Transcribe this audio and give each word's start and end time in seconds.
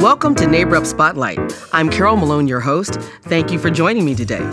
Welcome 0.00 0.34
to 0.36 0.46
Neighbor 0.46 0.76
Up 0.76 0.86
Spotlight. 0.86 1.38
I'm 1.74 1.90
Carol 1.90 2.16
Malone, 2.16 2.48
your 2.48 2.58
host. 2.58 2.94
Thank 3.24 3.52
you 3.52 3.58
for 3.58 3.68
joining 3.68 4.06
me 4.06 4.14
today. 4.14 4.50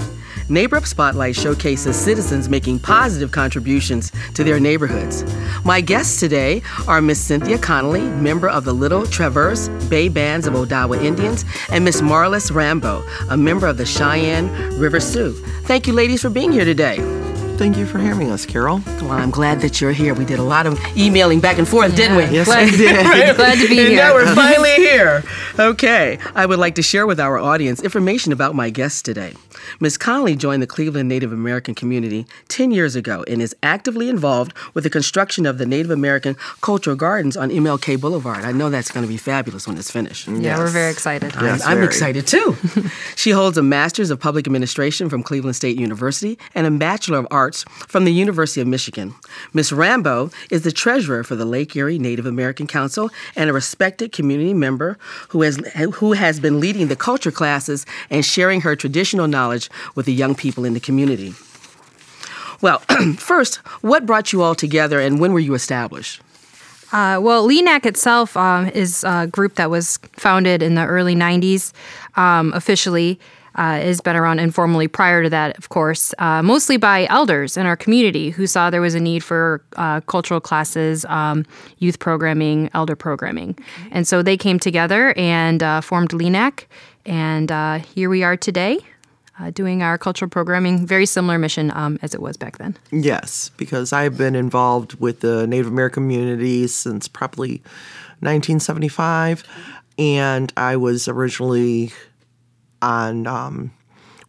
Neighbor 0.49 0.75
Up 0.75 0.85
Spotlight 0.85 1.37
showcases 1.37 1.95
citizens 1.95 2.49
making 2.49 2.79
positive 2.79 3.31
contributions 3.31 4.11
to 4.33 4.43
their 4.43 4.59
neighborhoods. 4.59 5.23
My 5.63 5.79
guests 5.79 6.19
today 6.19 6.61
are 6.85 7.01
Miss 7.01 7.21
Cynthia 7.21 7.57
Connolly, 7.57 8.01
member 8.01 8.49
of 8.49 8.65
the 8.65 8.73
Little 8.73 9.07
Traverse 9.07 9.69
Bay 9.87 10.09
Bands 10.09 10.47
of 10.47 10.53
Odawa 10.53 11.01
Indians, 11.01 11.45
and 11.71 11.85
Miss 11.85 12.01
Marlis 12.01 12.53
Rambo, 12.53 13.07
a 13.29 13.37
member 13.37 13.67
of 13.67 13.77
the 13.77 13.85
Cheyenne 13.85 14.51
River 14.77 14.99
Sioux. 14.99 15.31
Thank 15.63 15.87
you, 15.87 15.93
ladies, 15.93 16.21
for 16.21 16.29
being 16.29 16.51
here 16.51 16.65
today. 16.65 16.97
Thank 17.57 17.75
you 17.75 17.87
for 17.87 17.97
having 17.97 18.29
us, 18.29 18.45
Carol. 18.45 18.81
Well, 19.01 19.13
I'm 19.13 19.31
glad 19.31 19.61
that 19.61 19.81
you're 19.81 19.91
here. 19.91 20.13
We 20.13 20.25
did 20.25 20.37
a 20.37 20.43
lot 20.43 20.67
of 20.67 20.79
emailing 20.95 21.39
back 21.39 21.57
and 21.57 21.67
forth, 21.67 21.95
didn't 21.95 22.15
we? 22.15 22.23
Yes, 22.25 22.45
glad, 22.45 22.69
we 22.71 22.77
did. 22.77 23.35
glad 23.35 23.55
to 23.59 23.67
be 23.67 23.79
and 23.79 23.87
here. 23.89 23.97
now 23.97 24.13
we're 24.13 24.35
finally 24.35 24.75
here. 24.75 25.23
Okay, 25.57 26.19
I 26.35 26.45
would 26.45 26.59
like 26.59 26.75
to 26.75 26.83
share 26.83 27.07
with 27.07 27.19
our 27.19 27.39
audience 27.39 27.81
information 27.81 28.31
about 28.31 28.53
my 28.53 28.69
guests 28.69 29.01
today. 29.01 29.33
Ms. 29.79 29.97
Connolly 29.97 30.35
joined 30.35 30.61
the 30.61 30.67
Cleveland 30.67 31.09
Native 31.09 31.31
American 31.33 31.75
community 31.75 32.25
10 32.49 32.71
years 32.71 32.95
ago 32.95 33.23
and 33.27 33.41
is 33.41 33.55
actively 33.63 34.09
involved 34.09 34.53
with 34.73 34.83
the 34.83 34.89
construction 34.89 35.45
of 35.45 35.57
the 35.57 35.65
Native 35.65 35.91
American 35.91 36.35
Cultural 36.61 36.95
Gardens 36.95 37.35
on 37.37 37.49
MLK 37.49 37.99
Boulevard. 37.99 38.43
I 38.45 38.51
know 38.51 38.69
that's 38.69 38.91
going 38.91 39.05
to 39.05 39.11
be 39.11 39.17
fabulous 39.17 39.67
when 39.67 39.77
it's 39.77 39.91
finished. 39.91 40.27
Yeah, 40.27 40.57
we're 40.57 40.67
very 40.67 40.91
excited. 40.91 41.35
I'm- 41.35 41.45
Yes, 41.45 41.65
I'm, 41.65 41.81
excited 41.83 42.27
too. 42.27 42.57
she 43.15 43.31
holds 43.31 43.57
a 43.57 43.63
Master's 43.63 44.09
of 44.11 44.19
Public 44.19 44.45
Administration 44.47 45.09
from 45.09 45.23
Cleveland 45.23 45.55
State 45.55 45.79
University 45.79 46.37
and 46.53 46.67
a 46.67 46.71
Bachelor 46.71 47.19
of 47.19 47.27
Arts 47.31 47.63
from 47.87 48.03
the 48.05 48.11
University 48.11 48.59
of 48.61 48.67
Michigan. 48.67 49.15
Miss 49.53 49.71
Rambo 49.71 50.29
is 50.51 50.63
the 50.63 50.71
treasurer 50.71 51.23
for 51.23 51.35
the 51.35 51.45
Lake 51.45 51.75
Erie 51.75 51.97
Native 51.99 52.25
American 52.25 52.67
Council 52.67 53.09
and 53.35 53.49
a 53.49 53.53
respected 53.53 54.11
community 54.11 54.53
member 54.53 54.97
who 55.29 55.41
has 55.43 55.57
who 55.95 56.13
has 56.13 56.39
been 56.39 56.59
leading 56.59 56.87
the 56.89 56.95
culture 56.95 57.31
classes 57.31 57.85
and 58.09 58.25
sharing 58.25 58.61
her 58.61 58.75
traditional 58.75 59.27
knowledge 59.27 59.56
with 59.95 60.05
the 60.05 60.13
young 60.13 60.35
people 60.35 60.65
in 60.65 60.73
the 60.73 60.79
community. 60.79 61.33
Well, 62.61 62.79
first, 63.17 63.57
what 63.81 64.05
brought 64.05 64.33
you 64.33 64.41
all 64.41 64.55
together 64.55 64.99
and 64.99 65.19
when 65.19 65.33
were 65.33 65.39
you 65.39 65.53
established? 65.53 66.21
Uh, 66.91 67.19
well, 67.21 67.47
LENAC 67.47 67.85
itself 67.85 68.37
um, 68.37 68.67
is 68.69 69.03
a 69.03 69.27
group 69.27 69.55
that 69.55 69.69
was 69.69 69.97
founded 70.13 70.63
in 70.63 70.75
the 70.75 70.85
early 70.85 71.15
90s 71.15 71.73
um, 72.15 72.53
officially. 72.53 73.19
Uh, 73.55 73.79
has 73.79 74.01
been 74.01 74.15
around 74.15 74.37
informally 74.37 74.87
prior 74.87 75.23
to 75.23 75.31
that, 75.31 75.57
of 75.57 75.69
course, 75.69 76.13
uh, 76.19 76.43
mostly 76.43 76.77
by 76.77 77.07
elders 77.07 77.57
in 77.57 77.65
our 77.65 77.75
community 77.75 78.29
who 78.29 78.45
saw 78.45 78.69
there 78.69 78.81
was 78.81 78.93
a 78.93 78.99
need 78.99 79.23
for 79.23 79.63
uh, 79.77 79.99
cultural 80.01 80.39
classes, 80.39 81.05
um, 81.05 81.43
youth 81.79 81.97
programming, 81.97 82.69
elder 82.75 82.95
programming. 82.95 83.57
And 83.89 84.07
so 84.07 84.21
they 84.21 84.37
came 84.37 84.59
together 84.59 85.11
and 85.17 85.63
uh, 85.63 85.81
formed 85.81 86.11
LENAC. 86.11 86.65
And 87.07 87.51
uh, 87.51 87.79
here 87.79 88.11
we 88.11 88.21
are 88.21 88.37
today 88.37 88.79
uh, 89.39 89.51
doing 89.51 89.81
our 89.81 89.97
cultural 89.97 90.29
programming, 90.29 90.85
very 90.85 91.05
similar 91.05 91.37
mission 91.37 91.71
um, 91.75 91.99
as 92.01 92.13
it 92.13 92.21
was 92.21 92.37
back 92.37 92.57
then. 92.57 92.75
Yes, 92.91 93.49
because 93.57 93.93
I've 93.93 94.17
been 94.17 94.35
involved 94.35 94.95
with 94.95 95.19
the 95.19 95.45
Native 95.47 95.67
American 95.67 96.03
community 96.03 96.67
since 96.67 97.07
probably 97.07 97.61
1975, 98.19 99.43
and 99.99 100.51
I 100.57 100.75
was 100.75 101.07
originally 101.07 101.91
on 102.81 103.27
um, 103.27 103.71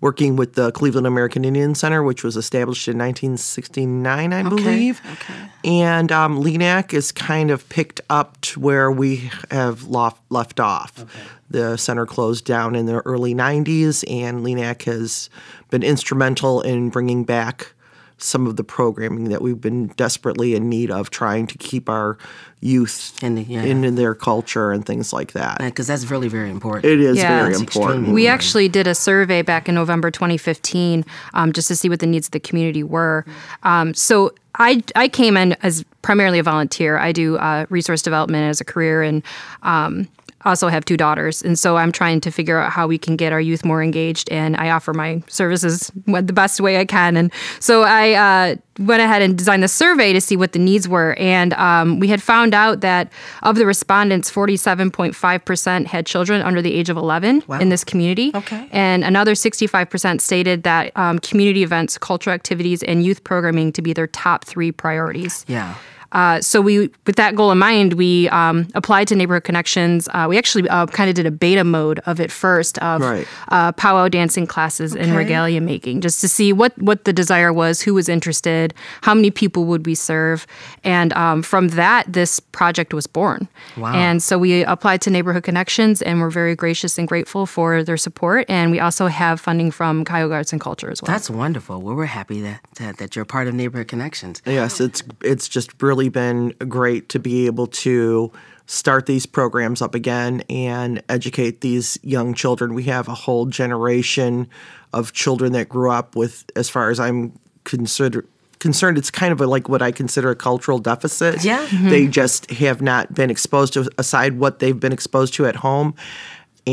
working 0.00 0.36
with 0.36 0.54
the 0.54 0.70
Cleveland 0.72 1.06
American 1.06 1.44
Indian 1.44 1.74
Center, 1.74 2.02
which 2.02 2.22
was 2.22 2.36
established 2.36 2.86
in 2.86 2.96
1969, 2.98 4.32
I 4.32 4.42
believe. 4.42 5.00
okay. 5.12 5.34
And 5.64 6.12
um, 6.12 6.42
LENAC 6.42 6.94
is 6.94 7.10
kind 7.10 7.50
of 7.50 7.68
picked 7.68 8.00
up 8.08 8.40
to 8.42 8.60
where 8.60 8.90
we 8.90 9.30
have 9.50 9.84
lof- 9.84 10.20
left 10.30 10.60
off. 10.60 11.04
The 11.50 11.76
center 11.76 12.06
closed 12.06 12.44
down 12.44 12.76
in 12.76 12.86
the 12.86 13.00
early 13.00 13.34
90s, 13.34 14.04
and 14.08 14.44
LENAC 14.44 14.82
has 14.82 15.30
been 15.70 15.82
instrumental 15.82 16.60
in 16.60 16.90
bringing 16.90 17.24
back 17.24 17.72
some 18.18 18.46
of 18.46 18.56
the 18.56 18.64
programming 18.64 19.24
that 19.30 19.40
we've 19.42 19.60
been 19.60 19.86
desperately 19.96 20.54
in 20.54 20.68
need 20.68 20.90
of, 20.90 21.08
trying 21.10 21.46
to 21.46 21.56
keep 21.58 21.88
our 21.88 22.18
youth 22.60 23.16
In 23.22 23.36
the- 23.36 23.42
yeah. 23.42 23.62
in, 23.62 23.84
in 23.84 23.94
their 23.94 24.14
culture 24.14 24.72
and 24.72 24.84
things 24.84 25.12
like 25.12 25.32
that. 25.32 25.58
Because 25.58 25.86
that's 25.86 26.10
really 26.10 26.26
very 26.28 26.50
important. 26.50 26.84
It 26.84 27.00
is 27.00 27.16
Yeah. 27.18 27.38
very 27.38 27.50
It's 27.52 27.60
important. 27.60 28.08
We 28.08 28.26
actually 28.26 28.68
did 28.68 28.86
a 28.88 28.94
survey 28.94 29.42
back 29.42 29.68
in 29.68 29.74
November 29.76 30.10
2015 30.10 31.04
um, 31.34 31.52
just 31.52 31.68
to 31.68 31.76
see 31.76 31.88
what 31.88 32.00
the 32.00 32.06
needs 32.06 32.26
of 32.26 32.32
the 32.32 32.40
community 32.40 32.82
were. 32.82 33.24
Um, 33.62 33.94
so 33.94 34.32
I, 34.56 34.82
I 34.96 35.06
came 35.08 35.36
in 35.36 35.52
as 35.62 35.84
primarily 36.02 36.40
a 36.40 36.42
volunteer. 36.42 36.98
I 36.98 37.12
do 37.12 37.36
uh, 37.36 37.66
resource 37.70 38.02
development 38.02 38.50
as 38.50 38.60
a 38.60 38.64
career 38.64 39.02
and 39.02 39.22
um, 39.62 40.08
also 40.44 40.68
have 40.68 40.84
two 40.84 40.96
daughters. 40.96 41.42
And 41.42 41.58
so 41.58 41.76
I'm 41.76 41.92
trying 41.92 42.20
to 42.20 42.30
figure 42.30 42.58
out 42.58 42.70
how 42.70 42.86
we 42.86 42.98
can 42.98 43.16
get 43.16 43.32
our 43.32 43.40
youth 43.40 43.64
more 43.64 43.82
engaged. 43.82 44.30
And 44.30 44.56
I 44.56 44.70
offer 44.70 44.94
my 44.94 45.22
services 45.26 45.90
the 46.06 46.32
best 46.32 46.60
way 46.60 46.78
I 46.78 46.84
can. 46.84 47.16
And 47.16 47.32
so 47.60 47.82
I 47.82 48.12
uh, 48.12 48.56
went 48.78 49.02
ahead 49.02 49.22
and 49.22 49.36
designed 49.36 49.62
the 49.62 49.68
survey 49.68 50.12
to 50.12 50.20
see 50.20 50.36
what 50.36 50.52
the 50.52 50.58
needs 50.58 50.88
were. 50.88 51.14
And 51.18 51.54
um, 51.54 51.98
we 51.98 52.08
had 52.08 52.22
found 52.22 52.54
out 52.54 52.80
that 52.82 53.12
of 53.42 53.56
the 53.56 53.66
respondents, 53.66 54.30
47.5% 54.30 55.86
had 55.86 56.06
children 56.06 56.40
under 56.42 56.62
the 56.62 56.72
age 56.74 56.88
of 56.88 56.96
11 56.96 57.42
in 57.60 57.68
this 57.68 57.82
community. 57.82 58.30
Okay. 58.34 58.68
And 58.70 59.02
another 59.02 59.32
65% 59.32 60.20
stated 60.20 60.62
that 60.62 60.96
um, 60.96 61.18
community 61.18 61.62
events, 61.62 61.98
cultural 61.98 62.34
activities, 62.34 62.82
and 62.84 63.04
youth 63.04 63.24
programming 63.24 63.72
to 63.72 63.82
be 63.82 63.92
their 63.92 64.06
top 64.06 64.44
three 64.44 64.70
priorities. 64.70 65.44
Yeah. 65.48 65.74
Uh, 66.12 66.40
so 66.40 66.60
we, 66.60 66.90
with 67.06 67.16
that 67.16 67.34
goal 67.34 67.52
in 67.52 67.58
mind, 67.58 67.92
we 67.94 68.28
um, 68.30 68.66
applied 68.74 69.06
to 69.08 69.14
Neighborhood 69.14 69.44
Connections. 69.44 70.08
Uh, 70.14 70.26
we 70.28 70.38
actually 70.38 70.68
uh, 70.68 70.86
kind 70.86 71.10
of 71.10 71.14
did 71.16 71.26
a 71.26 71.30
beta 71.30 71.64
mode 71.64 72.00
of 72.06 72.18
it 72.20 72.32
first, 72.32 72.78
of 72.78 73.00
Right. 73.02 73.26
uh, 73.48 73.72
powwow 73.72 74.08
dancing 74.08 74.46
classes 74.46 74.96
and 74.96 75.14
regalia 75.14 75.60
making, 75.60 76.00
just 76.00 76.20
to 76.22 76.28
see 76.28 76.52
what 76.52 76.72
what 76.80 77.04
the 77.04 77.12
desire 77.12 77.52
was, 77.52 77.82
who 77.82 77.94
was 77.94 78.08
interested, 78.08 78.72
how 79.02 79.14
many 79.14 79.30
people 79.30 79.64
would 79.66 79.84
we 79.86 79.94
serve, 79.94 80.46
and 80.84 81.12
um, 81.12 81.42
from 81.42 81.68
that, 81.68 82.10
this 82.12 82.40
project 82.40 82.94
was 82.94 83.06
born. 83.06 83.48
Wow. 83.76 83.92
And 83.94 84.22
so 84.22 84.38
we 84.38 84.64
applied 84.64 85.00
to 85.02 85.10
Neighborhood 85.10 85.42
Connections, 85.44 86.02
and 86.02 86.20
we're 86.20 86.30
very 86.30 86.56
gracious 86.56 86.98
and 86.98 87.06
grateful 87.06 87.46
for 87.46 87.82
their 87.82 87.96
support. 87.96 88.46
And 88.48 88.70
we 88.70 88.80
also 88.80 89.06
have 89.08 89.40
funding 89.40 89.70
from 89.70 90.04
Cuyahoga 90.04 90.34
Arts 90.34 90.52
and 90.52 90.60
Culture 90.60 90.90
as 90.90 91.02
well. 91.02 91.08
That's 91.12 91.28
wonderful. 91.30 91.80
Well, 91.82 91.94
we're 91.96 92.06
happy 92.06 92.40
that, 92.42 92.60
that, 92.78 92.96
that 92.98 93.14
you're 93.16 93.24
part 93.24 93.48
of 93.48 93.54
Neighborhood 93.54 93.88
Connections. 93.88 94.42
Yes, 94.46 94.80
it's 94.80 95.02
it's 95.22 95.48
just 95.48 95.76
really 95.98 96.08
been 96.08 96.50
great 96.68 97.08
to 97.08 97.18
be 97.18 97.46
able 97.46 97.66
to 97.66 98.30
start 98.66 99.06
these 99.06 99.26
programs 99.26 99.82
up 99.82 99.94
again 99.94 100.42
and 100.48 101.02
educate 101.08 101.60
these 101.60 101.98
young 102.02 102.34
children. 102.34 102.74
We 102.74 102.84
have 102.84 103.08
a 103.08 103.14
whole 103.14 103.46
generation 103.46 104.48
of 104.92 105.12
children 105.12 105.52
that 105.52 105.68
grew 105.68 105.90
up 105.90 106.14
with, 106.14 106.44
as 106.54 106.70
far 106.70 106.90
as 106.90 107.00
I'm 107.00 107.38
consider 107.64 108.24
concerned, 108.60 108.98
it's 108.98 109.10
kind 109.10 109.32
of 109.32 109.40
a, 109.40 109.46
like 109.46 109.68
what 109.68 109.82
I 109.82 109.92
consider 109.92 110.30
a 110.30 110.36
cultural 110.36 110.78
deficit. 110.78 111.44
Yeah. 111.44 111.64
They 111.66 112.02
mm-hmm. 112.02 112.10
just 112.10 112.50
have 112.50 112.82
not 112.82 113.14
been 113.14 113.30
exposed 113.30 113.72
to 113.74 113.88
aside 113.98 114.38
what 114.38 114.58
they've 114.58 114.78
been 114.78 114.92
exposed 114.92 115.34
to 115.34 115.46
at 115.46 115.56
home. 115.56 115.94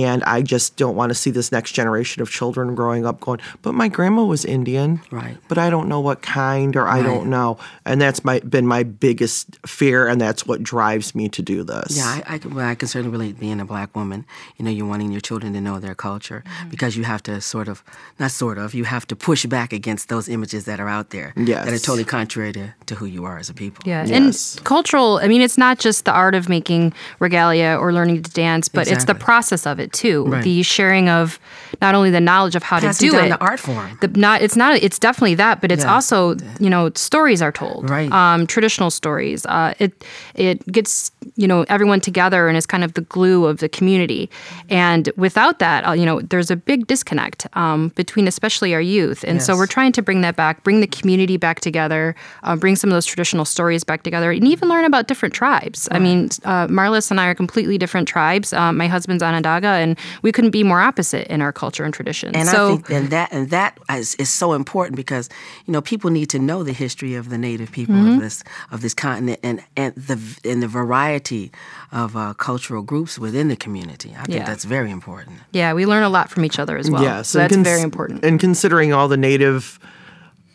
And 0.03 0.23
I 0.25 0.41
just 0.41 0.75
don't 0.75 0.95
want 0.95 1.09
to 1.11 1.15
see 1.15 1.31
this 1.31 1.51
next 1.51 1.71
generation 1.71 2.21
of 2.21 2.29
children 2.29 2.75
growing 2.75 3.05
up 3.05 3.19
going, 3.21 3.39
but 3.61 3.73
my 3.73 3.87
grandma 3.87 4.23
was 4.25 4.43
Indian. 4.43 4.99
Right. 5.11 5.37
But 5.47 5.57
I 5.57 5.69
don't 5.69 5.87
know 5.87 6.01
what 6.01 6.21
kind 6.21 6.75
or 6.75 6.87
I 6.87 7.01
don't 7.01 7.29
know. 7.29 7.57
And 7.85 8.01
that's 8.01 8.25
my 8.25 8.39
been 8.39 8.67
my 8.67 8.83
biggest 8.83 9.57
fear 9.65 10.07
and 10.07 10.19
that's 10.19 10.45
what 10.45 10.61
drives 10.63 11.15
me 11.15 11.29
to 11.29 11.41
do 11.41 11.63
this. 11.63 11.95
Yeah, 11.97 12.21
I, 12.27 12.35
I, 12.35 12.37
can- 12.39 12.53
well, 12.53 12.67
I 12.67 12.75
can 12.75 12.87
certainly 12.87 13.11
relate 13.17 13.39
being 13.39 13.59
a 13.61 13.65
black 13.65 13.95
woman. 13.95 14.25
You 14.57 14.65
know, 14.65 14.71
you're 14.71 14.85
wanting 14.87 15.11
your 15.11 15.21
children 15.21 15.53
to 15.53 15.61
know 15.61 15.79
their 15.79 15.95
culture 15.95 16.43
Mm-hmm. 16.45 16.69
because 16.69 16.97
you 16.97 17.03
have 17.03 17.21
to 17.23 17.39
sort 17.41 17.67
of, 17.67 17.83
not 18.19 18.31
sort 18.31 18.57
of, 18.57 18.73
you 18.73 18.83
have 18.83 19.05
to 19.07 19.15
push 19.15 19.45
back 19.45 19.71
against 19.73 20.09
those 20.09 20.27
images 20.27 20.65
that 20.65 20.79
are 20.79 20.89
out 20.89 21.09
there 21.11 21.33
that 21.35 21.67
are 21.67 21.77
totally 21.79 22.03
contrary 22.03 22.51
to, 22.53 22.73
to 22.87 22.95
who 22.95 23.05
you 23.05 23.25
are 23.25 23.37
as 23.37 23.49
a 23.49 23.53
people. 23.53 23.83
Yeah, 23.85 24.05
Yes. 24.05 24.55
and 24.57 24.63
cultural. 24.65 25.17
I 25.23 25.27
mean, 25.27 25.41
it's 25.41 25.57
not 25.57 25.79
just 25.79 26.05
the 26.05 26.11
art 26.11 26.35
of 26.35 26.49
making 26.49 26.93
regalia 27.19 27.77
or 27.79 27.93
learning 27.93 28.23
to 28.23 28.31
dance, 28.31 28.67
but 28.67 28.87
it's 28.87 29.05
the 29.05 29.15
process 29.15 29.65
of 29.65 29.79
it 29.79 29.84
too. 29.93 30.25
Right. 30.25 30.43
The 30.43 30.63
sharing 30.63 31.09
of 31.09 31.39
not 31.81 31.95
only 31.95 32.09
the 32.09 32.21
knowledge 32.21 32.55
of 32.55 32.63
how 32.63 32.79
Passing 32.79 33.09
to 33.09 33.17
do 33.17 33.19
it, 33.23 33.29
the 33.29 33.39
art 33.39 33.59
form. 33.59 33.97
the 34.01 34.07
not 34.09 34.41
it's 34.41 34.55
not 34.55 34.75
it's 34.81 34.97
definitely 34.99 35.35
that, 35.35 35.61
but 35.61 35.71
it's 35.71 35.83
Yeah. 35.83 35.93
also 35.93 36.35
you 36.59 36.69
know 36.69 36.91
stories 36.95 37.41
are 37.41 37.51
told, 37.51 37.89
Right. 37.89 38.11
Um, 38.11 38.47
traditional 38.47 38.89
stories. 38.91 39.45
Uh, 39.45 39.73
it 39.79 40.05
it 40.35 40.65
gets 40.71 41.11
you 41.35 41.47
know 41.47 41.65
everyone 41.69 41.99
together 42.01 42.47
and 42.47 42.57
is 42.57 42.65
kind 42.65 42.83
of 42.83 42.93
the 42.93 43.01
glue 43.01 43.45
of 43.45 43.57
the 43.59 43.67
community. 43.69 44.29
And 44.69 45.09
without 45.17 45.59
that, 45.59 45.85
uh, 45.87 45.91
you 45.91 46.05
know, 46.05 46.21
there's 46.21 46.49
a 46.51 46.55
big 46.55 46.87
disconnect 46.87 47.47
um, 47.53 47.89
between 47.95 48.27
especially 48.27 48.73
our 48.73 48.81
youth. 48.81 49.23
And 49.27 49.41
so 49.41 49.55
we're 49.55 49.67
trying 49.67 49.91
to 49.93 50.01
bring 50.01 50.21
that 50.21 50.35
back, 50.35 50.63
bring 50.63 50.79
the 50.81 50.87
community 50.87 51.37
back 51.37 51.59
together, 51.59 52.15
uh, 52.43 52.55
bring 52.55 52.75
some 52.75 52.89
of 52.89 52.93
those 52.95 53.05
traditional 53.05 53.45
stories 53.45 53.83
back 53.83 54.03
together, 54.03 54.31
and 54.31 54.47
even 54.47 54.69
learn 54.69 54.85
about 54.85 55.07
different 55.07 55.33
tribes. 55.35 55.87
I 55.91 55.99
mean, 55.99 56.29
uh, 56.45 56.67
Marlis 56.67 57.11
and 57.11 57.19
I 57.19 57.27
are 57.27 57.35
completely 57.35 57.77
different 57.77 58.07
tribes. 58.07 58.53
Uh, 58.53 58.71
my 58.71 58.87
husband's 58.87 59.21
Onondaga 59.23 59.74
and 59.75 59.97
we 60.21 60.31
couldn't 60.31 60.51
be 60.51 60.63
more 60.63 60.81
opposite 60.81 61.27
in 61.31 61.41
our 61.41 61.51
culture 61.53 61.83
and 61.83 61.93
traditions. 61.93 62.33
And 62.35 62.47
so, 62.49 62.65
I 62.65 62.69
think 62.75 62.89
and 62.91 63.09
that 63.11 63.29
and 63.31 63.49
that 63.51 63.77
is, 63.91 64.15
is 64.15 64.29
so 64.29 64.53
important 64.53 64.95
because 64.95 65.29
you 65.65 65.71
know 65.73 65.81
people 65.81 66.09
need 66.09 66.29
to 66.31 66.39
know 66.39 66.63
the 66.63 66.73
history 66.73 67.15
of 67.15 67.29
the 67.29 67.37
native 67.37 67.71
people 67.71 67.95
Mm-hmm. 67.95 68.15
of 68.15 68.19
this 68.21 68.43
of 68.71 68.81
this 68.81 68.93
continent 68.93 69.39
and 69.43 69.61
and 69.77 69.93
the 69.95 70.17
and 70.43 70.61
the 70.63 70.67
variety 70.67 71.51
of 71.91 72.15
uh, 72.15 72.33
cultural 72.33 72.81
groups 72.81 73.17
within 73.19 73.47
the 73.47 73.55
community. 73.55 74.11
I 74.19 74.23
think 74.25 74.39
Yeah. 74.39 74.45
that's 74.45 74.65
very 74.65 74.91
important. 74.91 75.39
yeah, 75.51 75.73
we 75.73 75.85
learn 75.85 76.03
a 76.03 76.09
lot 76.09 76.29
from 76.29 76.43
each 76.45 76.59
other 76.59 76.77
as 76.77 76.89
well. 76.89 77.03
Yes, 77.03 77.29
so 77.29 77.39
and 77.39 77.43
that's 77.43 77.55
cons- 77.55 77.67
very 77.67 77.81
important. 77.81 78.25
And 78.25 78.39
considering 78.39 78.91
all 78.93 79.07
the 79.07 79.17
native 79.17 79.79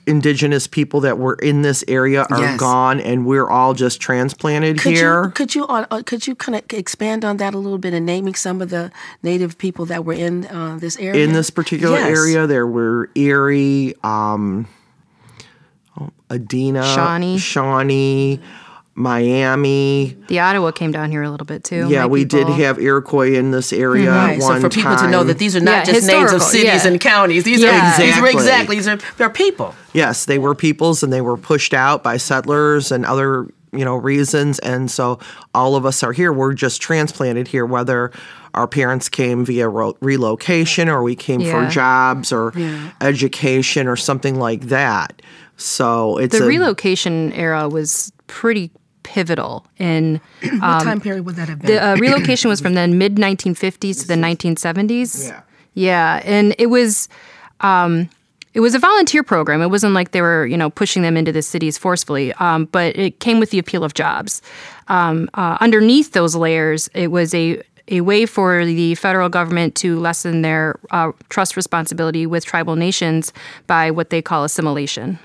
indigenous 0.07 0.67
people 0.67 1.01
that 1.01 1.19
were 1.19 1.35
in 1.35 1.63
this 1.63 1.85
area 1.87 2.27
are 2.31 2.41
Yes. 2.41 2.59
gone, 2.61 3.01
and 3.01 3.27
we're 3.27 3.49
all 3.49 3.75
just 3.75 4.01
transplanted 4.01 4.79
Could 4.81 4.93
here. 4.93 5.25
you 5.25 5.31
could 5.31 5.55
you 5.55 5.67
uh, 5.67 5.87
uh, 5.91 6.03
could 6.05 6.27
you 6.27 6.35
kind 6.35 6.57
of 6.57 6.65
expand 6.73 7.25
on 7.25 7.37
that 7.37 7.55
a 7.55 7.59
little 7.59 7.79
bit 7.79 7.93
and 7.95 8.07
naming 8.07 8.35
some 8.35 8.61
of 8.63 8.71
the 8.71 8.91
native 9.23 9.59
people 9.59 9.87
that 9.87 10.05
were 10.05 10.15
in 10.15 10.47
uh, 10.47 10.79
this 10.81 10.97
area 10.99 11.23
in 11.23 11.33
this 11.33 11.51
particular 11.51 11.99
Yes. 11.99 12.19
area, 12.19 12.47
there 12.47 12.67
were 12.67 13.11
Erie, 13.15 13.95
um, 14.03 14.67
oh, 16.01 16.11
Adena, 16.31 16.83
Shawnee. 16.95 17.39
Shawnee, 17.39 18.41
Miami. 19.01 20.17
the 20.29 20.39
Ottawa 20.41 20.71
came 20.71 20.93
down 20.93 21.11
here 21.11 21.23
a 21.23 21.31
little 21.31 21.45
bit 21.47 21.65
too. 21.65 21.89
Yeah, 21.89 22.01
my 22.03 22.07
we 22.07 22.25
did 22.25 22.49
have 22.49 22.79
Iroquois 22.79 23.35
in 23.35 23.51
this 23.51 23.73
area 23.73 24.07
mm-hmm. 24.07 24.17
Right, 24.17 24.37
at 24.37 24.43
so 24.43 24.49
one 24.49 24.61
for 24.61 24.69
people 24.69 24.97
to 24.97 25.09
know 25.09 25.25
that 25.25 25.39
these 25.39 25.57
are 25.57 25.61
not 25.61 25.87
Yeah, 25.87 25.95
just 25.95 26.07
names 26.07 26.33
of 26.33 26.43
cities 26.43 26.85
yeah. 26.85 26.87
and 26.87 27.01
counties. 27.01 27.45
These 27.45 27.63
Yeah. 27.63 27.95
are 27.95 27.99
these 27.99 28.17
are 28.19 28.27
Exactly. 28.27 28.33
exactly 28.41 28.77
these 28.77 28.89
are 28.89 28.99
they're 29.17 29.31
people. 29.31 29.75
Yes, 29.93 30.25
they 30.25 30.39
were 30.39 30.55
peoples 30.55 31.03
and 31.03 31.13
they 31.13 31.21
were 31.21 31.37
pushed 31.37 31.75
out 31.75 32.03
by 32.03 32.17
settlers 32.17 32.93
and 32.93 33.05
other, 33.05 33.49
you 33.73 33.85
know, 33.85 33.97
reasons. 33.97 34.59
And 34.61 34.91
so 34.91 35.19
all 35.55 35.75
of 35.77 35.85
us 35.85 36.03
are 36.03 36.13
here. 36.13 36.33
We're 36.33 36.53
just 36.55 36.81
transplanted 36.81 37.49
here, 37.49 37.67
whether 37.67 38.13
our 38.55 38.67
parents 38.67 39.09
came 39.09 39.45
via 39.45 39.69
ro- 39.69 39.97
relocation 40.01 40.89
or 40.89 41.03
we 41.03 41.15
came 41.17 41.41
for 41.41 41.67
jobs 41.69 42.33
or 42.33 42.53
education 43.01 43.87
or 43.87 43.97
something 43.97 44.39
like 44.39 44.63
that. 44.63 45.23
So 45.57 46.17
it's 46.19 46.37
The 46.39 46.45
a, 46.45 46.49
relocation 46.49 47.33
era 47.33 47.69
was 47.69 48.13
pretty 48.27 48.71
pivotal 49.03 49.67
in 49.79 50.21
What 50.43 50.83
time 50.83 51.01
period 51.01 51.25
would 51.27 51.37
that 51.37 51.49
have 51.49 51.61
been? 51.61 51.71
the 51.71 51.85
uh, 51.85 51.97
relocation 51.97 52.49
was 52.49 52.61
from 52.61 52.75
the 52.75 52.87
mid 52.89 53.17
1950s 53.17 54.01
to 54.03 54.07
the 54.09 54.15
1970s. 54.15 55.29
Yeah. 55.29 55.41
Yeah, 55.75 56.21
and 56.25 56.55
it 56.59 56.67
was 56.67 57.09
um, 57.61 58.09
it 58.55 58.61
was 58.61 58.75
a 58.75 58.79
volunteer 58.79 59.23
program. 59.23 59.63
It 59.63 59.69
wasn't 59.69 59.95
like 59.95 60.11
they 60.11 60.21
were 60.21 60.47
you 60.47 60.57
know 60.57 60.69
pushing 60.71 61.03
them 61.03 61.17
into 61.17 61.31
the 61.33 61.43
cities 61.43 61.79
forcefully, 61.79 62.33
um, 62.35 62.65
but 62.67 62.97
it 62.97 63.21
came 63.21 63.39
with 63.39 63.51
the 63.51 63.59
appeal 63.59 63.85
of 63.85 63.95
jobs. 63.95 64.43
Um, 64.89 65.31
uh, 65.35 65.57
underneath 65.61 66.13
those 66.13 66.35
layers, 66.35 66.89
it 66.95 67.09
was 67.13 67.33
a 67.35 67.63
a 67.89 68.01
way 68.03 68.27
for 68.27 68.65
the 68.65 68.95
federal 68.97 69.29
government 69.29 69.75
to 69.77 69.99
lessen 69.99 70.43
their 70.43 70.79
uh, 70.91 71.13
trust 71.29 71.57
responsibility 71.57 72.27
with 72.27 72.45
tribal 72.45 72.77
nations 72.77 73.33
by 73.67 73.91
what 73.91 74.11
they 74.11 74.23
call 74.23 74.45
assimilation. 74.45 75.19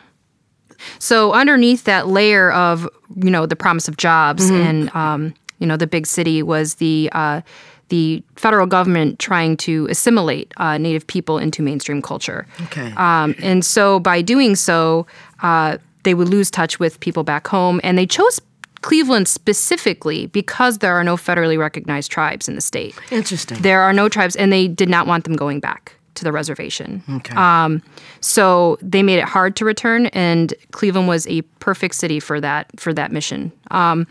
So 0.99 1.33
underneath 1.33 1.83
that 1.85 2.07
layer 2.07 2.51
of 2.51 2.87
you 3.15 3.29
know 3.29 3.45
the 3.45 3.55
promise 3.55 3.87
of 3.87 3.97
jobs 3.97 4.49
and 4.49 4.93
um, 4.95 5.33
you 5.59 5.67
know 5.67 5.77
the 5.77 5.87
big 5.87 6.07
city 6.07 6.43
was 6.43 6.75
the 6.75 7.09
uh, 7.13 7.41
the 7.89 8.23
federal 8.35 8.65
government 8.65 9.19
trying 9.19 9.57
to 9.57 9.87
assimilate 9.89 10.53
uh, 10.57 10.77
Native 10.77 11.05
people 11.05 11.37
into 11.37 11.61
mainstream 11.61 12.01
culture. 12.01 12.47
Okay. 12.63 12.91
Um, 12.97 13.35
and 13.41 13.63
so 13.63 13.99
by 13.99 14.21
doing 14.21 14.55
so, 14.55 15.05
uh, 15.43 15.77
they 16.03 16.13
would 16.13 16.29
lose 16.29 16.49
touch 16.49 16.79
with 16.79 16.99
people 16.99 17.23
back 17.23 17.47
home, 17.47 17.79
and 17.83 17.97
they 17.97 18.05
chose. 18.05 18.41
Cleveland 18.81 19.27
specifically 19.27 20.27
because 20.27 20.77
there 20.77 20.93
are 20.93 21.03
no 21.03 21.17
federally 21.17 21.57
recognized 21.57 22.11
tribes 22.11 22.47
in 22.47 22.53
the 22.53 22.61
state. 22.61 22.93
Interesting. 23.09 23.59
There 23.63 23.81
are 23.81 23.93
no 23.93 24.09
tribes, 24.09 24.35
and 24.35 24.53
they 24.53 24.67
did 24.67 24.89
not 24.89 25.07
want 25.07 25.23
them 25.23 25.35
going 25.35 25.59
back 25.59 25.95
to 26.15 26.23
the 26.23 26.31
reservation. 26.31 27.03
Okay. 27.09 27.35
Um, 27.35 27.81
so 28.21 28.77
they 28.81 29.03
made 29.03 29.19
it 29.19 29.25
hard 29.25 29.55
to 29.57 29.65
return, 29.65 30.07
and 30.07 30.53
Cleveland 30.71 31.07
was 31.07 31.27
a 31.27 31.41
perfect 31.59 31.95
city 31.95 32.19
for 32.19 32.41
that 32.41 32.67
for 32.79 32.93
that 32.93 33.11
mission. 33.11 33.51
Um, 33.71 34.07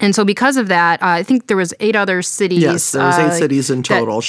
and 0.00 0.14
so 0.14 0.24
because 0.24 0.56
of 0.56 0.68
that, 0.68 1.00
uh, 1.02 1.06
I 1.06 1.22
think 1.22 1.46
there 1.46 1.56
was 1.56 1.72
eight 1.80 1.94
other 1.96 2.20
cities. 2.22 2.62
Yes, 2.62 2.92
there 2.92 3.04
was 3.04 3.16
uh, 3.18 3.30
eight 3.32 3.38
cities 3.38 3.70
in 3.70 3.78
that- 3.82 3.84
total: 4.00 4.16
yeah, 4.16 4.20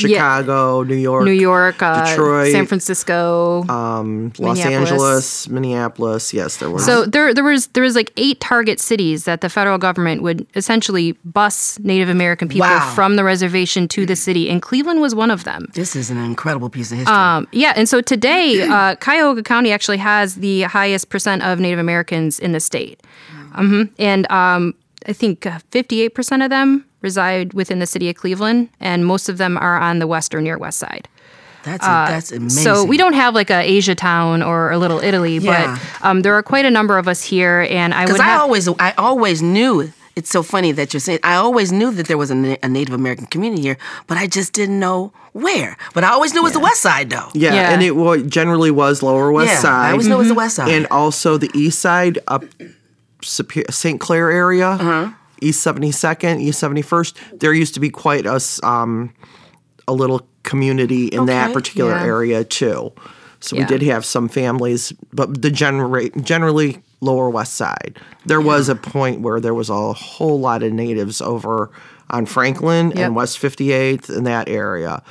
Chicago, 0.42 0.84
New 0.84 0.96
York, 0.96 1.26
New 1.26 1.32
York, 1.32 1.82
uh, 1.82 2.06
Detroit, 2.06 2.52
San 2.52 2.66
Francisco. 2.68 3.64
Los 3.68 4.06
Minneapolis. 4.40 4.66
Angeles, 4.66 5.50
Minneapolis. 5.50 6.34
Yes, 6.34 6.58
there 6.58 6.70
was. 6.70 6.86
So 6.86 7.06
there, 7.06 7.34
there 7.34 7.44
was 7.44 7.68
there 7.68 7.84
was 7.84 7.96
like 7.96 8.12
eight 8.18 8.40
target 8.40 8.80
cities 8.80 9.24
that 9.26 9.42
the 9.42 9.50
federal 9.50 9.78
government 9.78 10.22
would 10.22 10.46
essentially 10.56 11.14
bus 11.26 11.80
Native 11.80 12.10
American 12.10 12.48
people 12.48 12.68
Wow. 12.68 12.92
from 12.96 13.16
the 13.16 13.24
reservation 13.24 13.88
to 13.90 14.06
the 14.06 14.16
city, 14.16 14.50
and 14.50 14.62
Cleveland 14.62 15.02
was 15.02 15.14
one 15.16 15.32
of 15.32 15.44
them. 15.44 15.68
this 15.74 15.96
is 15.96 16.10
an 16.10 16.18
incredible 16.18 16.70
piece 16.70 16.92
of 16.92 16.98
history. 17.00 17.16
Um, 17.16 17.48
yeah, 17.52 17.74
and 17.76 17.88
so 17.90 18.02
today, 18.02 18.62
uh, 18.62 18.96
Cuyahoga 18.96 19.44
County 19.44 19.72
actually 19.72 19.98
has 19.98 20.36
the 20.36 20.64
highest 20.64 21.10
percent 21.10 21.42
of 21.44 21.60
Native 21.60 21.80
Americans 21.80 22.40
in 22.40 22.52
the 22.52 22.60
state, 22.60 23.02
hmm 23.56 23.84
and 23.98 24.30
um, 24.32 24.74
I 25.08 25.14
think 25.14 25.46
uh, 25.46 25.60
fifty-eight 25.72 26.16
percent 26.16 26.42
of 26.44 26.50
them 26.50 26.86
reside 27.02 27.54
within 27.54 27.80
the 27.80 27.86
city 27.86 28.10
of 28.10 28.16
Cleveland, 28.16 28.70
and 28.80 29.06
most 29.06 29.30
of 29.30 29.38
them 29.38 29.58
are 29.58 29.78
on 29.80 30.00
the 30.00 30.08
west 30.08 30.34
or 30.34 30.42
near 30.42 30.58
west 30.58 30.80
side. 30.80 31.08
that's 31.64 31.86
that's 31.86 32.32
amazing. 32.32 32.68
uh, 32.72 32.76
So 32.76 32.86
we 32.86 32.98
don't 32.98 33.14
have 33.14 33.34
like 33.36 33.50
a 33.50 33.62
Asia 33.62 33.96
town 33.96 34.42
or 34.44 34.72
a 34.72 34.78
little 34.78 35.00
Italy, 35.00 35.38
Yeah. 35.38 35.78
but 36.02 36.06
um, 36.08 36.22
there 36.22 36.34
are 36.34 36.44
quite 36.44 36.66
a 36.66 36.72
number 36.72 36.98
of 36.98 37.08
us 37.08 37.22
here, 37.24 37.68
and 37.70 37.94
I 37.94 38.02
would 38.06 38.08
because 38.14 38.22
I 38.22 38.26
have. 38.26 38.42
always 38.42 38.68
I 38.80 38.94
always 38.98 39.42
knew. 39.42 39.92
It's 40.16 40.30
so 40.32 40.44
funny 40.44 40.72
that 40.72 40.94
you're 40.94 41.02
saying. 41.02 41.20
I 41.24 41.36
always 41.36 41.74
knew 41.74 41.92
that 41.92 42.08
there 42.08 42.18
was 42.18 42.32
a, 42.32 42.58
a 42.64 42.70
Native 42.70 42.94
American 42.96 43.26
community 43.28 43.62
here, 43.64 43.78
but 44.08 44.18
I 44.18 44.28
just 44.28 44.54
didn't 44.54 44.80
know 44.80 45.12
where. 45.34 45.76
But 45.94 46.06
I 46.06 46.10
always 46.16 46.34
knew 46.34 46.40
it 46.40 46.44
was 46.44 46.54
the 46.54 46.60
West 46.70 46.82
Side, 46.82 47.10
though. 47.10 47.28
yeah, 47.34 47.54
Yeah. 47.54 47.72
and 47.74 47.84
it 47.84 47.98
wa- 47.98 48.16
generally 48.40 48.72
was 48.72 49.04
Lower 49.04 49.30
West 49.34 49.52
Yeah, 49.52 49.60
Side. 49.60 49.88
I 49.90 49.92
always 49.92 50.08
knew 50.08 50.16
it 50.16 50.20
was 50.20 50.30
the 50.30 50.34
West 50.34 50.56
Side. 50.56 50.70
and 50.72 50.88
also 50.90 51.38
the 51.38 51.52
east 51.54 51.80
side 51.80 52.18
up 52.30 52.46
Supe- 52.46 52.75
St. 53.26 54.00
Clair 54.00 54.32
area, 54.32 54.70
Uh-huh. 54.70 55.12
East 55.42 55.66
72nd, 55.66 56.40
East 56.40 56.62
71st. 56.64 57.14
There 57.40 57.54
used 57.54 57.74
to 57.74 57.80
be 57.80 57.90
quite 57.90 58.26
a, 58.26 58.40
um, 58.64 59.14
a 59.88 59.94
little 59.94 60.28
community 60.44 61.08
in 61.08 61.26
that 61.26 61.54
particular 61.54 61.92
yeah. 61.92 62.04
area 62.04 62.44
too. 62.44 62.94
So 63.42 63.58
we 63.58 63.66
did 63.66 63.82
have 63.84 64.06
some 64.06 64.28
families, 64.30 64.94
but 65.14 65.42
the 65.42 65.52
genera- 65.52 66.10
generally 66.22 66.82
Lower 67.02 67.30
West 67.30 67.54
Side. 67.56 68.00
There 68.26 68.42
was 68.42 68.70
a 68.70 68.76
point 68.76 69.22
where 69.22 69.40
there 69.40 69.54
was 69.54 69.70
a 69.70 69.94
whole 69.94 70.40
lot 70.40 70.64
of 70.64 70.72
natives 70.74 71.22
over 71.22 71.70
on 72.10 72.26
Franklin 72.26 72.92
Yep. 72.92 72.98
and 73.00 73.16
West 73.16 73.38
58th 73.40 74.10
in 74.10 74.24
that 74.24 74.48
area. 74.50 75.04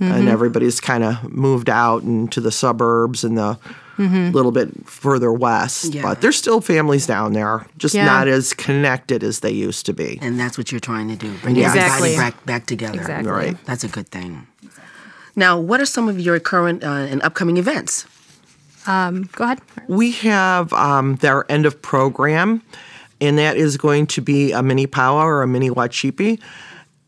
Mm-hmm. 0.00 0.12
And 0.12 0.28
everybody's 0.28 0.80
kind 0.80 1.02
of 1.02 1.32
moved 1.32 1.68
out 1.68 2.02
into 2.02 2.40
the 2.40 2.52
suburbs 2.52 3.24
and 3.24 3.36
the 3.36 3.58
Mm-hmm. 4.00 4.32
little 4.34 4.50
bit 4.50 4.70
further 4.88 5.30
west. 5.30 5.92
Yeah. 5.94 6.02
But 6.02 6.22
there's 6.22 6.36
still 6.36 6.60
families 6.62 7.06
down 7.06 7.34
there, 7.34 7.66
just 7.76 7.94
Yeah. 7.94 8.06
not 8.06 8.28
as 8.28 8.54
connected 8.54 9.22
as 9.22 9.40
they 9.40 9.50
used 9.50 9.84
to 9.86 9.92
be. 9.92 10.18
And 10.22 10.40
that's 10.40 10.56
what 10.56 10.72
you're 10.72 10.80
trying 10.80 11.08
to 11.08 11.16
do. 11.16 11.30
Bring 11.42 11.56
Exactly. 11.56 12.14
everybody 12.14 12.16
back, 12.16 12.46
back 12.46 12.66
together. 12.66 12.98
Exactly. 12.98 13.30
Right. 13.30 13.56
That's 13.66 13.84
a 13.84 13.88
good 13.88 14.08
thing. 14.08 14.46
Now, 15.36 15.58
what 15.60 15.80
are 15.80 15.86
some 15.86 16.08
of 16.08 16.18
your 16.18 16.40
current 16.40 16.82
uh, 16.82 16.88
and 17.10 17.20
upcoming 17.22 17.58
events? 17.58 18.06
Um, 18.86 19.28
go 19.32 19.44
ahead. 19.44 19.60
We 19.88 20.12
have 20.12 20.72
um, 20.72 21.16
their 21.16 21.44
end 21.52 21.66
of 21.66 21.80
program, 21.82 22.62
and 23.20 23.36
that 23.38 23.56
is 23.58 23.76
going 23.76 24.06
to 24.08 24.22
be 24.22 24.52
a 24.52 24.62
mini 24.62 24.86
powwow 24.86 25.26
or 25.26 25.42
a 25.42 25.46
mini 25.46 25.68
wachipi, 25.70 26.40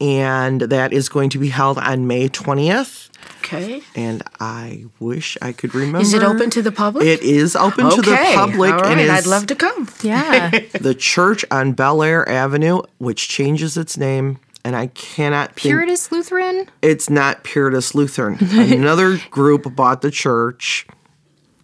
and 0.02 0.60
that 0.62 0.92
is 0.92 1.08
going 1.08 1.30
to 1.30 1.38
be 1.38 1.48
held 1.48 1.78
on 1.78 2.06
May 2.06 2.28
20th. 2.28 3.08
Okay. 3.38 3.82
And 3.94 4.22
I 4.40 4.86
wish 4.98 5.38
I 5.40 5.52
could 5.52 5.74
remember. 5.74 6.00
Is 6.00 6.12
it 6.12 6.22
open 6.24 6.50
to 6.50 6.62
the 6.62 6.72
public? 6.72 7.06
It 7.06 7.22
is 7.22 7.54
open 7.54 7.88
to 7.90 8.02
the 8.02 8.12
Okay. 8.12 8.34
public, 8.34 8.72
All 8.72 8.80
right. 8.80 8.92
and 8.92 9.00
is 9.00 9.10
I'd 9.10 9.26
love 9.26 9.46
to 9.46 9.54
come. 9.54 9.88
Yeah. 10.02 10.50
the 10.80 10.94
church 10.94 11.44
on 11.50 11.72
Bel 11.72 12.02
Air 12.02 12.28
Avenue, 12.28 12.82
which 12.98 13.28
changes 13.28 13.76
its 13.76 13.96
name, 13.96 14.38
and 14.64 14.74
I 14.74 14.88
cannot 14.88 15.54
think 15.54 15.74
Puritas 15.74 16.10
Lutheran. 16.10 16.66
it's 16.82 17.08
not 17.10 17.44
Puritas 17.44 17.94
Lutheran. 17.94 18.38
Another 18.72 19.18
group 19.30 19.72
bought 19.76 20.02
the 20.02 20.10
church. 20.10 20.86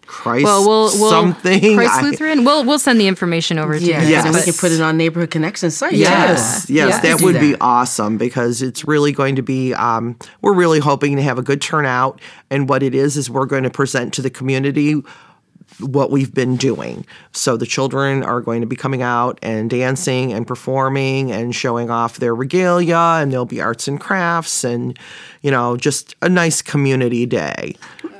Christ 0.09 0.43
Well, 0.43 0.67
we'll, 0.67 0.99
we'll 0.99 1.09
something. 1.11 1.75
Christ 1.75 1.93
I- 1.93 2.01
Lutheran. 2.01 2.43
We'll 2.43 2.65
we'll 2.65 2.79
send 2.79 2.99
the 2.99 3.07
information 3.07 3.59
over 3.59 3.77
to 3.77 3.85
Yeah. 3.85 4.01
you. 4.01 4.09
Yes. 4.09 4.25
And 4.25 4.33
we 4.35 4.41
can 4.41 4.53
put 4.53 4.71
it 4.71 4.81
on 4.81 4.97
Neighborhood 4.97 5.29
Connection 5.29 5.69
site. 5.71 5.93
Yes, 5.93 6.65
too. 6.65 6.73
yes, 6.73 6.89
Yeah. 6.89 6.99
that 7.01 7.19
Do 7.19 7.25
would 7.25 7.39
be 7.39 7.55
awesome 7.61 8.17
because 8.17 8.61
it's 8.61 8.85
really 8.85 9.11
going 9.11 9.35
to 9.35 9.41
be. 9.43 9.73
Um, 9.75 10.17
we're 10.41 10.53
really 10.55 10.79
hoping 10.79 11.15
to 11.15 11.21
have 11.21 11.37
a 11.37 11.43
good 11.43 11.61
turnout, 11.61 12.19
and 12.49 12.67
what 12.67 12.81
it 12.83 12.95
is 12.95 13.15
is 13.17 13.29
we're 13.29 13.45
going 13.45 13.63
to 13.63 13.69
present 13.69 14.13
to 14.15 14.21
the 14.23 14.29
community 14.31 15.01
what 15.79 16.09
we've 16.11 16.33
been 16.33 16.57
doing. 16.57 17.05
So 17.31 17.55
the 17.55 17.65
children 17.67 18.23
are 18.23 18.41
going 18.41 18.59
to 18.61 18.67
be 18.67 18.75
coming 18.75 19.01
out 19.03 19.39
and 19.43 19.69
dancing 19.69 20.33
and 20.33 20.45
performing 20.45 21.31
and 21.31 21.55
showing 21.55 21.89
off 21.91 22.17
their 22.17 22.33
regalia, 22.35 22.97
and 23.21 23.31
there'll 23.31 23.45
be 23.45 23.61
arts 23.61 23.87
and 23.87 23.99
crafts 23.99 24.63
and 24.63 24.97
you 25.43 25.51
know 25.51 25.77
just 25.77 26.15
a 26.23 26.27
nice 26.27 26.61
community 26.61 27.25
day. 27.27 27.75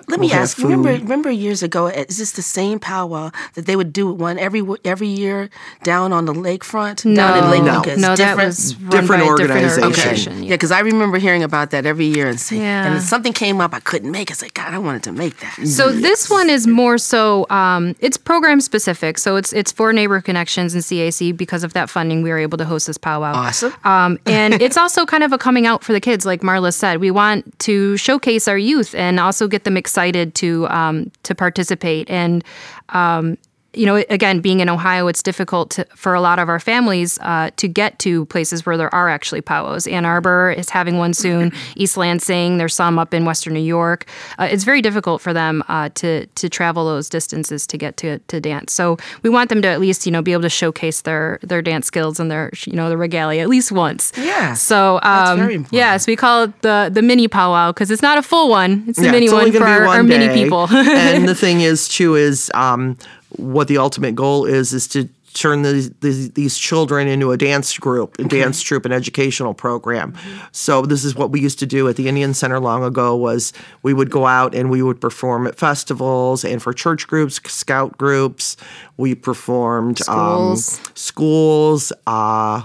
Let 0.10 0.20
me 0.20 0.28
We'll 0.28 0.36
ask. 0.38 0.58
Remember, 0.58 0.92
food. 0.92 1.02
remember 1.04 1.32
years 1.32 1.64
ago? 1.64 1.88
Is 1.88 2.18
this 2.18 2.32
the 2.34 2.42
same 2.42 2.80
powwow 2.80 3.32
that 3.54 3.66
they 3.66 3.76
would 3.76 3.94
do 3.94 4.12
one 4.12 4.40
every 4.40 4.64
every 4.84 5.08
year 5.08 5.50
down 5.84 6.12
on 6.14 6.26
the 6.26 6.34
lakefront 6.34 7.04
down 7.16 7.44
in 7.44 7.50
Lake 7.52 7.64
no, 7.64 7.76
Lucas? 7.78 8.00
no, 8.02 8.16
that 8.16 8.18
Different- 8.18 8.48
was 8.48 8.76
run 8.78 8.90
different 9.02 9.24
by 9.24 9.28
organization. 9.30 9.92
different 9.92 10.28
Okay. 10.28 10.48
Yeah, 10.48 10.56
because 10.56 10.72
I 10.72 10.80
remember 10.80 11.18
hearing 11.20 11.44
about 11.44 11.70
that 11.72 11.86
every 11.86 12.06
year 12.06 12.28
and 12.28 12.40
saying, 12.40 12.62
Yeah. 12.62 12.88
and 12.94 13.02
something 13.04 13.34
came 13.34 13.62
up 13.62 13.74
I 13.74 13.80
couldn't 13.80 14.12
make. 14.12 14.32
It's 14.32 14.42
like 14.42 14.54
God, 14.56 14.74
I 14.74 14.80
wanted 14.80 15.04
to 15.04 15.12
make 15.12 15.38
that. 15.42 15.68
So 15.68 15.92
this 15.92 16.30
one 16.30 16.50
is 16.50 16.66
more 16.66 16.98
so 16.98 17.46
um, 17.52 17.96
it's 18.00 18.18
program 18.18 18.62
specific. 18.62 19.18
So 19.20 19.36
it's 19.36 19.54
it's 19.54 19.72
for 19.72 19.94
Neighbor 19.94 20.22
Connections 20.22 20.74
and 20.74 20.84
CAC 20.84 21.38
because 21.38 21.64
of 21.64 21.74
that 21.74 21.90
funding 21.90 22.24
we 22.24 22.30
were 22.32 22.40
able 22.40 22.58
to 22.58 22.66
host 22.66 22.88
this 22.88 22.98
powwow. 22.98 23.34
Awesome. 23.36 23.74
Um, 23.84 24.18
and 24.26 24.54
it's 24.66 24.78
also 24.78 25.06
kind 25.06 25.24
of 25.24 25.32
a 25.34 25.38
coming 25.38 25.68
out 25.68 25.84
for 25.84 25.94
the 25.94 26.02
kids, 26.02 26.26
like 26.26 26.42
Marla 26.42 26.74
said. 26.74 27.00
We 27.00 27.12
want 27.12 27.60
to 27.60 27.96
showcase 27.98 28.48
our 28.48 28.58
youth 28.58 28.96
and 28.96 29.20
also 29.20 29.48
get 29.48 29.66
them 29.66 29.78
excited 29.78 29.99
to 30.36 30.68
um, 30.70 31.12
to 31.24 31.36
participate. 31.36 32.10
And 32.10 32.44
um, 32.90 33.38
you 33.80 33.86
know, 33.86 33.96
again, 34.10 34.42
being 34.42 34.60
in 34.60 34.68
Ohio, 34.70 35.08
it's 35.08 35.24
difficult 35.24 35.72
to, 35.72 35.86
for 35.96 36.14
a 36.14 36.22
lot 36.22 36.38
of 36.38 36.50
our 36.50 36.60
families 36.60 37.18
uh, 37.22 37.50
to 37.56 37.68
get 37.68 37.98
to 38.00 38.26
places 38.26 38.66
where 38.66 38.78
there 38.78 38.94
are 38.94 39.08
actually 39.10 39.42
powwows. 39.42 39.88
Ann 39.88 40.06
Arbor 40.06 40.52
is 40.52 40.70
having 40.70 40.98
one 40.98 41.14
soon. 41.14 41.52
East 41.76 41.96
Lansing, 41.96 42.58
there's 42.58 42.74
some 42.76 43.00
up 43.00 43.14
in 43.14 43.24
Western 43.26 43.54
New 43.54 43.60
York. 43.62 44.06
Uh, 44.38 44.48
it's 44.52 44.64
very 44.66 44.82
difficult 44.82 45.22
for 45.22 45.34
them 45.34 45.64
uh, 45.70 45.90
to 45.96 46.26
to 46.26 46.50
travel 46.50 46.86
those 46.86 47.08
distances 47.10 47.66
to 47.68 47.78
get 47.78 47.96
to 47.98 48.20
to 48.28 48.42
dance. 48.42 48.74
So 48.74 48.98
we 49.24 49.30
want 49.30 49.50
them 49.50 49.62
to 49.62 49.68
at 49.70 49.80
least 49.80 50.06
you 50.06 50.12
know 50.12 50.22
be 50.22 50.34
able 50.34 50.44
to 50.44 50.50
showcase 50.50 51.02
their 51.02 51.40
their 51.42 51.62
dance 51.62 51.88
skills 51.88 52.20
and 52.20 52.30
their 52.30 52.52
you 52.68 52.74
know 52.74 52.90
the 52.90 52.98
regalia 52.98 53.42
at 53.42 53.50
least 53.50 53.72
once. 53.72 54.12
Yeah, 54.18 54.54
So 54.56 55.00
um, 55.04 55.38
very 55.40 55.56
important. 55.56 55.78
yeah, 55.78 55.96
so 55.98 56.12
we 56.12 56.16
call 56.18 56.44
it 56.44 56.62
the 56.62 56.90
the 56.92 57.02
mini 57.02 57.28
powwow 57.28 57.72
because 57.72 57.92
it's 57.92 58.02
not 58.02 58.18
a 58.18 58.22
full 58.22 58.50
one. 58.50 58.84
It's 58.88 59.00
the 59.00 59.06
Yeah, 59.06 59.12
mini 59.12 59.26
it's 59.28 59.34
one 59.34 59.52
for 59.54 59.64
our, 59.64 59.86
one 59.86 59.98
our 59.98 60.04
mini 60.04 60.28
people. 60.34 60.68
and 60.70 61.28
the 61.28 61.36
thing 61.46 61.62
is, 61.62 61.88
too, 61.88 62.16
is 62.16 62.52
um, 62.54 62.98
what 63.38 63.68
the 63.68 63.78
ultimate 63.78 64.16
goal 64.16 64.46
is 64.46 64.74
is 64.74 64.88
to 64.90 65.10
turn 65.34 65.62
these 65.62 65.92
these, 66.02 66.32
these 66.32 66.58
children 66.58 67.08
into 67.08 67.32
a 67.32 67.38
dance 67.38 67.78
group, 67.78 68.18
a 68.20 68.24
dance 68.24 68.62
troupe, 68.62 68.86
an 68.86 68.92
educational 68.92 69.54
program. 69.54 70.16
So 70.52 70.82
this 70.82 71.04
is 71.04 71.16
what 71.16 71.32
we 71.32 71.40
used 71.40 71.60
to 71.60 71.66
do 71.66 71.88
at 71.88 71.96
the 71.96 72.08
Indian 72.08 72.34
Center 72.34 72.60
long 72.60 72.84
ago. 72.84 73.16
Was 73.16 73.54
we 73.84 73.94
would 73.94 74.10
go 74.10 74.26
out 74.26 74.56
and 74.56 74.70
we 74.70 74.82
would 74.82 75.00
perform 75.00 75.48
at 75.48 75.56
festivals 75.56 76.44
and 76.44 76.62
for 76.62 76.74
church 76.74 77.08
groups, 77.08 77.40
scout 77.52 77.98
groups. 77.98 78.58
We 78.98 79.16
performed 79.16 80.00
Schools. 80.00 80.80
Um, 80.80 80.92
schools. 80.96 81.94
Uh, 82.08 82.64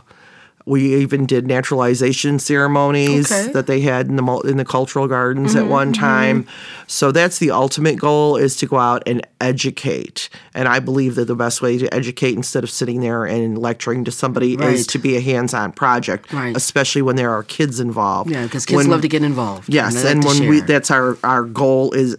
we 0.66 0.94
even 0.96 1.26
did 1.26 1.46
naturalization 1.46 2.38
ceremonies 2.38 3.30
Okay. 3.30 3.52
that 3.52 3.66
they 3.66 3.80
had 3.80 4.08
in 4.08 4.16
the 4.16 4.24
in 4.46 4.56
the 4.56 4.64
cultural 4.64 5.06
gardens 5.06 5.54
at 5.54 5.62
mm-hmm, 5.62 5.70
one 5.70 5.92
mm-hmm. 5.92 6.02
time. 6.02 6.46
So 6.86 7.12
that's 7.12 7.38
the 7.38 7.50
ultimate 7.50 7.96
goal 7.98 8.36
is 8.36 8.56
to 8.56 8.66
go 8.66 8.78
out 8.78 9.02
and 9.06 9.26
educate. 9.40 10.30
And 10.54 10.66
I 10.66 10.78
believe 10.80 11.16
that 11.16 11.26
the 11.26 11.34
best 11.34 11.60
way 11.60 11.76
to 11.78 11.92
educate 11.92 12.34
instead 12.34 12.64
of 12.64 12.70
sitting 12.70 13.00
there 13.00 13.24
and 13.24 13.58
lecturing 13.58 14.04
to 14.04 14.10
somebody 14.10 14.56
Right. 14.56 14.74
is 14.74 14.86
to 14.88 14.98
be 14.98 15.16
a 15.16 15.20
hands-on 15.20 15.72
project, 15.72 16.32
Right. 16.32 16.56
especially 16.56 17.02
when 17.02 17.16
there 17.16 17.30
are 17.30 17.42
kids 17.42 17.78
involved. 17.80 18.30
yeah, 18.30 18.44
because 18.44 18.64
kids 18.64 18.76
When- 18.78 18.88
love 18.90 19.02
to 19.02 19.08
get 19.08 19.22
involved. 19.22 19.68
Yes, 19.68 20.02
and 20.04 20.22
to 20.22 20.28
when 20.28 20.48
we 20.48 20.60
that's 20.60 20.90
our 20.90 21.18
our 21.24 21.42
goal 21.44 21.92
is 21.92 22.16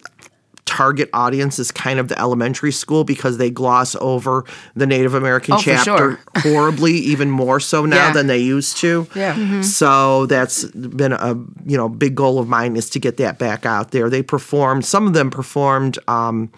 target 0.76 1.10
audience 1.14 1.60
is 1.60 1.72
kind 1.72 2.00
of 2.00 2.08
the 2.08 2.20
elementary 2.20 2.72
school 2.72 3.04
because 3.04 3.38
they 3.38 3.50
gloss 3.50 3.96
over 4.02 4.44
the 4.76 4.86
Native 4.86 5.14
American 5.14 5.54
Oh, 5.56 5.60
chapter 5.60 5.84
sure. 5.84 6.20
horribly, 6.54 6.94
even 6.94 7.30
more 7.32 7.60
so 7.60 7.86
now 7.86 8.08
Yeah. 8.08 8.14
than 8.14 8.28
they 8.28 8.40
used 8.40 8.78
to. 8.78 9.08
Yeah. 9.16 9.62
So 9.62 10.26
that's 10.26 10.66
been 10.66 11.14
a 11.14 11.34
you 11.66 11.78
know 11.78 11.88
big 11.90 12.16
goal 12.16 12.40
of 12.40 12.48
mine 12.48 12.76
is 12.76 12.90
to 12.92 13.00
get 13.00 13.18
that 13.18 13.40
back 13.40 13.66
out 13.66 13.92
there. 13.92 14.10
They 14.10 14.22
performed. 14.24 14.86
Some 14.86 15.08
of 15.08 15.14
them 15.14 15.30
performed. 15.32 15.98
Um, 16.08 16.52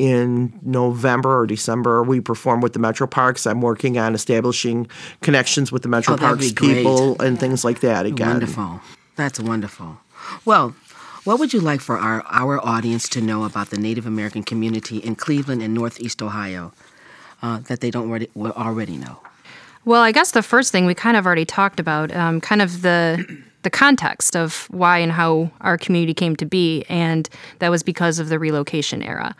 in 0.00 0.52
November 0.62 1.38
or 1.38 1.46
December, 1.46 2.02
we 2.02 2.20
performed 2.20 2.64
with 2.64 2.72
the 2.72 2.80
Metro 2.80 3.06
Parks. 3.06 3.46
I'm 3.46 3.60
working 3.60 3.96
on 3.96 4.12
establishing 4.14 4.88
connections 5.22 5.70
with 5.70 5.82
the 5.82 5.88
Metro 5.88 6.14
Oh, 6.14 6.18
Parks 6.18 6.48
be 6.48 6.52
great. 6.52 6.74
people 6.78 7.20
and 7.22 7.38
things 7.38 7.64
like 7.64 7.78
that 7.80 8.04
again. 8.04 8.28
Wonderful. 8.30 8.80
That's 9.14 9.38
wonderful. 9.38 9.98
Well, 10.44 10.74
what 11.24 11.38
would 11.38 11.52
you 11.52 11.60
like 11.60 11.80
for 11.80 11.96
our, 11.96 12.22
our 12.28 12.64
audience 12.64 13.08
to 13.10 13.20
know 13.20 13.44
about 13.44 13.70
the 13.70 13.78
Native 13.78 14.06
American 14.06 14.42
community 14.42 14.98
in 14.98 15.16
Cleveland 15.16 15.62
and 15.62 15.74
Northeast 15.74 16.22
Ohio 16.22 16.72
uh, 17.42 17.58
that 17.60 17.80
they 17.80 17.90
don't 17.90 18.08
already, 18.08 18.28
already 18.36 18.96
know? 18.96 19.20
Well, 19.84 20.02
I 20.02 20.12
guess 20.12 20.30
the 20.30 20.42
first 20.42 20.72
thing 20.72 20.86
we 20.86 20.94
kind 20.94 21.16
of 21.16 21.26
already 21.26 21.44
talked 21.44 21.80
about, 21.80 22.14
um, 22.14 22.40
kind 22.40 22.62
of 22.62 22.82
the 22.82 23.42
the 23.64 23.70
context 23.70 24.36
of 24.36 24.66
why 24.70 24.98
and 24.98 25.10
how 25.10 25.50
our 25.62 25.78
community 25.78 26.12
came 26.12 26.36
to 26.36 26.44
be, 26.44 26.84
and 26.90 27.30
that 27.60 27.70
was 27.70 27.82
because 27.82 28.18
of 28.18 28.28
the 28.28 28.38
relocation 28.38 29.02
era. 29.02 29.34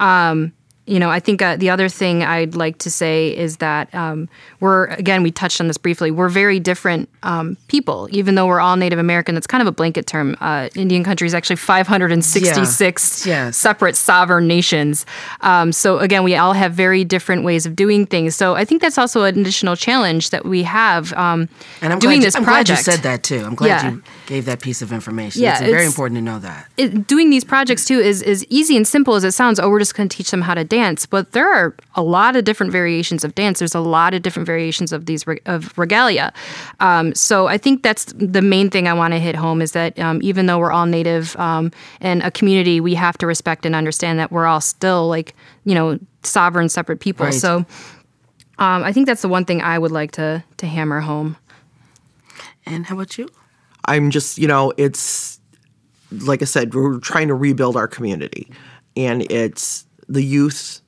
Um, 0.00 0.52
you 0.88 0.98
know, 0.98 1.10
I 1.10 1.20
think 1.20 1.42
uh, 1.42 1.56
the 1.56 1.70
other 1.70 1.88
thing 1.88 2.22
I'd 2.24 2.54
like 2.54 2.78
to 2.78 2.90
say 2.90 3.36
is 3.36 3.58
that 3.58 3.94
um, 3.94 4.28
we're 4.60 4.86
again 4.86 5.22
we 5.22 5.30
touched 5.30 5.60
on 5.60 5.66
this 5.68 5.78
briefly. 5.78 6.10
We're 6.10 6.28
very 6.28 6.58
different 6.58 7.08
um, 7.22 7.56
people, 7.68 8.08
even 8.10 8.34
though 8.34 8.46
we're 8.46 8.60
all 8.60 8.76
Native 8.76 8.98
American. 8.98 9.34
That's 9.34 9.46
kind 9.46 9.60
of 9.62 9.68
a 9.68 9.72
blanket 9.72 10.06
term. 10.06 10.36
Uh, 10.40 10.68
Indian 10.74 11.04
country 11.04 11.26
is 11.26 11.34
actually 11.34 11.56
566 11.56 13.26
Yeah. 13.26 13.32
Yes. 13.46 13.56
separate 13.56 13.96
sovereign 13.96 14.46
nations. 14.46 15.06
Um, 15.42 15.72
so 15.72 15.98
again, 15.98 16.24
we 16.24 16.36
all 16.36 16.52
have 16.52 16.72
very 16.72 17.04
different 17.04 17.44
ways 17.44 17.66
of 17.66 17.76
doing 17.76 18.06
things. 18.06 18.34
So 18.34 18.54
I 18.54 18.64
think 18.64 18.80
that's 18.82 18.98
also 18.98 19.24
an 19.24 19.38
additional 19.40 19.76
challenge 19.76 20.30
that 20.30 20.44
we 20.44 20.62
have 20.62 21.12
um, 21.14 21.48
And 21.82 21.92
I'm, 21.92 21.98
doing 21.98 22.20
glad, 22.20 22.26
this 22.26 22.34
you, 22.34 22.38
I'm 22.38 22.44
glad 22.44 22.68
you 22.68 22.76
said 22.76 23.00
that 23.00 23.22
too. 23.22 23.42
I'm 23.44 23.54
glad 23.54 23.68
Yeah. 23.68 23.90
you 23.90 24.02
gave 24.26 24.44
that 24.46 24.60
piece 24.60 24.82
of 24.82 24.92
information. 24.92 25.42
Yeah, 25.42 25.58
it's 25.60 25.70
very 25.70 25.86
important 25.86 26.18
to 26.18 26.22
know 26.22 26.38
that. 26.38 26.68
it, 26.76 27.06
doing 27.06 27.30
these 27.30 27.44
projects 27.44 27.84
too 27.84 27.98
is 27.98 28.22
is 28.22 28.44
easy 28.48 28.76
and 28.76 28.86
simple 28.86 29.14
as 29.14 29.24
it 29.24 29.32
sounds. 29.32 29.58
Oh, 29.60 29.68
we're 29.68 29.78
just 29.78 29.94
going 29.94 30.08
to 30.08 30.16
teach 30.16 30.30
them 30.30 30.42
how 30.42 30.54
to 30.54 30.64
dance, 30.64 30.77
but 31.06 31.32
there 31.32 31.50
are 31.52 31.74
a 31.94 32.02
lot 32.02 32.36
of 32.36 32.44
different 32.44 32.72
variations 32.72 33.24
of 33.24 33.34
dance. 33.34 33.58
There's 33.58 33.74
a 33.74 33.80
lot 33.80 34.14
of 34.14 34.22
different 34.22 34.46
variations 34.46 34.92
of 34.92 35.06
these 35.06 35.24
of 35.46 35.76
regalia. 35.76 36.32
Um, 36.80 37.14
so 37.14 37.46
I 37.46 37.58
think 37.58 37.82
that's 37.82 38.12
the 38.16 38.42
main 38.42 38.70
thing 38.70 38.88
I 38.88 38.94
want 38.94 39.12
to 39.12 39.18
hit 39.18 39.34
home 39.34 39.62
is 39.62 39.72
that 39.72 39.98
um, 39.98 40.20
even 40.22 40.46
though 40.46 40.58
we're 40.58 40.72
all 40.72 40.86
native 40.86 41.36
um, 41.36 41.72
and 42.00 42.22
a 42.22 42.30
community, 42.30 42.80
we 42.80 42.94
have 42.94 43.18
to 43.18 43.26
respect 43.26 43.66
and 43.66 43.74
understand 43.74 44.18
that 44.18 44.30
we're 44.30 44.46
all 44.46 44.60
still 44.60 45.08
like 45.08 45.34
you 45.64 45.74
know 45.74 45.98
sovereign, 46.22 46.68
separate 46.68 47.00
people. 47.00 47.26
Right. 47.26 47.34
So. 47.34 47.64
Um, 48.60 48.82
I 48.82 48.92
think 48.92 49.06
that's 49.06 49.22
the 49.22 49.28
one 49.28 49.44
thing 49.44 49.62
I 49.62 49.78
would 49.78 49.92
like 49.92 50.10
to 50.12 50.42
to 50.56 50.66
hammer 50.66 50.98
home. 50.98 51.36
And 52.66 52.86
how 52.86 52.96
about 52.96 53.16
you? 53.16 53.28
I'm 53.84 54.10
just, 54.10 54.36
you 54.36 54.48
know, 54.48 54.72
it's 54.76 55.38
like 56.10 56.42
I 56.42 56.44
said, 56.44 56.74
we're 56.74 56.98
trying 57.00 57.28
to 57.28 57.34
rebuild 57.34 57.76
our 57.76 57.88
community. 57.88 58.50
And 58.96 59.30
it's 59.30 59.86
the 60.08 60.22
youth, 60.22 60.80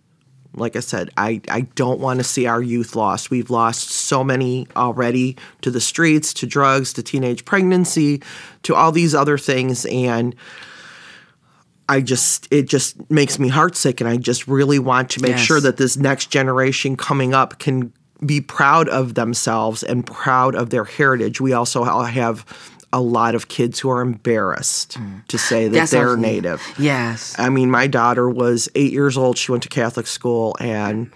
like 0.54 0.76
I 0.76 0.80
said, 0.80 1.10
I, 1.16 1.40
I 1.48 1.62
don't 1.74 2.00
want 2.00 2.20
to 2.20 2.24
see 2.24 2.46
our 2.46 2.62
youth 2.62 2.96
lost. 2.96 3.30
We've 3.30 3.50
lost 3.50 3.90
so 3.90 4.24
many 4.24 4.66
already 4.76 5.36
to 5.60 5.70
the 5.70 5.80
streets, 5.80 6.34
to 6.34 6.46
drugs, 6.46 6.92
to 6.94 7.02
teenage 7.02 7.44
pregnancy, 7.44 8.22
to 8.64 8.74
all 8.74 8.92
these 8.92 9.14
other 9.14 9.38
things. 9.38 9.86
And 9.86 10.34
I 11.88 12.00
just, 12.00 12.48
it 12.50 12.68
just 12.68 13.10
makes 13.10 13.38
me 13.38 13.50
heartsick. 13.50 14.00
And 14.00 14.08
I 14.08 14.16
just 14.16 14.48
really 14.48 14.78
want 14.78 15.10
to 15.10 15.22
make 15.22 15.32
Yes. 15.32 15.40
sure 15.40 15.60
that 15.60 15.76
this 15.76 15.96
next 15.96 16.26
generation 16.30 16.96
coming 16.96 17.34
up 17.34 17.58
can 17.58 17.92
be 18.24 18.40
proud 18.40 18.88
of 18.88 19.14
themselves 19.14 19.82
and 19.82 20.06
proud 20.06 20.54
of 20.54 20.70
their 20.70 20.84
heritage. 20.84 21.40
We 21.40 21.52
also 21.52 21.84
have 22.04 22.44
a 22.92 23.00
lot 23.00 23.34
of 23.34 23.48
kids 23.48 23.78
who 23.78 23.88
are 23.90 24.00
embarrassed 24.00 24.98
to 25.28 25.38
say 25.38 25.68
that 25.68 25.74
That's 25.74 25.90
they're 25.92 26.16
native. 26.16 26.62
Yes. 26.78 27.36
I 27.38 27.48
mean, 27.48 27.70
my 27.70 27.86
daughter 27.86 28.28
was 28.28 28.68
eight 28.74 28.92
years 28.92 29.16
old. 29.16 29.38
She 29.38 29.52
went 29.52 29.62
to 29.62 29.68
Catholic 29.68 30.06
school, 30.06 30.56
and 30.58 31.10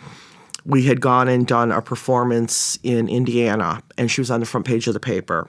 we 0.64 0.85
had 0.85 1.00
gone 1.00 1.28
and 1.28 1.47
done 1.47 1.73
a 1.73 1.83
performance 1.83 2.78
in 2.83 3.09
Indiana, 3.09 3.83
and 3.99 4.11
she 4.11 4.21
was 4.21 4.31
on 4.31 4.40
the 4.40 4.47
front 4.47 4.66
page 4.66 4.87
of 4.87 4.95
the 4.95 5.00
paper. 5.00 5.49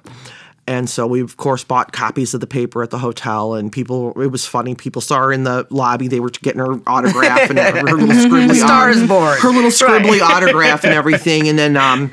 And 0.67 0.89
so 0.89 1.05
we, 1.05 1.22
of 1.22 1.38
course, 1.38 1.63
bought 1.63 1.91
copies 1.91 2.34
of 2.34 2.39
the 2.39 2.48
paper 2.48 2.81
at 2.81 2.89
the 2.89 2.98
hotel, 2.98 3.53
and 3.53 3.72
people, 3.72 4.19
it 4.19 4.31
was 4.31 4.48
funny. 4.48 4.74
People 4.74 5.00
saw 5.00 5.19
her 5.19 5.31
in 5.31 5.43
the 5.43 5.67
lobby. 5.69 6.07
They 6.07 6.19
were 6.19 6.31
getting 6.31 6.60
her 6.60 6.81
autograph 6.88 7.51
and 7.51 7.60
her, 7.60 7.84
little 7.84 8.07
scribbly 8.07 8.55
Star 8.55 8.89
is 8.89 9.07
born. 9.07 9.38
Her 9.39 9.50
little 9.50 9.69
Right. 9.69 10.22
autograph 10.22 10.84
and 10.84 10.91
everything. 10.93 11.48
And 11.48 11.60
then, 11.60 11.77
um, 11.77 12.12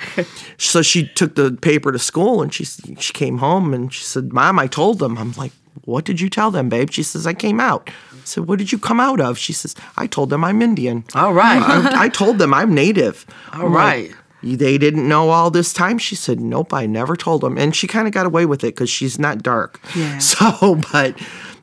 so 0.58 0.82
she 0.82 1.06
took 1.08 1.34
the 1.34 1.52
paper 1.52 1.92
to 1.92 1.98
school, 1.98 2.42
and 2.42 2.52
she 2.52 2.64
she 2.64 3.12
came 3.14 3.38
home 3.38 3.72
and 3.72 3.92
she 3.92 4.04
said, 4.04 4.32
"Mom, 4.34 4.58
I 4.58 4.66
told 4.66 4.98
them." 4.98 5.16
I'm 5.16 5.32
like, 5.32 5.52
"What 5.86 6.04
did 6.04 6.20
you 6.20 6.28
tell 6.28 6.50
them, 6.50 6.68
babe?" 6.68 6.90
She 6.90 7.02
says, 7.02 7.26
"I 7.26 7.32
came 7.32 7.58
out." 7.58 7.88
I 8.12 8.24
said, 8.24 8.46
"What 8.48 8.58
did 8.58 8.70
you 8.70 8.78
come 8.78 9.00
out 9.00 9.18
of?" 9.20 9.38
She 9.38 9.54
says, 9.54 9.74
"I 9.96 10.06
told 10.06 10.28
them 10.28 10.44
I'm 10.44 10.60
Indian." 10.60 11.04
All 11.14 11.32
right. 11.32 11.60
I, 11.62 12.04
I 12.04 12.08
told 12.10 12.36
them 12.38 12.52
I'm 12.52 12.74
native. 12.74 13.24
All 13.54 13.68
right. 13.68 14.12
They 14.42 14.76
didn't 14.78 15.08
know 15.08 15.30
all 15.30 15.50
this 15.50 15.72
time. 15.72 15.98
She 15.98 16.14
said, 16.14 16.40
"Nope, 16.40 16.74
I 16.74 16.86
never 16.86 17.16
told 17.16 17.42
them." 17.42 17.56
And 17.56 17.74
she 17.74 17.86
kind 17.86 18.06
of 18.06 18.12
got 18.14 18.26
away 18.26 18.46
with 18.46 18.64
it 18.64 18.74
because 18.74 18.90
she's 18.90 19.18
not 19.18 19.42
dark. 19.42 19.80
Yeah. 19.94 20.18
So, 20.18 20.80
but 20.92 21.16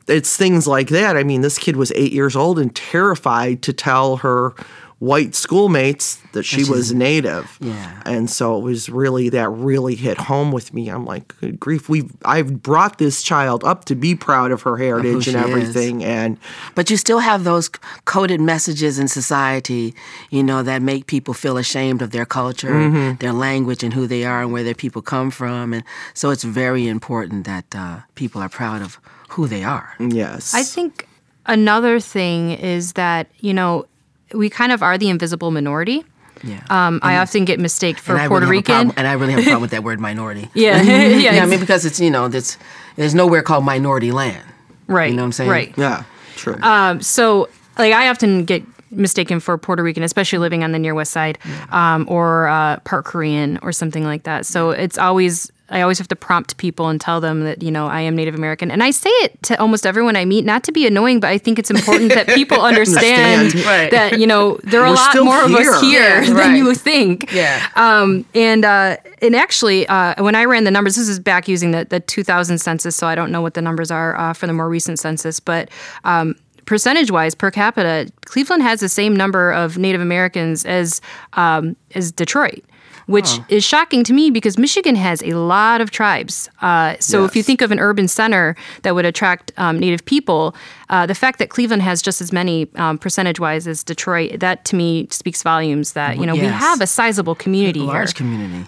it's 0.06 0.36
things 0.36 0.66
like 0.66 0.88
that. 0.88 1.16
I 1.16 1.22
mean, 1.24 1.40
this 1.40 1.58
kid 1.58 1.76
was 1.76 1.92
eight 1.94 2.12
years 2.12 2.36
old 2.36 2.58
and 2.58 2.74
terrified 2.74 3.62
to 3.62 3.72
tell 3.72 4.18
her 4.18 4.54
white 5.00 5.34
schoolmates 5.34 6.16
that 6.32 6.42
she 6.42 6.62
was 6.62 6.92
native. 6.92 7.56
Yeah. 7.58 8.02
And 8.04 8.28
so 8.28 8.58
it 8.58 8.62
was 8.62 8.90
really 8.90 9.30
that 9.30 9.48
really 9.48 9.94
hit 9.94 10.18
home 10.18 10.52
with 10.52 10.74
me. 10.74 10.88
I'm 10.90 11.06
like, 11.06 11.34
good 11.40 11.58
grief, 11.58 11.88
we've 11.88 12.12
I've 12.24 12.62
brought 12.62 12.98
this 12.98 13.22
child 13.22 13.64
up 13.64 13.86
to 13.86 13.94
be 13.94 14.14
proud 14.14 14.52
of 14.52 14.60
her 14.62 14.76
heritage 14.76 15.24
she 15.24 15.32
and 15.32 15.40
is. 15.40 15.50
everything. 15.50 16.04
And 16.04 16.36
But 16.74 16.90
you 16.90 16.98
still 16.98 17.20
have 17.20 17.44
those 17.44 17.70
coded 18.04 18.42
messages 18.42 18.98
in 18.98 19.08
society, 19.08 19.94
you 20.28 20.42
know, 20.42 20.62
that 20.62 20.82
make 20.82 21.06
people 21.06 21.32
feel 21.32 21.56
ashamed 21.56 22.02
of 22.02 22.10
their 22.10 22.26
culture, 22.26 23.14
their 23.20 23.32
language, 23.32 23.82
and 23.82 23.94
who 23.94 24.06
they 24.06 24.24
are 24.26 24.42
and 24.42 24.52
where 24.52 24.64
their 24.64 24.74
people 24.74 25.00
come 25.00 25.30
from. 25.30 25.72
And 25.72 25.82
so 26.12 26.28
it's 26.28 26.44
very 26.44 26.86
important 26.86 27.46
that 27.46 27.64
uh, 27.74 28.00
people 28.16 28.42
are 28.42 28.50
proud 28.50 28.82
of 28.82 29.00
who 29.30 29.46
they 29.46 29.64
are. 29.64 29.94
yes. 29.98 30.52
I 30.52 30.62
think 30.62 31.08
another 31.46 32.00
thing 32.00 32.50
is 32.50 32.92
that, 32.94 33.28
you 33.40 33.54
know, 33.54 33.86
we 34.34 34.50
kind 34.50 34.72
of 34.72 34.82
are 34.82 34.96
the 34.98 35.08
invisible 35.08 35.50
minority. 35.50 36.04
Yeah. 36.42 36.62
Um, 36.70 37.00
I 37.02 37.18
often 37.18 37.44
get 37.44 37.60
mistaken 37.60 38.00
for 38.02 38.16
and 38.16 38.28
Puerto 38.28 38.46
really 38.46 38.58
Rican. 38.58 38.74
problem- 38.74 38.94
and 38.96 39.06
I 39.06 39.12
really 39.12 39.32
have 39.32 39.40
a 39.40 39.44
problem 39.44 39.60
with 39.62 39.70
that 39.72 39.84
word 39.88 40.00
minority. 40.00 40.48
Yeah, 40.54 40.80
yeah, 40.82 41.06
Yeah, 41.34 41.42
I 41.42 41.46
mean, 41.46 41.60
because 41.60 41.84
it's, 41.84 42.00
you 42.00 42.10
know, 42.10 42.28
that's, 42.28 42.56
there's 42.96 43.14
nowhere 43.14 43.42
called 43.42 43.64
minority 43.64 44.10
land. 44.10 44.42
right. 44.86 45.10
You 45.10 45.16
know 45.16 45.22
what 45.22 45.26
I'm 45.26 45.32
saying? 45.32 45.50
Right. 45.50 45.74
yeah, 45.76 46.04
true. 46.36 46.56
Um, 46.62 47.02
so, 47.02 47.48
like, 47.78 47.92
I 47.92 48.08
often 48.08 48.44
get 48.46 48.62
mistaken 48.90 49.38
for 49.38 49.56
Puerto 49.58 49.82
Rican, 49.82 50.02
especially 50.02 50.38
living 50.38 50.64
on 50.64 50.72
the 50.72 50.78
near 50.78 50.94
west 50.94 51.12
side, 51.12 51.38
um, 51.70 52.06
or 52.08 52.48
uh, 52.48 52.78
part 52.80 53.04
Korean 53.04 53.58
or 53.62 53.70
something 53.70 54.04
like 54.04 54.22
that. 54.24 54.46
So 54.46 54.70
it's 54.70 54.96
always 54.98 55.52
I 55.70 55.82
always 55.82 55.98
have 55.98 56.08
to 56.08 56.16
prompt 56.16 56.56
people 56.56 56.88
and 56.88 57.00
tell 57.00 57.20
them 57.20 57.44
that 57.44 57.62
you 57.62 57.70
know 57.70 57.86
I 57.86 58.00
am 58.00 58.16
Native 58.16 58.34
American, 58.34 58.70
and 58.70 58.82
I 58.82 58.90
say 58.90 59.10
it 59.24 59.42
to 59.44 59.60
almost 59.60 59.86
everyone 59.86 60.16
I 60.16 60.24
meet, 60.24 60.44
not 60.44 60.64
to 60.64 60.72
be 60.72 60.86
annoying, 60.86 61.20
but 61.20 61.28
I 61.30 61.38
think 61.38 61.58
it's 61.58 61.70
important 61.70 62.12
that 62.14 62.26
people 62.34 62.60
understand, 62.60 63.40
Understand. 63.40 63.64
Right. 63.66 63.90
that 63.90 64.18
you 64.18 64.26
know 64.26 64.58
there 64.64 64.80
are 64.82 64.86
a 64.86 64.90
We're 64.90 64.94
lot 64.96 65.10
still 65.10 65.24
more 65.24 65.44
of 65.44 65.52
us 65.54 65.80
here. 65.80 65.90
here 65.90 66.20
Yeah, 66.22 66.26
than 66.26 66.36
right. 66.36 66.56
you 66.56 66.74
think. 66.74 67.32
Yeah. 67.32 67.66
Um, 67.76 68.24
and 68.34 68.64
uh, 68.64 68.96
and 69.22 69.36
actually, 69.36 69.86
uh, 69.86 70.22
when 70.22 70.34
I 70.34 70.44
ran 70.44 70.64
the 70.64 70.70
numbers, 70.70 70.96
this 70.96 71.08
is 71.08 71.18
back 71.20 71.46
using 71.48 71.70
the, 71.70 71.84
the 71.84 72.00
2000 72.00 72.58
census, 72.58 72.96
so 72.96 73.06
I 73.06 73.14
don't 73.14 73.30
know 73.30 73.42
what 73.42 73.54
the 73.54 73.62
numbers 73.62 73.90
are 73.90 74.18
uh, 74.18 74.32
for 74.32 74.46
the 74.46 74.52
more 74.52 74.68
recent 74.68 74.98
census, 74.98 75.40
but 75.40 75.70
um, 76.04 76.34
percentage 76.66 77.10
wise, 77.10 77.34
per 77.34 77.50
capita, 77.50 78.10
Cleveland 78.24 78.62
has 78.62 78.80
the 78.80 78.88
same 78.88 79.14
number 79.14 79.52
of 79.52 79.76
Native 79.78 80.00
Americans 80.00 80.64
as 80.64 81.00
um, 81.34 81.76
as 81.94 82.12
Detroit. 82.12 82.64
Which 83.10 83.40
is 83.48 83.64
shocking 83.64 84.04
to 84.04 84.12
me 84.12 84.30
because 84.30 84.58
Michigan 84.58 84.94
has 84.96 85.22
a 85.22 85.32
lot 85.34 85.80
of 85.80 85.90
tribes. 85.90 86.48
Uh, 86.62 86.96
so 87.00 87.24
if 87.24 87.34
you 87.34 87.42
think 87.42 87.60
of 87.60 87.70
an 87.72 87.78
urban 87.78 88.08
center 88.08 88.56
that 88.82 88.94
would 88.94 89.04
attract 89.04 89.52
um, 89.56 89.78
Native 89.78 90.04
people, 90.04 90.54
uh, 90.88 91.06
the 91.06 91.14
fact 91.14 91.38
that 91.38 91.50
Cleveland 91.50 91.82
has 91.82 92.02
just 92.02 92.20
as 92.20 92.32
many 92.32 92.68
um, 92.76 92.98
percentage-wise 92.98 93.66
as 93.66 93.82
Detroit, 93.82 94.40
that 94.40 94.64
to 94.66 94.76
me 94.76 95.08
speaks 95.10 95.42
volumes. 95.42 95.92
That 95.92 96.18
you 96.18 96.26
know 96.26 96.34
we 96.34 96.40
have 96.40 96.80
a 96.80 96.86
sizable 96.86 97.34
community 97.34 97.80
here. 97.80 97.88
Large 97.88 98.14
community. 98.14 98.66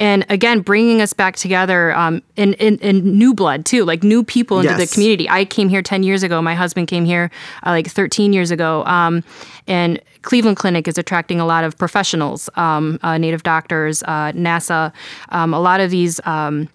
and 0.00 0.24
again 0.28 0.60
bringing 0.60 1.00
us 1.02 1.12
back 1.12 1.36
together 1.36 1.94
um, 1.94 2.22
in, 2.36 2.54
in, 2.54 2.78
in 2.78 3.18
new 3.18 3.34
blood 3.34 3.64
too 3.64 3.84
like 3.84 4.02
new 4.02 4.22
people 4.22 4.60
into 4.60 4.74
the 4.74 4.86
community 4.86 5.28
i 5.28 5.44
came 5.44 5.68
here 5.68 5.82
10 5.82 6.02
years 6.02 6.22
ago 6.22 6.40
my 6.40 6.54
husband 6.54 6.88
came 6.88 7.04
here 7.04 7.30
uh, 7.64 7.70
like 7.70 7.88
13 7.88 8.32
years 8.32 8.50
ago 8.50 8.84
um, 8.84 9.24
and 9.66 10.00
cleveland 10.28 10.58
clinic 10.58 10.86
is 10.86 10.98
attracting 10.98 11.40
a 11.40 11.46
lot 11.46 11.64
of 11.64 11.78
professionals 11.78 12.50
um, 12.56 12.98
uh, 13.02 13.16
native 13.16 13.42
doctors 13.42 14.02
uh, 14.02 14.30
nasa 14.32 14.92
um, 15.30 15.54
a 15.54 15.60
lot 15.60 15.80
of 15.80 15.90
these 15.90 16.20
um, 16.26 16.68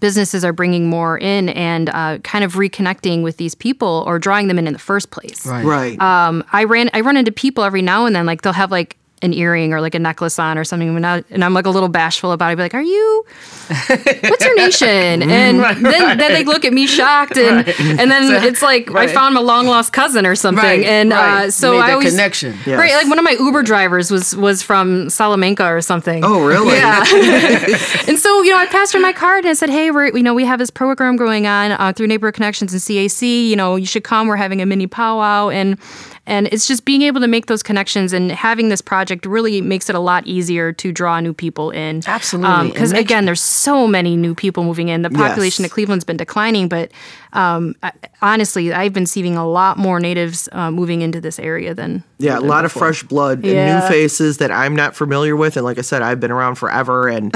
businesses 0.00 0.44
are 0.44 0.52
bringing 0.52 0.88
more 0.88 1.16
in 1.16 1.50
and 1.50 1.88
uh, 1.90 2.18
kind 2.24 2.44
of 2.44 2.54
reconnecting 2.54 3.22
with 3.22 3.36
these 3.36 3.54
people 3.54 4.02
or 4.08 4.18
drawing 4.18 4.48
them 4.48 4.58
in 4.58 4.66
in 4.66 4.72
the 4.72 4.78
first 4.80 5.12
place 5.12 5.46
right. 5.46 5.64
right. 5.64 6.00
um, 6.00 6.42
I 6.52 6.64
ran 6.64 6.90
I 6.92 7.00
run 7.02 7.16
into 7.16 7.30
people 7.30 7.62
every 7.62 7.80
now 7.80 8.06
and 8.06 8.16
then 8.16 8.26
like 8.26 8.42
they'll 8.42 8.52
have 8.52 8.72
like 8.72 8.96
an 9.22 9.34
earring 9.34 9.72
or 9.72 9.80
like 9.80 9.94
a 9.94 9.98
necklace 9.98 10.38
on 10.38 10.56
or 10.56 10.64
something 10.64 10.96
and, 10.96 11.06
I, 11.06 11.22
and 11.30 11.44
I'm 11.44 11.54
like 11.54 11.66
a 11.66 11.70
little 11.70 11.88
bashful 11.88 12.32
about 12.32 12.46
it. 12.46 12.52
I'd 12.52 12.56
be 12.56 12.62
like, 12.62 12.74
"Are 12.74 12.82
you? 12.82 13.24
What's 13.68 14.44
your 14.44 14.56
nation?" 14.56 15.22
And 15.30 15.60
then 15.60 16.18
then 16.18 16.32
they 16.32 16.44
look 16.44 16.64
at 16.64 16.72
me 16.72 16.86
shocked 16.86 17.36
and 17.36 17.68
and 17.68 18.10
then 18.10 18.44
it's 18.44 18.62
like 18.62 18.90
right. 18.90 19.08
I 19.08 19.12
found 19.12 19.36
a 19.36 19.40
long 19.40 19.66
lost 19.66 19.92
cousin 19.92 20.26
or 20.26 20.34
something. 20.34 20.64
Right, 20.64 20.84
and 20.84 21.10
right. 21.10 21.44
uh, 21.44 21.50
so 21.50 21.78
I 21.78 21.92
always 21.92 22.10
connection. 22.10 22.56
Yes. 22.66 22.78
Right, 22.78 22.92
like 22.94 23.08
one 23.08 23.18
of 23.18 23.24
my 23.24 23.36
Uber 23.38 23.62
drivers 23.62 24.10
was 24.10 24.34
was 24.36 24.62
from 24.62 25.10
Salamanca 25.10 25.64
or 25.66 25.80
something. 25.80 26.24
oh, 26.24 26.44
really? 26.44 26.76
Yeah. 26.76 27.00
and 28.08 28.18
so, 28.18 28.42
you 28.42 28.50
know, 28.50 28.58
I 28.58 28.66
passed 28.66 28.92
her 28.92 29.00
my 29.00 29.12
card 29.12 29.44
and 29.44 29.50
I 29.50 29.54
said, 29.54 29.70
hey, 29.70 29.90
we're, 29.90 30.08
you 30.16 30.22
know, 30.22 30.34
we 30.34 30.44
have 30.44 30.58
this 30.58 30.70
program 30.70 31.16
going 31.16 31.46
on 31.46 31.72
uh, 31.72 31.92
through 31.92 32.06
Neighborhood 32.06 32.34
Connections 32.34 32.72
and 32.72 32.80
CAC. 32.80 33.48
You 33.48 33.56
know, 33.56 33.76
you 33.76 33.86
should 33.86 34.04
come. 34.04 34.28
We're 34.28 34.36
having 34.36 34.60
a 34.62 34.66
mini 34.66 34.86
powwow. 34.86 35.48
And 35.48 35.78
and 36.26 36.46
it's 36.52 36.68
just 36.68 36.84
being 36.84 37.02
able 37.02 37.20
to 37.20 37.26
make 37.26 37.46
those 37.46 37.62
connections 37.62 38.12
and 38.12 38.30
having 38.30 38.68
this 38.68 38.80
project 38.80 39.26
really 39.26 39.60
makes 39.60 39.88
it 39.88 39.94
a 39.96 39.98
lot 40.00 40.26
easier 40.26 40.72
to 40.74 40.92
draw 40.92 41.18
new 41.18 41.32
people 41.34 41.70
in. 41.70 42.02
Absolutely. 42.06 42.68
Because 42.70 42.92
makes- 42.92 43.04
again, 43.04 43.24
there's 43.24 43.40
so 43.40 43.86
many 43.86 44.16
new 44.16 44.34
people 44.34 44.62
moving 44.62 44.88
in. 44.88 45.02
The 45.02 45.10
population 45.10 45.62
Yes. 45.64 45.70
of 45.70 45.74
Cleveland's 45.74 46.04
been 46.04 46.16
declining, 46.18 46.68
but 46.68 46.92
um, 47.32 47.74
I, 47.82 47.92
honestly, 48.22 48.72
I've 48.72 48.92
been 48.92 49.06
seeing 49.06 49.36
a 49.36 49.48
lot 49.48 49.78
more 49.78 49.98
natives 49.98 50.48
uh, 50.52 50.70
moving 50.70 51.00
into 51.02 51.20
this 51.20 51.38
area 51.38 51.74
than 51.74 52.04
Yeah, 52.18 52.38
a 52.38 52.40
lot 52.40 52.64
of 52.64 52.72
fresh 52.72 53.02
blood 53.02 53.44
and 53.44 53.82
new 53.82 53.88
faces 53.88 54.38
that 54.38 54.50
I'm 54.50 54.76
not 54.76 54.94
familiar 54.94 55.34
with, 55.36 55.56
and 55.56 55.64
like 55.64 55.78
I 55.78 55.82
said, 55.82 56.02
I've 56.02 56.20
been 56.20 56.30
around 56.30 56.56
forever, 56.56 57.08
and 57.08 57.34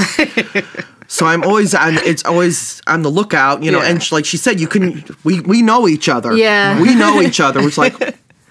so 1.06 1.26
I'm 1.26 1.42
always 1.44 1.74
on. 1.74 1.94
It's 1.98 2.24
always 2.24 2.80
on 2.86 3.02
the 3.02 3.10
lookout, 3.10 3.62
you 3.62 3.70
know. 3.70 3.80
Yeah. 3.80 3.88
And 3.90 4.02
sh- 4.02 4.12
like 4.12 4.24
she 4.24 4.36
said, 4.36 4.58
you 4.60 4.66
can 4.66 5.04
we 5.22 5.40
we 5.40 5.62
know 5.62 5.86
each 5.88 6.08
other. 6.08 6.36
Yeah. 6.36 6.80
we 6.80 6.94
know 6.94 7.20
each 7.20 7.40
other. 7.40 7.60
It's 7.60 7.78
like 7.78 7.94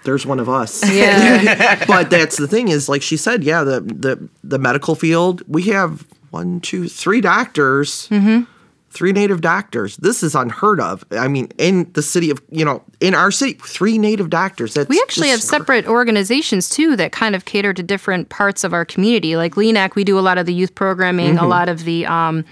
there's 0.03 0.25
one 0.25 0.39
of 0.39 0.49
us. 0.49 0.87
Yeah. 0.89 1.83
but 1.87 2.09
that's 2.09 2.37
the 2.37 2.47
thing 2.47 2.67
is, 2.69 2.89
like 2.89 3.01
she 3.01 3.17
said, 3.17 3.43
yeah, 3.43 3.63
the 3.63 3.81
the 3.81 4.29
the 4.43 4.59
medical 4.59 4.95
field. 4.95 5.41
We 5.47 5.63
have 5.63 6.05
one, 6.31 6.59
two, 6.61 6.87
three 6.87 7.21
doctors. 7.21 8.07
Mm-hmm. 8.09 8.43
Three 8.89 9.11
native 9.11 9.41
doctors. 9.41 9.97
This 9.97 10.21
is 10.21 10.35
unheard 10.35 10.79
of. 10.79 11.03
I 11.09 11.27
mean, 11.27 11.49
in 11.57 11.91
the 11.93 12.03
city 12.03 12.29
of, 12.29 12.39
you 12.51 12.63
know, 12.63 12.83
in 12.99 13.15
our 13.15 13.31
city, 13.31 13.53
three 13.53 13.97
native 13.97 14.29
doctors. 14.29 14.75
That's 14.75 14.87
We 14.87 15.01
actually 15.01 15.29
have 15.29 15.41
separate 15.41 15.87
organizations 15.87 16.69
too 16.69 16.95
that 16.97 17.11
kind 17.11 17.35
of 17.35 17.45
cater 17.45 17.73
to 17.73 17.81
different 17.81 18.29
parts 18.29 18.63
of 18.63 18.71
our 18.71 18.85
community. 18.85 19.35
Like 19.35 19.55
LENAC, 19.55 19.95
we 19.95 20.03
do 20.03 20.19
a 20.19 20.21
lot 20.21 20.37
of 20.37 20.45
the 20.45 20.53
youth 20.53 20.75
programming, 20.75 21.37
Mm-hmm. 21.37 21.43
a 21.43 21.47
lot 21.47 21.69
of 21.69 21.85
the, 21.85 22.05
um, 22.05 22.45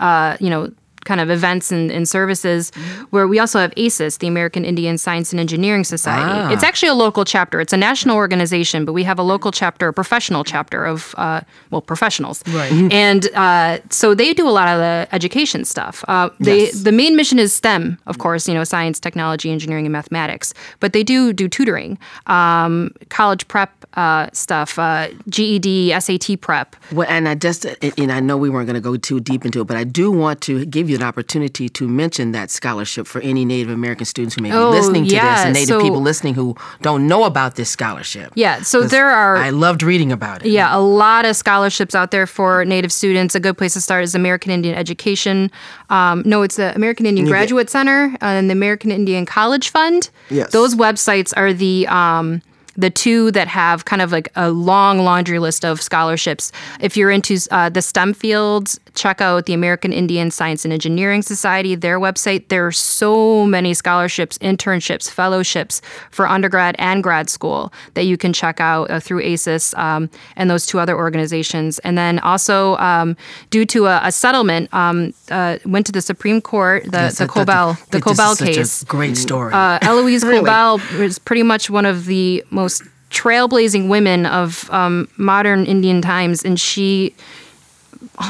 uh, 0.00 0.36
you 0.40 0.50
know, 0.50 0.72
kind 1.04 1.20
of 1.20 1.30
events 1.30 1.70
and, 1.72 1.90
and 1.90 2.08
services. 2.08 2.70
Where 3.10 3.26
we 3.28 3.38
also 3.38 3.58
have 3.58 3.72
AISES, 3.76 4.18
the 4.18 4.26
American 4.26 4.64
Indian 4.64 4.98
Science 4.98 5.32
and 5.32 5.40
Engineering 5.40 5.84
Society. 5.84 6.30
Ah. 6.30 6.52
It's 6.52 6.62
actually 6.64 6.88
a 6.88 6.94
local 6.94 7.24
chapter. 7.24 7.60
It's 7.60 7.72
a 7.72 7.76
national 7.76 8.16
organization, 8.16 8.84
but 8.84 8.92
we 8.92 9.04
have 9.04 9.18
a 9.18 9.22
local 9.22 9.52
chapter, 9.52 9.88
a 9.88 9.92
professional 9.92 10.44
chapter 10.44 10.84
of, 10.84 11.14
uh, 11.18 11.40
well, 11.70 11.80
professionals. 11.82 12.42
Right. 12.48 12.72
And 12.92 13.28
uh, 13.34 13.78
so 13.90 14.14
they 14.14 14.32
do 14.34 14.48
a 14.48 14.50
lot 14.50 14.68
of 14.68 14.78
the 14.78 15.08
education 15.12 15.64
stuff. 15.64 16.04
Uh, 16.08 16.30
they 16.40 16.54
Yes. 16.64 16.82
the 16.82 16.92
main 16.92 17.16
mission 17.16 17.38
is 17.38 17.52
STEM, 17.52 17.98
of 18.06 18.18
course, 18.18 18.48
you 18.48 18.54
know, 18.54 18.64
science, 18.64 18.98
technology, 19.00 19.50
engineering, 19.50 19.86
and 19.86 19.92
mathematics. 19.92 20.54
But 20.80 20.92
they 20.92 21.02
do 21.02 21.32
do 21.32 21.48
tutoring, 21.48 21.98
um, 22.26 22.90
college 23.10 23.46
prep 23.48 23.70
uh, 23.94 24.28
stuff, 24.32 24.78
uh, 24.78 25.08
GED, 25.28 25.92
SAT 26.00 26.36
prep. 26.40 26.76
Well, 26.92 27.06
and 27.10 27.28
I 27.28 27.34
just, 27.34 27.66
and 27.98 28.10
I 28.12 28.20
know 28.20 28.36
we 28.36 28.48
weren't 28.50 28.66
going 28.66 28.74
to 28.74 28.80
go 28.80 28.96
too 28.96 29.20
deep 29.20 29.44
into 29.44 29.60
it, 29.60 29.66
but 29.66 29.76
I 29.76 29.84
do 29.84 30.10
want 30.10 30.40
to 30.42 30.64
give 30.66 30.88
you 30.90 30.93
an 30.94 31.02
opportunity 31.02 31.68
to 31.68 31.86
mention 31.88 32.32
that 32.32 32.50
scholarship 32.50 33.06
for 33.06 33.20
any 33.20 33.44
Native 33.44 33.70
American 33.70 34.06
students 34.06 34.34
who 34.34 34.42
may 34.42 34.50
be 34.50 34.56
Oh, 34.56 34.70
listening 34.70 35.04
to 35.04 35.10
this 35.10 35.20
and 35.20 35.52
Native 35.54 35.68
so- 35.68 35.80
people 35.82 36.00
listening 36.00 36.34
who 36.34 36.56
don't 36.82 37.06
know 37.06 37.24
about 37.24 37.56
this 37.56 37.68
scholarship. 37.70 38.32
Yeah, 38.34 38.62
so 38.62 38.82
there 38.84 39.10
are- 39.10 39.36
I 39.36 39.50
loved 39.50 39.82
reading 39.82 40.12
about 40.12 40.44
it. 40.44 40.50
Yeah, 40.50 40.74
a 40.74 40.80
lot 40.80 41.24
of 41.24 41.36
scholarships 41.36 41.94
out 41.94 42.10
there 42.10 42.26
for 42.26 42.64
Native 42.64 42.92
students. 42.92 43.34
A 43.34 43.40
good 43.40 43.58
place 43.58 43.74
to 43.74 43.80
start 43.80 44.04
is 44.04 44.14
American 44.14 44.50
Indian 44.52 44.74
Education. 44.74 45.50
Um, 45.90 46.22
no, 46.24 46.42
it's 46.42 46.56
the 46.56 46.74
American 46.74 47.06
Indian 47.06 47.26
Graduate 47.28 47.68
Center 47.70 48.14
and 48.20 48.48
the 48.48 48.52
American 48.52 48.90
Indian 48.90 49.26
College 49.26 49.70
Fund. 49.70 50.10
Yes. 50.30 50.50
Those 50.52 50.74
websites 50.74 51.32
are 51.36 51.52
the 51.52 51.86
um, 51.88 52.42
the 52.76 52.90
two 52.90 53.30
that 53.32 53.48
have 53.48 53.84
kind 53.84 54.02
of 54.02 54.12
like 54.12 54.28
a 54.36 54.50
long 54.50 54.98
laundry 55.00 55.38
list 55.38 55.64
of 55.64 55.80
scholarships. 55.80 56.50
If 56.80 56.96
you're 56.96 57.10
into 57.10 57.38
uh, 57.50 57.68
the 57.68 57.82
STEM 57.82 58.14
fields, 58.14 58.78
check 58.94 59.20
out 59.20 59.46
the 59.46 59.52
American 59.54 59.92
Indian 59.92 60.30
Science 60.30 60.64
and 60.64 60.72
Engineering 60.72 61.22
Society, 61.22 61.74
their 61.74 61.98
website. 62.00 62.48
There 62.48 62.66
are 62.66 62.72
so 62.72 63.44
many 63.46 63.74
scholarships, 63.74 64.38
internships, 64.38 65.10
fellowships 65.10 65.82
for 66.10 66.26
undergrad 66.28 66.74
and 66.78 67.02
grad 67.02 67.28
school 67.30 67.72
that 67.94 68.04
you 68.04 68.16
can 68.16 68.32
check 68.32 68.60
out 68.60 68.90
uh, 68.90 69.00
through 69.00 69.20
AISES 69.22 69.74
um, 69.78 70.10
and 70.36 70.50
those 70.50 70.66
two 70.66 70.78
other 70.80 70.96
organizations. 70.96 71.78
And 71.80 71.96
then 71.98 72.18
also, 72.20 72.76
um, 72.78 73.16
due 73.50 73.64
to 73.66 73.86
a, 73.86 74.00
a 74.04 74.12
settlement, 74.12 74.72
um, 74.74 75.12
uh, 75.30 75.58
went 75.64 75.86
to 75.86 75.92
the 75.92 76.02
Supreme 76.02 76.40
Court, 76.40 76.84
the, 76.84 76.98
Yes, 77.04 77.18
the 77.18 77.26
Cobell, 77.28 77.74
the 77.74 77.78
that- 77.78 77.90
this 77.90 77.98
is 77.98 78.02
Cobell 78.18 78.34
such 78.36 78.48
a 78.48 78.52
case. 78.54 78.84
great 78.84 79.16
story. 79.16 79.52
Uh, 79.52 79.78
Eloise 79.82 80.24
Really? 80.24 80.38
Cobell 80.40 80.80
is 81.00 81.18
pretty 81.18 81.42
much 81.42 81.68
one 81.68 81.84
of 81.86 82.06
the 82.06 82.42
most 82.50 82.63
trailblazing 83.10 83.88
women 83.88 84.26
of 84.26 84.68
um, 84.70 85.08
modern 85.16 85.64
Indian 85.66 86.02
times, 86.02 86.44
and 86.44 86.58
she, 86.58 87.14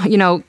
you 0.04 0.16
know, 0.16 0.42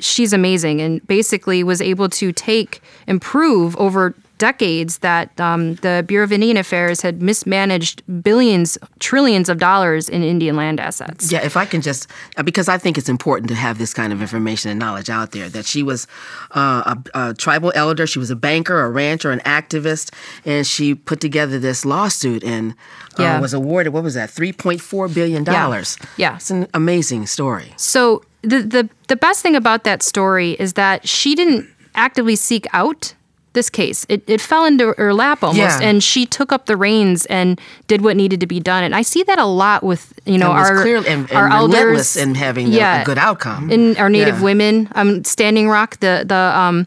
she's 0.00 0.32
amazing, 0.32 0.80
and 0.80 1.06
basically 1.06 1.62
was 1.62 1.80
able 1.80 2.08
to 2.08 2.32
take 2.32 2.82
improve 3.06 3.76
over 3.76 4.14
decades 4.42 4.98
that 4.98 5.40
um, 5.40 5.76
the 5.76 6.04
Bureau 6.04 6.24
of 6.24 6.32
Indian 6.32 6.56
Affairs 6.56 7.00
had 7.00 7.22
mismanaged 7.22 8.02
billions, 8.24 8.76
trillions 8.98 9.48
of 9.48 9.58
dollars 9.58 10.08
in 10.08 10.24
Indian 10.24 10.56
land 10.56 10.80
assets. 10.80 11.30
Yeah, 11.30 11.44
if 11.44 11.56
I 11.56 11.64
can 11.64 11.80
just, 11.80 12.08
uh, 12.36 12.42
because 12.42 12.68
I 12.68 12.76
think 12.76 12.98
it's 12.98 13.08
important 13.08 13.48
to 13.50 13.54
have 13.54 13.78
this 13.78 13.94
kind 13.94 14.12
of 14.12 14.20
information 14.20 14.72
and 14.72 14.80
knowledge 14.80 15.08
out 15.08 15.30
there 15.30 15.48
that 15.50 15.64
she 15.64 15.84
was 15.84 16.08
uh, 16.56 16.96
a, 17.14 17.28
a, 17.28 17.34
tribal 17.34 17.70
elder, 17.76 18.04
she 18.04 18.18
was 18.18 18.30
a 18.30 18.34
banker, 18.36 18.80
a 18.80 18.90
rancher, 18.90 19.30
an 19.30 19.38
activist, 19.46 20.12
and 20.44 20.66
she 20.66 20.96
put 20.96 21.20
together 21.20 21.60
this 21.60 21.84
lawsuit 21.84 22.42
and 22.42 22.72
uh, 23.20 23.22
yeah. 23.22 23.40
was 23.40 23.54
awarded, 23.54 23.92
what 23.92 24.02
was 24.02 24.14
that, 24.14 24.28
$3.4 24.28 25.14
billion. 25.14 25.44
Yeah. 25.44 25.84
yeah. 26.16 26.34
It's 26.34 26.50
an 26.50 26.66
amazing 26.74 27.26
story. 27.28 27.72
So 27.76 28.24
the, 28.42 28.62
the, 28.62 28.90
the 29.06 29.14
best 29.14 29.40
thing 29.40 29.54
about 29.54 29.84
that 29.84 30.02
story 30.02 30.56
is 30.58 30.72
that 30.72 31.06
she 31.06 31.36
didn't 31.36 31.68
actively 31.94 32.34
seek 32.34 32.66
out 32.72 33.14
this 33.52 33.68
case. 33.70 34.06
It, 34.08 34.22
it 34.26 34.40
fell 34.40 34.64
into 34.64 34.94
her 34.96 35.12
lap 35.12 35.42
almost, 35.42 35.58
yeah. 35.58 35.80
and 35.80 36.02
she 36.02 36.26
took 36.26 36.52
up 36.52 36.66
the 36.66 36.76
reins 36.76 37.26
and 37.26 37.60
did 37.86 38.02
what 38.02 38.16
needed 38.16 38.40
to 38.40 38.46
be 38.46 38.60
done. 38.60 38.84
And 38.84 38.94
I 38.94 39.02
see 39.02 39.22
that 39.24 39.38
a 39.38 39.44
lot 39.44 39.82
with 39.82 40.12
you 40.24 40.38
know 40.38 40.50
our 40.50 40.86
and, 40.86 41.06
and 41.06 41.32
our 41.32 41.48
elders 41.50 42.16
and 42.16 42.36
having 42.36 42.68
yeah, 42.68 43.02
a, 43.02 43.04
good 43.04 43.18
outcome. 43.18 43.70
In 43.70 43.96
our 43.96 44.08
Native 44.08 44.38
yeah. 44.38 44.44
women, 44.44 44.88
um, 44.94 45.24
Standing 45.24 45.68
Rock, 45.68 45.98
the 46.00 46.24
the 46.26 46.34
um, 46.34 46.86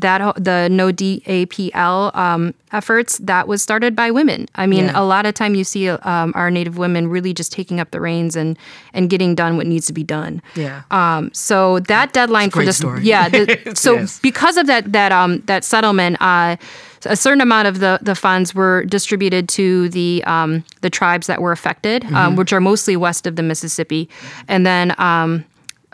that 0.00 0.34
the 0.42 0.68
no 0.70 0.92
DAPL 0.92 2.14
um, 2.14 2.54
efforts 2.72 3.18
that 3.18 3.48
was 3.48 3.62
started 3.62 3.94
by 3.96 4.10
women. 4.10 4.46
I 4.54 4.66
mean, 4.66 4.86
yeah. 4.86 5.00
a 5.00 5.04
lot 5.04 5.26
of 5.26 5.34
time 5.34 5.54
you 5.54 5.64
see 5.64 5.88
um, 5.88 6.32
our 6.34 6.50
Native 6.50 6.78
women 6.78 7.08
really 7.08 7.34
just 7.34 7.52
taking 7.52 7.80
up 7.80 7.90
the 7.90 8.00
reins 8.00 8.36
and 8.36 8.58
and 8.92 9.10
getting 9.10 9.34
done 9.34 9.56
what 9.56 9.66
needs 9.66 9.86
to 9.86 9.92
be 9.92 10.04
done. 10.04 10.42
Yeah. 10.54 10.82
Um, 10.90 11.30
so 11.32 11.80
that 11.80 12.12
deadline 12.12 12.50
for 12.50 12.64
this, 12.64 12.78
story. 12.78 13.02
yeah. 13.02 13.28
The, 13.28 13.72
so 13.76 13.94
yes. 13.94 14.18
because 14.20 14.56
of 14.56 14.66
that 14.66 14.92
that 14.92 15.12
um 15.12 15.40
that 15.46 15.64
settlement, 15.64 16.16
uh, 16.20 16.56
a 17.06 17.16
certain 17.16 17.40
amount 17.40 17.68
of 17.68 17.80
the, 17.80 17.98
the 18.02 18.14
funds 18.14 18.54
were 18.54 18.84
distributed 18.84 19.48
to 19.50 19.88
the 19.88 20.22
um, 20.26 20.64
the 20.82 20.90
tribes 20.90 21.26
that 21.26 21.40
were 21.40 21.52
affected, 21.52 22.04
um, 22.04 22.08
mm-hmm. 22.08 22.16
um, 22.16 22.36
which 22.36 22.52
are 22.52 22.60
mostly 22.60 22.96
west 22.96 23.26
of 23.26 23.36
the 23.36 23.42
Mississippi, 23.42 24.08
and 24.48 24.66
then 24.66 24.94
um, 24.98 25.44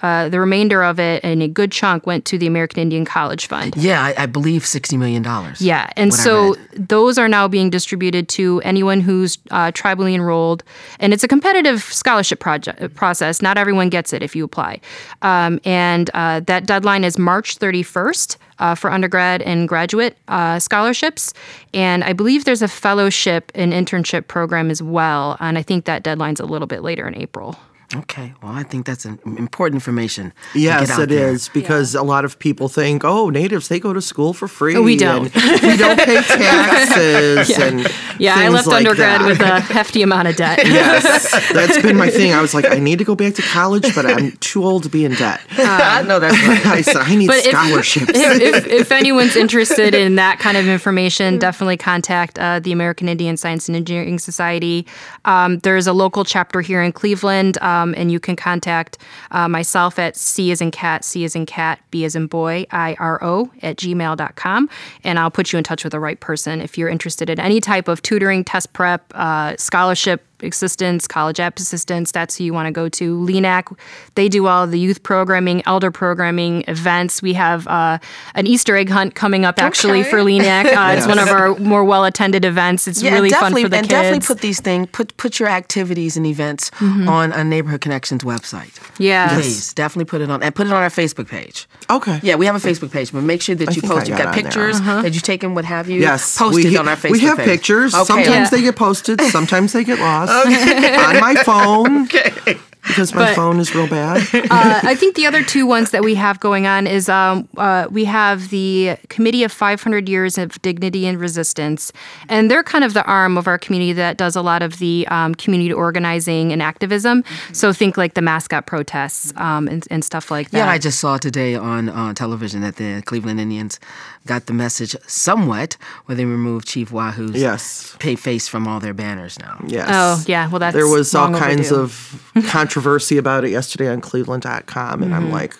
uh, 0.02 0.28
the 0.28 0.38
remainder 0.40 0.82
of 0.82 0.98
it, 0.98 1.24
and 1.24 1.42
a 1.42 1.48
good 1.48 1.72
chunk, 1.72 2.06
went 2.06 2.24
to 2.26 2.38
the 2.38 2.46
American 2.46 2.80
Indian 2.80 3.04
College 3.04 3.46
Fund. 3.46 3.76
Yeah, 3.76 4.02
I, 4.02 4.24
I 4.24 4.26
believe 4.26 4.66
sixty 4.66 4.96
million 4.96 5.22
dollars. 5.22 5.60
Yeah, 5.60 5.90
and 5.96 6.12
so 6.12 6.56
those 6.74 7.18
are 7.18 7.28
now 7.28 7.48
being 7.48 7.70
distributed 7.70 8.28
to 8.30 8.60
anyone 8.64 9.00
who's 9.00 9.38
uh, 9.50 9.72
tribally 9.72 10.14
enrolled, 10.14 10.62
and 11.00 11.12
it's 11.12 11.24
a 11.24 11.28
competitive 11.28 11.82
scholarship 11.82 12.40
project 12.40 12.94
process. 12.94 13.40
Not 13.40 13.58
everyone 13.58 13.88
gets 13.88 14.12
it 14.12 14.22
if 14.22 14.36
you 14.36 14.44
apply, 14.44 14.80
um, 15.22 15.60
and 15.64 16.10
uh, 16.14 16.40
that 16.40 16.66
deadline 16.66 17.04
is 17.04 17.18
March 17.18 17.56
thirty 17.56 17.82
first. 17.82 18.38
Uh, 18.58 18.74
for 18.74 18.90
undergrad 18.90 19.42
and 19.42 19.68
graduate 19.68 20.16
uh, 20.28 20.58
scholarships. 20.58 21.34
And 21.74 22.02
I 22.02 22.14
believe 22.14 22.46
there's 22.46 22.62
a 22.62 22.68
fellowship 22.68 23.52
and 23.54 23.70
internship 23.70 24.28
program 24.28 24.70
as 24.70 24.82
well. 24.82 25.36
And 25.40 25.58
I 25.58 25.62
think 25.62 25.84
that 25.84 26.02
deadline's 26.02 26.40
a 26.40 26.46
little 26.46 26.66
bit 26.66 26.82
later 26.82 27.06
in 27.06 27.14
April. 27.16 27.58
Okay, 27.94 28.34
well, 28.42 28.52
I 28.52 28.64
think 28.64 28.84
that's 28.84 29.04
an 29.04 29.20
important 29.38 29.76
information. 29.76 30.32
Yes, 30.54 30.98
it 30.98 31.08
there. 31.08 31.28
is 31.28 31.48
because 31.48 31.94
yeah. 31.94 32.00
a 32.00 32.02
lot 32.02 32.24
of 32.24 32.36
people 32.38 32.68
think, 32.68 33.04
oh, 33.04 33.30
natives 33.30 33.68
they 33.68 33.78
go 33.78 33.92
to 33.92 34.02
school 34.02 34.32
for 34.32 34.48
free. 34.48 34.74
Oh, 34.74 34.82
we 34.82 34.96
don't. 34.96 35.32
we 35.34 35.76
don't 35.76 35.98
pay 36.00 36.20
taxes 36.22 37.48
yeah. 37.48 37.64
and 37.64 37.94
yeah. 38.18 38.34
I 38.36 38.48
left 38.48 38.66
like 38.66 38.78
undergrad 38.78 39.20
that. 39.20 39.26
with 39.26 39.40
a 39.40 39.60
hefty 39.60 40.02
amount 40.02 40.26
of 40.26 40.34
debt. 40.34 40.58
yes, 40.64 41.30
that's 41.52 41.80
been 41.80 41.96
my 41.96 42.10
thing. 42.10 42.32
I 42.32 42.40
was 42.40 42.54
like, 42.54 42.66
I 42.66 42.80
need 42.80 42.98
to 42.98 43.04
go 43.04 43.14
back 43.14 43.34
to 43.34 43.42
college, 43.42 43.94
but 43.94 44.04
I'm 44.04 44.32
too 44.38 44.64
old 44.64 44.82
to 44.82 44.88
be 44.88 45.04
in 45.04 45.14
debt. 45.14 45.40
Uh, 45.56 46.04
no, 46.06 46.18
that's 46.18 46.34
right. 46.48 46.66
I 46.66 46.80
said 46.80 46.96
I 46.96 47.14
need 47.14 47.28
but 47.28 47.42
scholarships. 47.44 48.10
If, 48.14 48.42
if, 48.42 48.66
if, 48.66 48.92
anyone's 48.92 49.36
interested 49.36 49.94
in 49.94 50.16
that 50.16 50.38
kind 50.40 50.56
of 50.56 50.66
information, 50.66 51.38
definitely 51.38 51.76
contact 51.76 52.38
uh, 52.38 52.58
the 52.58 52.72
American 52.72 53.08
Indian 53.08 53.36
Science 53.36 53.68
and 53.68 53.76
Engineering 53.76 54.18
Society. 54.18 54.86
Um, 55.24 55.58
there's 55.60 55.86
a 55.86 55.92
local 55.92 56.24
chapter 56.24 56.60
here 56.60 56.82
in 56.82 56.92
Cleveland, 56.92 57.58
um, 57.76 57.94
and 57.96 58.10
you 58.10 58.20
can 58.20 58.36
contact 58.36 58.98
uh, 59.30 59.48
myself 59.48 59.98
at 59.98 60.16
C 60.16 60.50
as 60.50 60.60
in 60.60 60.70
cat, 60.70 61.04
C 61.04 61.24
as 61.24 61.36
in 61.36 61.46
cat, 61.46 61.80
B 61.90 62.04
as 62.04 62.16
in 62.16 62.26
boy, 62.26 62.66
I-R-O 62.70 63.50
at 63.62 63.76
gmail.com. 63.76 64.70
And 65.04 65.18
I'll 65.18 65.30
put 65.30 65.52
you 65.52 65.58
in 65.58 65.64
touch 65.64 65.84
with 65.84 65.92
the 65.92 66.00
right 66.00 66.18
person 66.20 66.60
if 66.60 66.78
you're 66.78 66.88
interested 66.88 67.28
in 67.30 67.38
any 67.38 67.60
type 67.60 67.88
of 67.88 68.02
tutoring, 68.02 68.44
test 68.44 68.72
prep, 68.72 69.04
uh, 69.14 69.56
scholarship 69.56 70.24
assistants, 70.42 71.06
college 71.06 71.40
app 71.40 71.58
assistance. 71.58 72.12
That's 72.12 72.36
who 72.36 72.44
you 72.44 72.52
want 72.52 72.66
to 72.66 72.72
go 72.72 72.88
to. 72.88 73.16
LENAC, 73.18 73.76
they 74.14 74.28
do 74.28 74.46
all 74.46 74.66
the 74.66 74.78
youth 74.78 75.02
programming, 75.02 75.62
elder 75.66 75.90
programming, 75.90 76.64
events. 76.68 77.22
We 77.22 77.34
have 77.34 77.66
uh, 77.68 77.98
an 78.34 78.46
Easter 78.46 78.76
egg 78.76 78.88
hunt 78.88 79.14
coming 79.14 79.44
up 79.44 79.60
actually 79.60 80.00
okay. 80.00 80.10
for 80.10 80.18
LENAC. 80.18 80.66
Uh, 80.76 80.92
yes. 80.92 80.98
It's 80.98 81.06
one 81.06 81.18
of 81.18 81.28
our 81.28 81.54
more 81.58 81.84
well 81.84 82.04
attended 82.04 82.44
events. 82.44 82.86
It's 82.86 83.02
yeah, 83.02 83.14
really 83.14 83.30
fun 83.30 83.52
for 83.52 83.68
the 83.68 83.76
and 83.78 83.86
kids. 83.86 83.88
definitely 83.88 84.26
put 84.26 84.40
these 84.40 84.60
things, 84.60 84.88
put 84.92 85.16
put 85.16 85.40
your 85.40 85.48
activities 85.48 86.16
and 86.16 86.26
events 86.26 86.70
mm-hmm. 86.70 87.08
on 87.08 87.32
a 87.32 87.42
Neighborhood 87.42 87.80
Connections 87.80 88.22
website. 88.22 88.78
Yeah, 88.98 89.32
please 89.34 89.72
definitely 89.72 90.04
put 90.04 90.20
it 90.20 90.30
on 90.30 90.42
and 90.42 90.54
put 90.54 90.66
it 90.66 90.72
on 90.72 90.82
our 90.82 90.90
Facebook 90.90 91.28
page. 91.28 91.66
Okay. 91.88 92.20
Yeah, 92.22 92.34
we 92.34 92.46
have 92.46 92.56
a 92.56 92.58
Facebook 92.58 92.92
page, 92.92 93.12
but 93.12 93.22
make 93.22 93.40
sure 93.40 93.54
that 93.54 93.68
I 93.68 93.72
you 93.72 93.82
post. 93.82 94.08
You've 94.08 94.18
got, 94.18 94.34
pictures 94.34 94.80
uh-huh. 94.80 95.02
that 95.02 95.14
you've 95.14 95.22
taken, 95.22 95.54
what 95.54 95.64
have 95.64 95.88
you. 95.88 96.00
Yes, 96.00 96.36
posted 96.36 96.64
we, 96.64 96.76
on 96.76 96.88
our 96.88 96.96
Facebook. 96.96 97.12
We 97.12 97.20
have 97.20 97.38
page. 97.38 97.46
pictures. 97.46 97.94
Okay. 97.94 98.04
Sometimes 98.04 98.28
yeah. 98.28 98.48
they 98.50 98.62
get 98.62 98.76
posted. 98.76 99.20
Sometimes 99.20 99.72
they 99.72 99.84
get 99.84 99.98
lost. 99.98 100.25
Okay. 100.28 100.96
on 100.96 101.20
my 101.20 101.34
phone. 101.44 102.08
Okay 102.16 102.58
because 102.86 103.14
my 103.14 103.26
but, 103.26 103.34
phone 103.34 103.58
is 103.58 103.74
real 103.74 103.88
bad. 103.88 104.22
uh, 104.34 104.80
I 104.82 104.94
think 104.94 105.16
the 105.16 105.26
other 105.26 105.42
two 105.42 105.66
ones 105.66 105.90
that 105.90 106.02
we 106.02 106.14
have 106.14 106.40
going 106.40 106.66
on 106.66 106.86
is 106.86 107.08
um, 107.08 107.48
uh, 107.56 107.88
we 107.90 108.04
have 108.04 108.50
the 108.50 108.96
Committee 109.08 109.42
of 109.42 109.52
500 109.52 110.08
Years 110.08 110.38
of 110.38 110.60
Dignity 110.62 111.06
and 111.06 111.18
Resistance, 111.18 111.92
and 112.28 112.50
they're 112.50 112.62
kind 112.62 112.84
of 112.84 112.94
the 112.94 113.04
arm 113.04 113.36
of 113.36 113.46
our 113.46 113.58
community 113.58 113.92
that 113.94 114.16
does 114.16 114.36
a 114.36 114.42
lot 114.42 114.62
of 114.62 114.78
the 114.78 115.06
um, 115.08 115.34
community 115.34 115.72
organizing 115.72 116.52
and 116.52 116.62
activism. 116.62 117.22
Mm-hmm. 117.22 117.54
So 117.54 117.72
think 117.72 117.96
like 117.96 118.14
the 118.14 118.22
mascot 118.22 118.66
protests 118.66 119.32
um, 119.36 119.68
and, 119.68 119.86
and, 119.90 120.04
stuff 120.04 120.30
like 120.30 120.50
that. 120.50 120.58
Yeah, 120.58 120.70
I 120.70 120.78
just 120.78 121.00
saw 121.00 121.18
today 121.18 121.56
on 121.56 121.88
uh, 121.88 122.14
television 122.14 122.60
that 122.60 122.76
the 122.76 123.02
Cleveland 123.06 123.40
Indians 123.40 123.80
got 124.26 124.46
the 124.46 124.52
message 124.52 124.94
somewhat 125.06 125.76
where 126.04 126.14
they 126.14 126.24
removed 126.24 126.68
Chief 126.68 126.92
Wahoo's 126.92 127.34
yes. 127.34 127.96
face 127.98 128.46
from 128.46 128.68
all 128.68 128.78
their 128.78 128.94
banners 128.94 129.38
now. 129.38 129.60
Yes. 129.66 129.88
Oh, 129.90 130.22
yeah. 130.26 130.48
Well, 130.48 130.60
that's 130.60 130.74
there 130.74 130.86
was 130.86 131.14
all 131.14 131.32
kinds 131.32 131.72
overdue. 131.72 132.38
of 132.38 132.44
controversy 132.46 132.75
about 133.18 133.44
it 133.44 133.50
yesterday 133.50 133.88
on 133.88 134.00
Cleveland.com, 134.00 135.02
and 135.02 135.12
mm-hmm. 135.12 135.24
I'm 135.24 135.30
like, 135.30 135.56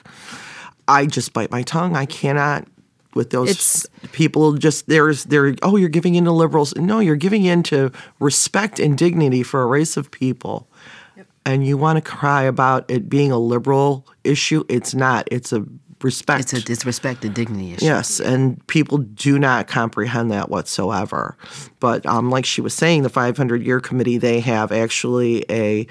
I 0.89 1.07
just 1.07 1.33
bite 1.33 1.51
my 1.51 1.63
tongue. 1.63 1.97
I 1.97 2.07
cannot 2.07 2.67
with 3.15 3.31
those 3.31 3.51
it's, 3.51 3.87
people. 4.13 4.53
Just 4.53 4.87
there's 4.87 5.25
there. 5.25 5.55
Oh, 5.63 5.77
you're 5.77 5.89
giving 5.89 6.15
in 6.15 6.25
to 6.25 6.33
liberals. 6.33 6.75
No, 6.77 7.01
you're 7.01 7.17
giving 7.17 7.45
in 7.45 7.63
to 7.65 7.91
respect 8.21 8.79
and 8.79 8.97
dignity 8.97 9.43
for 9.43 9.63
a 9.63 9.67
race 9.67 9.97
of 9.97 10.11
people. 10.11 10.69
And 11.45 11.65
you 11.65 11.77
want 11.79 11.97
to 11.97 12.03
cry 12.03 12.43
about 12.43 12.91
it 12.91 13.09
being 13.09 13.31
a 13.31 13.39
liberal 13.39 14.07
issue. 14.25 14.65
It's 14.69 14.95
not. 14.95 15.29
It's 15.31 15.53
a 15.53 15.65
respect. 16.03 16.53
It's 16.53 16.69
a 16.69 16.73
it's 16.73 16.87
respect 16.87 17.25
and 17.25 17.35
dignity 17.35 17.73
issue. 17.75 17.85
Yes, 17.85 18.21
and 18.21 18.65
people 18.67 18.99
do 18.99 19.39
not 19.39 19.67
comprehend 19.67 20.31
that 20.31 20.51
whatsoever. 20.51 21.37
But 21.81 22.07
um, 22.07 22.31
like 22.31 22.45
she 22.45 22.61
was 22.61 22.75
saying, 22.75 23.03
the 23.03 23.09
500 23.09 23.63
year 23.63 23.81
committee 23.81 24.19
they 24.19 24.41
have 24.41 24.73
actually 24.73 25.45
a 25.51 25.87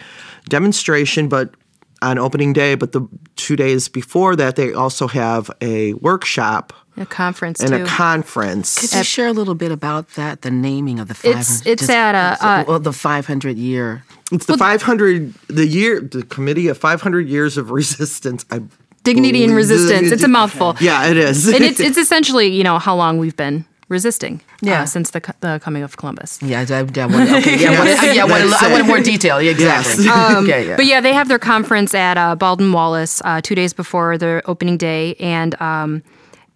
demonstration, 0.49 1.27
but 1.27 1.53
on 2.01 2.17
opening 2.17 2.53
day. 2.53 2.75
But 2.75 2.91
the 2.91 3.07
two 3.35 3.55
days 3.55 3.89
before 3.89 4.35
that, 4.35 4.55
they 4.55 4.73
also 4.73 5.07
have 5.07 5.51
a 5.61 5.93
workshop. 5.95 6.73
A 6.97 7.05
conference 7.05 7.59
and 7.59 7.71
too. 7.71 7.83
a 7.83 7.85
conference. 7.85 8.79
Could 8.79 8.93
you 8.93 9.03
share 9.03 9.27
a 9.27 9.33
little 9.33 9.55
bit 9.55 9.71
about 9.71 10.09
that? 10.11 10.43
The 10.43 10.51
naming 10.51 10.99
of 10.99 11.09
the 11.09 11.13
500. 11.13 11.39
It's 11.39 11.65
it's 11.65 11.81
just, 11.81 11.89
at 11.89 12.15
a 12.15 12.45
uh, 12.45 12.63
well, 12.65 12.79
the 12.79 12.93
500 12.93 13.57
year. 13.57 14.03
It's 14.31 14.45
the 14.45 14.53
well, 14.53 14.59
500 14.59 15.33
the 15.49 15.67
year 15.67 15.99
the 15.99 16.23
committee 16.23 16.69
of 16.69 16.77
500 16.77 17.27
years 17.27 17.57
of 17.57 17.71
resistance. 17.71 18.45
I 18.49 18.61
dignity 19.05 19.43
and 19.43 19.55
resistance. 19.55 20.11
It's 20.11 20.23
a 20.23 20.27
mouthful. 20.27 20.75
Yeah, 20.81 21.07
it 21.07 21.17
is. 21.17 21.47
and 21.47 21.63
it's 21.63 21.79
it's 21.87 21.97
essentially 21.97 22.47
you 22.47 22.63
know 22.63 22.77
how 22.79 22.95
long 22.95 23.17
we've 23.17 23.37
been 23.37 23.63
resisting. 23.87 24.35
Uh, 24.35 24.69
yeah. 24.69 24.81
Uh, 24.81 24.85
since 24.85 25.11
the 25.11 25.21
the 25.39 25.59
coming 25.63 25.83
of 25.83 25.95
Columbus. 25.97 26.41
Yeah, 26.41 26.65
I, 26.67 26.73
I, 26.73 26.79
I 26.79 27.05
wanted, 27.05 27.33
okay, 27.39 27.57
yeah, 27.61 27.69
I 27.71 28.11
yeah, 28.13 28.23
I 28.23 28.25
wanted, 28.25 28.51
I 28.53 28.71
wanted 28.71 28.87
more 28.87 28.99
detail. 28.99 29.41
Yeah, 29.41 29.51
exactly. 29.51 30.05
Yes. 30.05 30.15
Um, 30.35 30.43
okay, 30.43 30.67
yeah. 30.67 30.75
But 30.75 30.85
yeah, 30.85 31.01
they 31.01 31.13
have 31.13 31.27
their 31.27 31.39
conference 31.39 31.93
at 31.93 32.17
uh, 32.17 32.35
Baldwin 32.35 32.71
Wallace 32.73 33.21
uh, 33.23 33.41
two 33.41 33.55
days 33.55 33.73
before 33.73 34.17
their 34.17 34.41
opening 34.49 34.77
day, 34.77 35.15
and. 35.19 35.59
Um, 35.61 36.03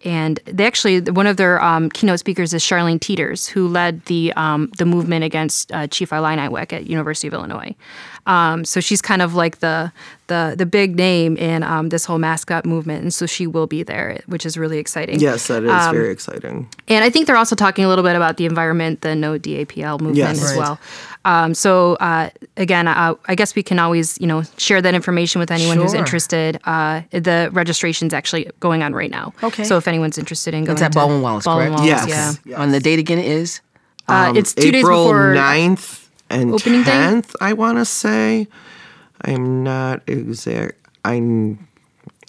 and 0.04 0.40
they 0.46 0.66
actually 0.66 1.00
one 1.00 1.26
of 1.26 1.36
their 1.36 1.62
um, 1.62 1.90
keynote 1.90 2.18
speakers 2.20 2.54
is 2.54 2.62
Charlene 2.62 2.98
Teters, 2.98 3.48
who 3.48 3.68
led 3.68 4.04
the 4.06 4.32
um, 4.34 4.70
the 4.78 4.86
movement 4.86 5.24
against 5.24 5.70
uh, 5.72 5.86
Chief 5.86 6.10
Illiniwek 6.10 6.72
at 6.72 6.86
University 6.86 7.28
of 7.28 7.34
Illinois. 7.34 7.74
Um, 8.26 8.64
so 8.64 8.80
she's 8.80 9.02
kind 9.02 9.22
of 9.22 9.34
like 9.34 9.58
the 9.58 9.92
the 10.28 10.54
the 10.56 10.66
big 10.66 10.96
name 10.96 11.36
in 11.36 11.62
um, 11.62 11.88
this 11.88 12.04
whole 12.04 12.18
mascot 12.18 12.64
movement, 12.64 13.02
and 13.02 13.12
so 13.12 13.26
she 13.26 13.46
will 13.46 13.66
be 13.66 13.82
there, 13.82 14.20
which 14.26 14.46
is 14.46 14.56
really 14.56 14.78
exciting. 14.78 15.20
Yes, 15.20 15.48
that 15.48 15.64
is 15.64 15.70
Um, 15.70 15.94
very 15.94 16.10
exciting. 16.12 16.68
And 16.88 17.04
I 17.04 17.10
think 17.10 17.26
they're 17.26 17.36
also 17.36 17.56
talking 17.56 17.84
a 17.84 17.88
little 17.88 18.04
bit 18.04 18.16
about 18.16 18.36
the 18.36 18.46
environment, 18.46 19.00
the 19.02 19.14
no 19.14 19.38
DAPL 19.38 19.98
movement 20.00 20.16
Yes. 20.16 20.42
as 20.42 20.50
Right. 20.50 20.58
well. 20.58 20.78
Um, 21.24 21.52
so 21.54 21.94
uh, 21.96 22.30
again, 22.56 22.88
uh, 22.88 23.14
I 23.26 23.34
guess 23.34 23.54
we 23.54 23.62
can 23.62 23.78
always, 23.78 24.18
you 24.20 24.26
know, 24.26 24.42
share 24.56 24.80
that 24.80 24.94
information 24.94 25.38
with 25.38 25.50
anyone 25.50 25.76
who's 25.76 25.92
interested. 25.94 26.58
Uh, 26.64 27.02
the 27.10 27.50
registration's 27.52 28.14
actually 28.14 28.50
going 28.60 28.82
on 28.82 28.94
right 28.94 29.10
now. 29.10 29.34
Okay. 29.42 29.64
So 29.64 29.76
if 29.76 29.86
anyone's 29.86 30.16
interested 30.16 30.54
in 30.54 30.64
going 30.64 30.76
It's 30.76 30.82
at 30.82 30.94
Baldwin 30.94 31.20
Wallace, 31.20 31.44
Baldwin 31.44 31.76
correct? 31.76 32.08
Wallace, 32.08 32.38
yeah. 32.46 32.56
On 32.60 32.70
the 32.72 32.80
date 32.80 32.98
again 32.98 33.18
is 33.18 33.60
Uh, 34.08 34.32
it's 34.34 34.54
two 34.54 34.70
days 34.72 34.82
Um, 34.84 34.90
April 34.90 35.04
before 35.04 35.34
9th 35.34 36.08
and 36.30 36.52
opening 36.54 36.82
day? 36.84 36.90
10th, 36.90 37.34
I 37.40 37.52
want 37.52 37.78
to 37.78 37.84
say. 37.84 38.48
I'm 39.22 39.62
not 39.62 40.00
exact. 40.06 40.74
I'm 41.04 41.68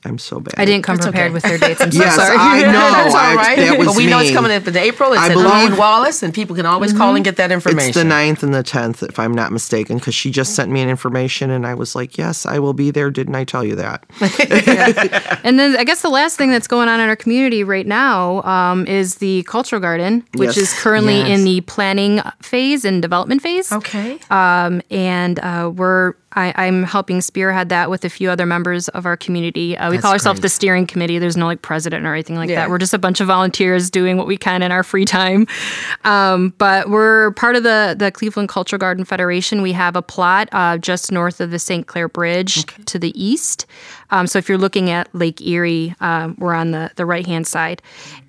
I'm 0.04 0.18
so 0.18 0.40
bad. 0.40 0.56
I 0.58 0.66
didn't 0.66 0.84
come 0.84 0.96
That's 0.98 1.06
prepared 1.08 1.28
okay. 1.28 1.34
with 1.34 1.44
their 1.44 1.58
dates. 1.60 1.80
I'm 1.80 1.92
so 1.92 2.00
Yes, 2.04 2.16
sorry. 2.16 2.36
I 2.38 2.62
know. 2.66 2.72
That's 2.72 3.14
all 3.14 3.22
I- 3.40 3.56
that 3.56 3.78
was 3.78 3.88
but 3.90 3.96
we 3.96 4.08
know 4.08 4.18
it's 4.20 4.32
coming 4.32 4.52
up 4.52 4.68
in 4.68 4.76
April. 4.76 5.14
It's 5.14 5.22
I 5.22 5.28
at 5.28 5.34
believe- 5.34 5.48
Baldwin 5.50 5.78
Wallace, 5.78 6.24
and 6.24 6.34
people 6.34 6.56
can 6.56 6.66
always 6.66 6.92
call 6.92 7.14
and 7.16 7.24
get 7.24 7.36
that 7.36 7.52
information. 7.52 7.90
It's 7.90 7.98
the 7.98 8.04
9th 8.04 8.42
and 8.42 8.54
the 8.54 8.64
10th, 8.64 9.08
if 9.08 9.20
I'm 9.20 9.34
not 9.34 9.52
mistaken, 9.52 9.98
because 9.98 10.16
she 10.16 10.32
just 10.32 10.56
sent 10.56 10.72
me 10.72 10.82
an 10.82 10.90
information 10.90 11.52
and 11.52 11.68
I 11.68 11.76
was 11.76 11.94
like, 11.96 12.18
yes, 12.18 12.46
I 12.48 12.58
will 12.60 12.74
be 12.74 12.90
there. 12.90 13.12
Didn't 13.12 13.36
I 13.36 13.44
tell 13.44 13.64
you 13.64 13.76
that? 13.76 14.06
And 15.44 15.60
then 15.60 15.76
I 15.78 15.84
guess 15.84 16.02
the 16.02 16.10
last 16.10 16.38
thing 16.38 16.52
that's 16.52 16.68
going 16.68 16.88
on 16.88 17.00
in 17.00 17.10
our 17.10 17.16
community 17.16 17.64
right 17.64 17.86
now 17.88 18.42
um, 18.44 18.86
is 18.88 19.16
the 19.16 19.44
cultural 19.44 19.82
garden, 19.82 20.26
which 20.36 20.56
Yes. 20.56 20.58
is 20.58 20.74
currently 20.82 21.18
Yes. 21.18 21.40
in 21.40 21.46
the 21.46 21.62
planning 21.62 22.22
phase 22.42 22.86
and 22.86 23.02
development 23.02 23.42
phase. 23.42 23.72
Okay. 23.72 24.20
Um, 24.30 24.82
and 24.92 25.40
uh, 25.40 25.72
we're 25.76 26.14
I, 26.34 26.54
I'm 26.56 26.84
helping 26.84 27.22
spearhead 27.22 27.70
that 27.70 27.90
with 27.90 28.06
a 28.06 28.10
few 28.10 28.30
other 28.30 28.46
members 28.46 28.88
of 28.90 29.06
our 29.06 29.18
community. 29.18 29.78
Uh, 29.78 29.90
we 29.90 29.98
That's 29.98 30.04
call 30.04 30.14
ourselves 30.14 30.40
great. 30.40 30.44
the 30.44 30.50
steering 30.50 30.88
committee. 30.88 31.20
There's 31.20 31.36
no 31.38 31.46
like 31.46 31.62
president 31.62 32.06
or 32.06 32.14
anything 32.14 32.36
like 32.38 32.50
Yeah. 32.50 32.56
that. 32.62 32.70
We're 32.70 32.78
just 32.78 32.94
a 32.94 32.98
bunch 33.00 33.20
of 33.22 33.28
volunteers 33.28 33.90
doing 33.90 34.18
what 34.18 34.28
we 34.28 34.38
can 34.38 34.64
in 34.64 34.72
our 34.72 34.84
free 34.84 35.06
time. 35.06 35.48
Um, 36.06 36.54
but 36.58 36.90
we're 36.90 37.32
part 37.32 37.56
of 37.56 37.64
the 37.64 37.96
the 37.98 38.12
Cleveland 38.12 38.50
Cultural 38.50 38.80
Garden 38.80 39.06
Federation. 39.06 39.62
We 39.62 39.74
have 39.74 39.96
a 39.96 40.02
plot 40.02 40.50
uh, 40.52 40.78
just 40.78 41.12
north 41.12 41.42
of 41.42 41.52
the 41.52 41.60
St. 41.60 41.86
Clair 41.88 42.08
Bridge 42.08 42.66
to 42.86 42.98
the 43.00 43.12
east. 43.22 43.66
Um, 44.10 44.28
so 44.28 44.40
if 44.40 44.48
you're 44.50 44.58
looking 44.58 44.90
at 44.90 45.14
Lake 45.14 45.42
Erie, 45.42 45.96
um, 46.02 46.36
we're 46.40 46.54
on 46.54 46.72
the 46.72 46.92
the 46.96 47.06
right 47.06 47.26
hand 47.26 47.48
side, 47.48 47.82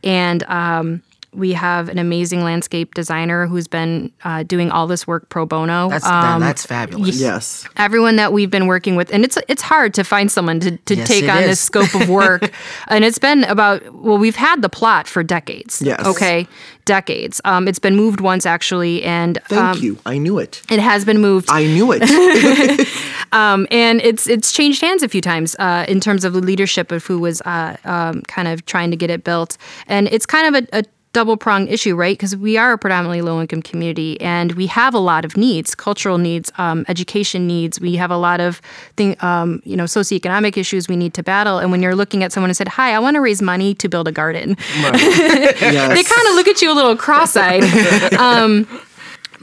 and 0.05 0.43
um, 0.45 1.03
we 1.35 1.53
have 1.55 1.89
an 1.89 1.99
amazing 1.99 2.43
landscape 2.45 2.95
designer 2.95 3.47
who's 3.47 3.67
been 3.67 4.13
uh, 4.25 4.43
doing 4.43 4.71
all 4.71 4.87
this 4.87 5.07
work 5.07 5.29
pro 5.31 5.47
bono. 5.47 5.89
That's 5.89 6.05
Um, 6.05 6.41
that's 6.41 6.67
fabulous. 6.67 7.19
yes. 7.21 7.67
everyone 7.77 8.17
that 8.17 8.33
we've 8.33 8.51
been 8.51 8.67
working 8.67 8.97
with 8.97 9.13
and 9.15 9.25
it's 9.25 9.39
it's 9.49 9.63
hard 9.63 9.95
to 9.95 10.05
find 10.05 10.31
someone 10.31 10.61
to, 10.61 10.77
to 10.77 10.95
Yes, 10.95 11.09
take 11.09 11.29
on 11.31 11.39
is. 11.39 11.47
this 11.49 11.61
scope 11.61 11.95
of 11.95 12.09
work 12.09 12.53
and 12.89 13.05
it's 13.05 13.19
been 13.19 13.45
about 13.45 13.83
well 13.95 14.19
we've 14.19 14.37
had 14.37 14.61
the 14.63 14.69
plot 14.69 15.09
for 15.09 15.23
decades 15.23 15.81
Yes. 15.81 16.05
okay 16.07 16.47
decades 16.85 17.41
um, 17.45 17.67
it's 17.67 17.79
been 17.79 17.97
moved 17.97 18.21
once 18.21 18.45
actually 18.45 19.03
and 19.03 19.39
Thank 19.49 19.77
um, 19.79 19.83
you. 19.83 19.99
I 20.05 20.19
knew 20.19 20.39
it. 20.39 20.61
it 20.71 20.81
has 20.81 21.05
been 21.05 21.21
moved 21.21 21.49
I 21.51 21.65
knew 21.65 21.93
it. 21.97 22.03
and 23.33 24.01
it's 24.03 24.27
it's 24.29 24.53
changed 24.53 24.81
hands 24.83 25.03
a 25.03 25.09
few 25.09 25.21
times 25.21 25.57
uh, 25.59 25.85
in 25.89 26.01
terms 26.01 26.25
of 26.25 26.33
the 26.35 26.41
leadership 26.41 26.93
of 26.93 27.07
who 27.07 27.19
was 27.19 27.41
uh, 27.43 27.77
um, 27.85 28.23
kind 28.23 28.49
of 28.49 28.67
trying 28.67 28.91
to 28.91 28.97
get 28.97 29.11
it 29.11 29.25
built, 29.25 29.57
and 29.87 30.09
it's 30.09 30.27
kind 30.27 30.55
of 30.55 30.65
a, 30.73 30.79
a 30.81 30.85
double 31.13 31.37
pronged 31.37 31.69
issue, 31.69 31.95
right? 31.95 32.17
Because 32.17 32.35
we 32.35 32.57
are 32.57 32.73
a 32.73 32.79
predominantly 32.79 33.21
low 33.21 33.41
income 33.41 33.63
community, 33.63 34.21
and 34.21 34.53
we 34.53 34.67
have 34.67 34.95
a 34.95 34.99
lot 34.99 35.25
of 35.25 35.37
needs, 35.37 35.75
cultural 35.75 36.19
needs, 36.19 36.51
um, 36.57 36.85
education 36.89 37.47
needs. 37.47 37.81
We 37.81 37.97
have 37.97 38.11
a 38.11 38.17
lot 38.17 38.41
of 38.41 38.63
thing, 38.97 39.17
um, 39.21 39.61
you 39.65 39.77
know, 39.77 39.85
socioeconomic 39.85 40.57
issues 40.57 40.89
we 40.89 40.97
need 40.97 41.15
to 41.15 41.23
battle. 41.23 41.59
And 41.59 41.71
when 41.71 41.83
you're 41.83 41.95
looking 41.95 42.23
at 42.25 42.33
someone 42.33 42.51
and 42.51 42.57
said, 42.57 42.69
"Hi, 42.69 42.95
I 42.95 42.99
want 42.99 43.17
to 43.17 43.21
raise 43.21 43.43
money 43.43 43.75
to 43.75 43.89
build 43.89 44.09
a 44.09 44.13
garden," 44.13 44.57
yes. 44.71 45.61
they 45.61 46.03
kind 46.03 46.29
of 46.29 46.35
look 46.35 46.49
at 46.49 46.63
you 46.63 46.73
a 46.73 46.75
little 46.75 46.97
cross-eyed. 46.97 48.15
um, 48.19 48.67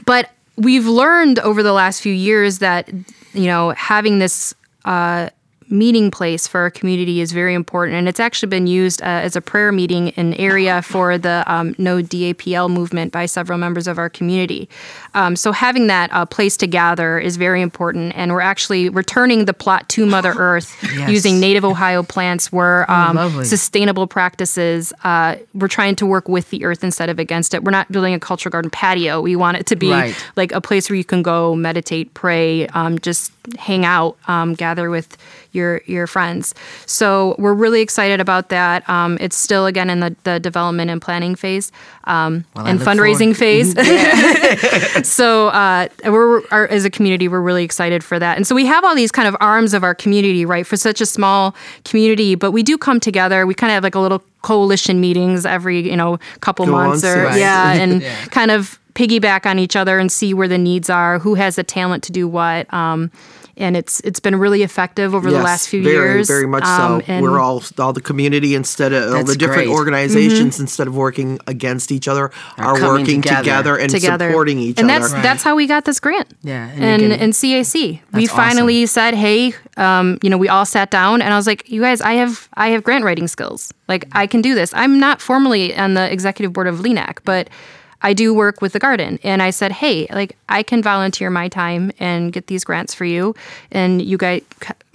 but 0.06 0.30
we've 0.56 0.86
learned 0.86 1.38
over 1.38 1.62
the 1.62 1.72
last 1.72 2.02
few 2.02 2.12
years 2.12 2.58
that 2.58 2.90
you 3.32 3.46
know 3.46 3.70
having 3.70 4.18
this 4.18 4.54
uh, 4.84 5.30
meeting 5.70 6.10
place 6.10 6.46
for 6.46 6.60
our 6.60 6.70
community 6.70 7.20
is 7.20 7.32
very 7.32 7.54
important, 7.54 7.96
and 7.96 8.08
it's 8.08 8.20
actually 8.20 8.48
been 8.48 8.66
used 8.66 9.00
uh, 9.02 9.04
as 9.06 9.36
a 9.36 9.40
prayer 9.40 9.72
meeting 9.72 10.08
in 10.08 10.34
area 10.34 10.82
for 10.82 11.16
the 11.16 11.44
um, 11.46 11.74
No 11.78 12.02
DAPL 12.02 12.70
movement 12.70 13.12
by 13.12 13.26
several 13.26 13.58
members 13.58 13.86
of 13.86 13.96
our 13.98 14.08
community. 14.10 14.68
Um, 15.14 15.36
so 15.36 15.52
having 15.52 15.86
that 15.86 16.12
uh, 16.12 16.26
place 16.26 16.56
to 16.58 16.66
gather 16.66 17.18
is 17.18 17.36
very 17.36 17.62
important, 17.62 18.12
and 18.16 18.32
we're 18.32 18.40
actually 18.40 18.88
returning 18.88 19.44
the 19.46 19.54
plot 19.54 19.88
to 19.90 20.06
Mother 20.06 20.34
Earth 20.36 20.76
Yes. 20.82 21.10
using 21.10 21.38
native 21.40 21.64
Ohio 21.64 22.02
plants. 22.02 22.50
Where 22.52 22.90
um, 22.90 23.16
lovely. 23.16 23.44
sustainable 23.44 24.06
practices. 24.06 24.92
Uh, 25.04 25.36
we're 25.54 25.68
trying 25.68 25.94
to 25.96 26.06
work 26.06 26.28
with 26.28 26.50
the 26.50 26.64
earth 26.64 26.82
instead 26.82 27.08
of 27.08 27.18
against 27.18 27.54
it. 27.54 27.62
We're 27.64 27.70
not 27.70 27.90
building 27.92 28.12
a 28.14 28.18
culture 28.20 28.50
garden 28.50 28.70
patio. 28.70 29.20
We 29.20 29.36
want 29.36 29.56
it 29.58 29.66
to 29.66 29.76
be 29.76 29.90
Right. 29.90 30.14
like 30.36 30.52
a 30.52 30.60
place 30.60 30.88
where 30.90 30.96
you 30.96 31.04
can 31.04 31.22
go 31.22 31.54
meditate, 31.54 32.12
pray, 32.14 32.66
um, 32.68 32.98
just 32.98 33.32
hang 33.58 33.84
out, 33.84 34.16
um, 34.28 34.54
gather 34.54 34.90
with 34.90 35.16
your 35.52 35.82
your 35.86 36.06
friends. 36.06 36.54
So 36.86 37.34
we're 37.38 37.54
really 37.54 37.80
excited 37.80 38.20
about 38.20 38.48
that. 38.50 38.88
Um, 38.88 39.18
it's 39.20 39.36
still 39.36 39.66
again 39.66 39.90
in 39.90 40.00
the, 40.00 40.16
the 40.24 40.38
development 40.40 40.90
and 40.90 41.00
planning 41.02 41.34
phase 41.34 41.72
um, 42.04 42.44
Well, 42.54 42.66
and 42.66 42.80
fundraising 42.80 43.34
forward- 43.34 43.74
phase. 44.96 45.06
so 45.08 45.48
uh, 45.48 45.88
we're 46.04 46.42
our, 46.50 46.66
as 46.68 46.84
a 46.84 46.90
community, 46.90 47.28
we're 47.28 47.40
really 47.40 47.64
excited 47.64 48.02
for 48.04 48.18
that. 48.18 48.36
And 48.36 48.46
so 48.46 48.54
we 48.54 48.66
have 48.66 48.84
all 48.84 48.94
these 48.94 49.12
kind 49.12 49.28
of 49.28 49.36
arms 49.40 49.74
of 49.74 49.82
our 49.84 49.94
community, 49.94 50.44
right? 50.44 50.66
For 50.66 50.76
such 50.76 51.00
a 51.00 51.06
small 51.06 51.54
community, 51.84 52.34
but 52.34 52.52
we 52.52 52.62
do 52.62 52.78
come 52.78 53.00
together. 53.00 53.46
We 53.46 53.54
kind 53.54 53.70
of 53.70 53.74
have 53.74 53.82
like 53.84 53.94
a 53.94 54.00
little 54.00 54.22
coalition 54.42 55.00
meetings 55.00 55.44
every 55.44 55.80
you 55.90 55.96
know 55.96 56.18
couple 56.40 56.66
Go 56.66 56.72
months 56.72 57.02
once, 57.02 57.04
or 57.04 57.24
right. 57.24 57.38
yeah, 57.38 57.72
and 57.82 58.02
Yeah. 58.02 58.24
kind 58.26 58.50
of 58.50 58.78
piggyback 58.94 59.46
on 59.46 59.58
each 59.58 59.76
other 59.76 59.98
and 59.98 60.10
see 60.10 60.34
where 60.34 60.48
the 60.48 60.58
needs 60.58 60.90
are, 60.90 61.18
who 61.18 61.34
has 61.34 61.56
the 61.56 61.62
talent 61.64 62.02
to 62.04 62.12
do 62.12 62.26
what. 62.28 62.72
Um, 62.74 63.10
and 63.60 63.76
it's 63.76 64.00
it's 64.00 64.18
been 64.20 64.36
really 64.36 64.62
effective 64.62 65.14
over 65.14 65.30
the 65.30 65.38
last 65.42 65.68
few 65.68 65.82
very, 65.82 65.94
years. 66.14 66.26
Very 66.26 66.46
much 66.46 66.64
Um, 66.64 67.00
so. 67.00 67.04
and- 67.06 67.22
We're 67.22 67.38
all 67.38 67.62
all 67.78 67.92
the 67.92 68.00
community 68.00 68.54
instead 68.54 68.92
of 68.92 69.14
all 69.14 69.24
the 69.24 69.36
different 69.36 69.66
great. 69.66 69.68
organizations 69.68 70.54
Mm-hmm. 70.54 70.62
instead 70.62 70.86
of 70.88 70.96
working 70.96 71.38
against 71.46 71.92
each 71.92 72.08
other 72.08 72.30
are, 72.58 72.74
coming 72.76 72.82
working 72.88 73.22
together. 73.22 73.42
together, 73.42 73.76
and 73.76 73.90
together 73.90 74.28
supporting 74.30 74.58
each 74.58 74.78
and 74.80 74.90
other. 74.90 75.04
And 75.04 75.12
that's 75.14 75.22
that's 75.22 75.42
how 75.42 75.54
we 75.54 75.66
got 75.66 75.84
this 75.84 76.00
grant 76.00 76.28
Yeah, 76.42 76.68
and 76.74 76.82
and 76.84 77.02
you 77.02 77.12
and, 77.12 77.32
CAC 77.32 78.00
we 78.12 78.26
That's 78.26 78.32
finally 78.36 78.86
said 78.86 79.14
hey 79.14 79.54
um, 79.76 80.18
you 80.22 80.30
know 80.30 80.38
we 80.38 80.48
all 80.48 80.64
sat 80.66 80.90
down 80.90 81.22
and 81.22 81.32
I 81.32 81.36
was 81.36 81.46
like 81.46 81.68
you 81.68 81.80
guys 81.82 82.00
I 82.00 82.14
have 82.14 82.48
I 82.54 82.68
have 82.70 82.82
grant 82.82 83.04
writing 83.04 83.28
skills 83.28 83.72
like 83.88 84.06
I 84.12 84.26
can 84.26 84.40
do 84.42 84.54
this 84.54 84.72
I'm 84.74 84.98
not 84.98 85.20
formally 85.20 85.76
on 85.76 85.94
the 85.94 86.10
executive 86.10 86.52
board 86.52 86.66
of 86.66 86.78
LENAC 86.80 87.18
but 87.24 87.48
I 88.02 88.14
do 88.14 88.32
work 88.32 88.60
with 88.62 88.72
the 88.72 88.78
garden 88.78 89.18
and 89.22 89.42
I 89.42 89.50
said 89.50 89.72
hey 89.72 90.06
like 90.10 90.36
I 90.48 90.62
can 90.62 90.82
volunteer 90.82 91.30
my 91.30 91.48
time 91.48 91.92
and 91.98 92.32
get 92.32 92.46
these 92.46 92.64
grants 92.64 92.94
for 92.94 93.04
you 93.04 93.34
and 93.70 94.02
you 94.02 94.16
guys 94.16 94.42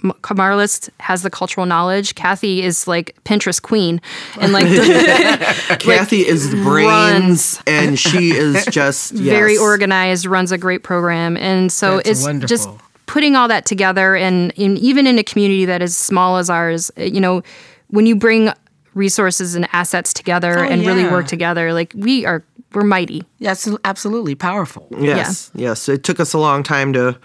Marlis 0.02 0.88
has 1.00 1.22
the 1.22 1.30
cultural 1.30 1.66
knowledge 1.66 2.14
Kathy 2.14 2.62
is 2.62 2.86
like 2.86 3.16
Pinterest 3.24 3.60
queen 3.60 4.00
and 4.40 4.52
like 4.52 4.66
Kathy 5.80 6.26
is 6.26 6.50
the 6.50 6.56
brains, 6.62 6.88
runs. 6.88 7.62
and 7.66 7.98
she 7.98 8.30
is 8.30 8.64
just 8.70 9.12
very 9.12 9.56
organized, 9.56 10.26
runs 10.26 10.52
a 10.52 10.58
great 10.58 10.82
program, 10.82 11.36
and 11.36 11.72
so 11.72 11.96
That's 11.96 12.26
it's 12.26 12.44
just 12.46 12.68
putting 13.06 13.36
all 13.36 13.48
that 13.48 13.64
together. 13.66 14.14
And 14.16 14.52
in, 14.52 14.76
even 14.76 15.06
in 15.06 15.18
a 15.18 15.24
community 15.24 15.64
that 15.64 15.82
is 15.82 15.96
small 15.96 16.36
as 16.36 16.50
ours, 16.50 16.90
uh, 16.98 17.02
you 17.02 17.20
know, 17.20 17.42
when 17.88 18.06
you 18.06 18.16
bring 18.16 18.50
resources 18.94 19.54
and 19.54 19.68
assets 19.72 20.12
together 20.12 20.58
Oh, 20.58 20.68
and 20.68 20.86
really 20.86 21.04
work 21.04 21.26
together, 21.26 21.72
like 21.72 21.92
we 21.96 22.26
are, 22.26 22.44
we're 22.76 22.84
mighty. 22.84 23.24
That's 23.40 23.66
absolutely 23.84 24.34
powerful. 24.34 24.86
Yes, 24.98 25.50
yes. 25.54 25.88
It 25.88 26.04
took 26.04 26.20
us 26.20 26.34
a 26.34 26.38
long 26.38 26.62
time 26.62 26.92
to 26.92 27.18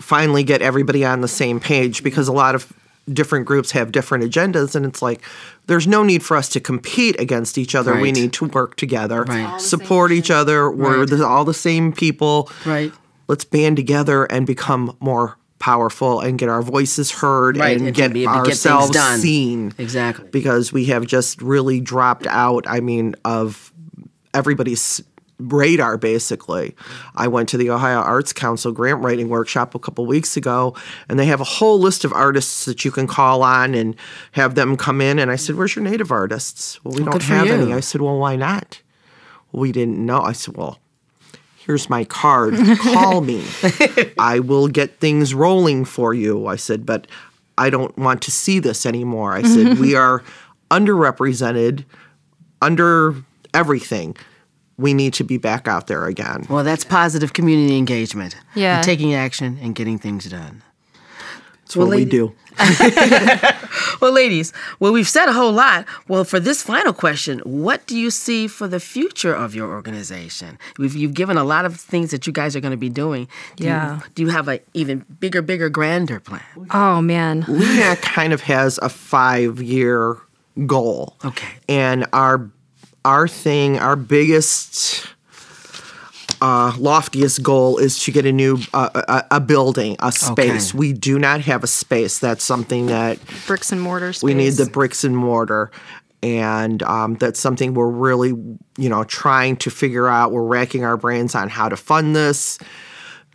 finally 0.00 0.42
get 0.42 0.62
everybody 0.62 1.04
on 1.04 1.20
the 1.20 1.28
same 1.28 1.60
page 1.60 2.02
because 2.02 2.28
a 2.28 2.32
lot 2.32 2.54
of 2.54 2.72
different 3.12 3.44
groups 3.46 3.70
have 3.72 3.92
different 3.92 4.24
agendas, 4.24 4.74
and 4.74 4.86
it's 4.86 5.02
like 5.02 5.20
there's 5.66 5.86
no 5.86 6.02
need 6.02 6.22
for 6.24 6.34
us 6.34 6.48
to 6.48 6.60
compete 6.60 7.20
against 7.20 7.58
each 7.58 7.74
other. 7.74 7.94
We 8.00 8.10
need 8.10 8.32
to 8.34 8.46
work 8.46 8.76
together, 8.76 9.22
Right. 9.24 9.60
Support 9.60 10.12
each 10.12 10.30
other. 10.30 10.70
We're 10.70 11.04
Right. 11.04 11.20
all 11.20 11.44
the 11.44 11.54
same 11.54 11.92
people. 11.92 12.50
Right. 12.64 12.90
Let's 13.28 13.44
band 13.44 13.76
together 13.76 14.24
and 14.24 14.46
become 14.46 14.96
more 15.00 15.36
powerful 15.58 16.20
and 16.20 16.38
get 16.38 16.48
our 16.48 16.62
voices 16.62 17.10
heard 17.10 17.56
Right, 17.58 17.76
and 17.76 17.88
and 17.88 17.96
get 17.96 18.12
be 18.12 18.22
able 18.22 18.32
to 18.34 18.38
get 18.40 18.48
ourselves 18.50 18.90
done. 18.90 19.20
seen. 19.20 19.72
Exactly. 19.78 20.28
Because 20.32 20.72
we 20.72 20.86
have 20.86 21.06
just 21.06 21.42
really 21.42 21.80
dropped 21.80 22.26
out. 22.26 22.64
I 22.68 22.80
mean, 22.80 23.14
of 23.24 23.72
everybody's 24.36 25.02
radar 25.38 25.98
basically. 25.98 26.74
I 27.14 27.28
went 27.28 27.48
to 27.50 27.58
the 27.58 27.68
Ohio 27.70 27.98
Arts 27.98 28.32
Council 28.32 28.72
grant 28.72 29.02
writing 29.02 29.28
workshop 29.28 29.74
a 29.74 29.78
couple 29.78 30.06
weeks 30.06 30.36
ago 30.36 30.74
and 31.08 31.18
they 31.18 31.26
have 31.26 31.40
a 31.40 31.44
whole 31.44 31.78
list 31.78 32.04
of 32.04 32.12
artists 32.12 32.64
that 32.64 32.84
you 32.84 32.90
can 32.90 33.06
call 33.06 33.42
on 33.42 33.74
and 33.74 33.96
have 34.32 34.54
them 34.54 34.76
come 34.76 35.00
in 35.00 35.18
and 35.18 35.30
I 35.30 35.36
said, 35.36 35.56
"Where's 35.56 35.76
your 35.76 35.84
native 35.84 36.10
artists?" 36.10 36.82
Well, 36.84 36.94
we 36.94 37.04
don't 37.04 37.22
have 37.22 37.48
any. 37.48 37.72
I 37.72 37.80
said, 37.80 38.00
"Well, 38.00 38.18
why 38.18 38.36
not?" 38.36 38.80
We 39.52 39.72
didn't 39.72 40.04
know. 40.04 40.20
I 40.20 40.32
said, 40.32 40.56
"Well, 40.56 40.78
Here's 41.66 41.90
my 41.90 42.04
card. 42.04 42.54
Call 42.78 43.22
me. 43.22 43.44
I 44.20 44.38
will 44.38 44.68
get 44.68 45.00
things 45.00 45.34
rolling 45.34 45.84
for 45.84 46.14
you. 46.14 46.46
I 46.46 46.54
said, 46.54 46.86
but 46.86 47.08
I 47.58 47.70
don't 47.70 47.96
want 47.98 48.22
to 48.22 48.30
see 48.30 48.60
this 48.60 48.86
anymore. 48.86 49.32
I 49.32 49.42
said, 49.42 49.78
we 49.80 49.96
are 49.96 50.22
underrepresented, 50.70 51.84
under 52.62 53.16
everything. 53.56 54.16
We 54.78 54.92
need 54.92 55.14
to 55.14 55.24
be 55.24 55.38
back 55.38 55.66
out 55.66 55.86
there 55.86 56.04
again. 56.06 56.46
Well, 56.50 56.62
that's 56.62 56.84
positive 56.84 57.32
community 57.32 57.78
engagement. 57.78 58.36
Yeah. 58.54 58.76
And 58.76 58.84
taking 58.84 59.14
action 59.14 59.58
and 59.62 59.74
getting 59.74 59.98
things 59.98 60.26
done. 60.26 60.62
That's 61.60 61.76
what 61.76 61.88
we 61.88 62.04
do. 62.04 62.34
Well, 64.00 64.12
ladies, 64.12 64.52
well, 64.78 64.92
we've 64.92 65.08
said 65.08 65.26
a 65.28 65.32
whole 65.32 65.52
lot. 65.52 65.86
Well, 66.08 66.24
for 66.24 66.38
this 66.38 66.62
final 66.62 66.92
question, 66.92 67.38
what 67.40 67.86
do 67.86 67.96
you 67.96 68.10
see 68.10 68.46
for 68.46 68.68
the 68.68 68.80
future 68.80 69.34
of 69.34 69.54
your 69.54 69.70
organization? 69.70 70.58
We've, 70.78 70.94
you've 70.94 71.14
given 71.14 71.36
a 71.38 71.44
lot 71.44 71.64
of 71.64 71.76
things 71.80 72.10
that 72.10 72.26
you 72.26 72.32
guys 72.32 72.54
are 72.56 72.60
going 72.60 72.72
to 72.72 72.76
be 72.76 72.90
doing. 72.90 73.26
Do 73.56 73.64
Yeah. 73.64 73.96
You, 73.96 74.02
do 74.14 74.22
you 74.22 74.28
have 74.28 74.48
a 74.48 74.60
even 74.74 75.04
bigger, 75.20 75.40
bigger, 75.42 75.68
grander 75.70 76.20
plan? 76.20 76.42
Oh 76.70 77.00
man. 77.00 77.44
LENAC 77.44 78.02
kind 78.02 78.32
of 78.32 78.42
has 78.42 78.78
a 78.82 78.88
five 78.88 79.62
year 79.62 80.18
goal. 80.66 81.16
Okay. 81.24 81.54
And 81.68 82.06
our 82.12 82.50
our 83.06 83.28
thing, 83.28 83.78
our 83.78 83.94
biggest 83.94 85.06
uh, 86.40 86.72
loftiest 86.76 87.42
goal 87.42 87.78
is 87.78 88.02
to 88.04 88.10
get 88.10 88.26
a 88.26 88.32
new 88.32 88.58
uh, 88.74 89.02
a, 89.30 89.36
a 89.36 89.40
building, 89.40 89.96
a 90.00 90.10
space. 90.10 90.70
Okay. 90.70 90.78
We 90.78 90.92
do 90.92 91.18
not 91.18 91.40
have 91.42 91.62
a 91.62 91.68
space. 91.68 92.18
That's 92.18 92.44
something 92.44 92.86
that 92.86 93.18
Bricks 93.46 93.70
and 93.72 93.80
mortar 93.80 94.12
space. 94.12 94.24
we 94.24 94.34
need 94.34 94.50
the 94.50 94.66
bricks 94.66 95.04
and 95.04 95.16
mortar. 95.16 95.70
And 96.22 96.82
um, 96.82 97.14
that's 97.14 97.38
something 97.38 97.74
we're 97.74 97.88
really, 97.88 98.30
you 98.30 98.88
know, 98.88 99.04
trying 99.04 99.56
to 99.58 99.70
figure 99.70 100.08
out. 100.08 100.32
We're 100.32 100.42
racking 100.42 100.84
our 100.84 100.96
brains 100.96 101.34
on 101.34 101.48
how 101.48 101.68
to 101.68 101.76
fund 101.76 102.16
this. 102.16 102.58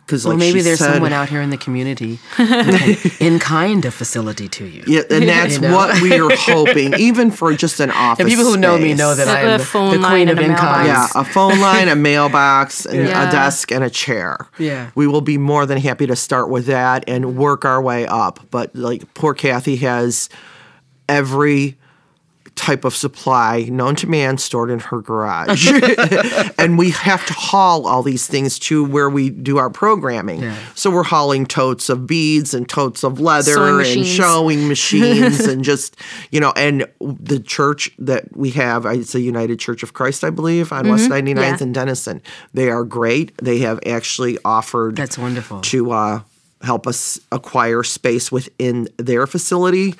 Because, 0.04 0.24
Well, 0.24 0.34
like 0.34 0.40
maybe 0.40 0.60
there's 0.62 0.80
said, 0.80 0.94
someone 0.94 1.12
out 1.12 1.28
here 1.28 1.40
in 1.40 1.50
the 1.50 1.56
community 1.56 2.18
in 3.20 3.38
kind 3.38 3.84
a 3.84 3.90
facility 3.90 4.48
to 4.48 4.64
you. 4.66 4.82
Yeah, 4.86 5.02
and 5.08 5.28
that's 5.28 5.54
You 5.54 5.60
know? 5.60 5.76
what 5.76 6.02
we 6.02 6.18
are 6.18 6.28
hoping, 6.34 6.94
even 6.98 7.30
for 7.30 7.52
just 7.54 7.78
an 7.80 7.90
office. 7.92 8.20
And 8.20 8.28
people 8.28 8.44
who 8.44 8.56
know 8.56 8.76
me 8.78 8.94
know 8.94 9.14
that 9.14 9.28
I'm 9.28 9.58
the, 9.58 9.64
phone 9.64 10.00
line 10.02 10.26
queen 10.26 10.28
of 10.28 10.38
a 10.38 10.42
in 10.42 10.54
kind. 10.56 10.88
Yeah, 10.88 11.06
a 11.14 11.24
phone 11.24 11.60
line, 11.60 11.88
a 11.88 11.94
mailbox, 11.96 12.84
and 12.84 13.06
Yeah. 13.06 13.28
a 13.28 13.32
desk 13.32 13.70
and 13.70 13.84
a 13.84 13.90
chair. 13.90 14.48
Yeah. 14.58 14.90
We 14.96 15.06
will 15.06 15.20
be 15.20 15.38
more 15.38 15.66
than 15.66 15.78
happy 15.78 16.06
to 16.08 16.16
start 16.16 16.50
with 16.50 16.66
that 16.66 17.04
and 17.06 17.36
work 17.36 17.64
our 17.64 17.80
way 17.80 18.04
up. 18.06 18.40
But 18.50 18.74
like 18.74 19.14
poor 19.14 19.34
Kathy 19.34 19.76
has 19.76 20.28
every 21.08 21.76
type 22.54 22.84
of 22.84 22.94
supply 22.94 23.62
known 23.70 23.96
to 23.96 24.06
man 24.06 24.38
stored 24.38 24.70
in 24.70 24.78
her 24.78 25.00
garage. 25.00 25.68
and 26.58 26.78
we 26.78 26.90
have 26.90 27.24
to 27.26 27.32
haul 27.32 27.86
all 27.86 28.02
these 28.02 28.26
things 28.26 28.58
to 28.58 28.84
where 28.84 29.08
we 29.10 29.30
do 29.30 29.58
our 29.58 29.70
programming. 29.70 30.42
Yeah. 30.42 30.56
So 30.74 30.90
we're 30.90 31.02
hauling 31.02 31.46
totes 31.46 31.88
of 31.88 32.06
beads 32.06 32.54
and 32.54 32.68
totes 32.68 33.02
of 33.04 33.18
leather 33.20 33.52
Sewing 33.54 33.68
and 33.70 33.78
machines. 34.00 34.16
sewing 34.16 34.68
machines 34.76 35.40
and 35.40 35.64
just, 35.64 35.96
you 36.30 36.40
know, 36.40 36.52
and 36.56 36.86
the 37.00 37.40
church 37.40 37.90
that 37.98 38.36
we 38.36 38.50
have, 38.50 38.84
it's 38.86 39.14
a 39.14 39.20
United 39.20 39.58
Church 39.58 39.82
of 39.82 39.92
Christ, 39.94 40.22
I 40.22 40.30
believe, 40.30 40.72
on 40.72 40.88
West 40.88 41.08
99th 41.10 41.22
Mm-hmm. 41.32 41.38
Yeah. 41.38 41.56
and 41.62 41.74
Denison. 41.74 42.22
They 42.54 42.68
are 42.70 42.84
great. 42.84 43.36
They 43.38 43.58
have 43.60 43.80
actually 43.86 44.38
offered 44.44 44.96
That's 44.96 45.16
wonderful. 45.18 45.60
to 45.62 45.90
uh, 45.92 46.20
help 46.62 46.86
us 46.86 47.18
acquire 47.32 47.82
space 47.82 48.30
within 48.30 48.88
their 48.98 49.26
facility. 49.26 49.94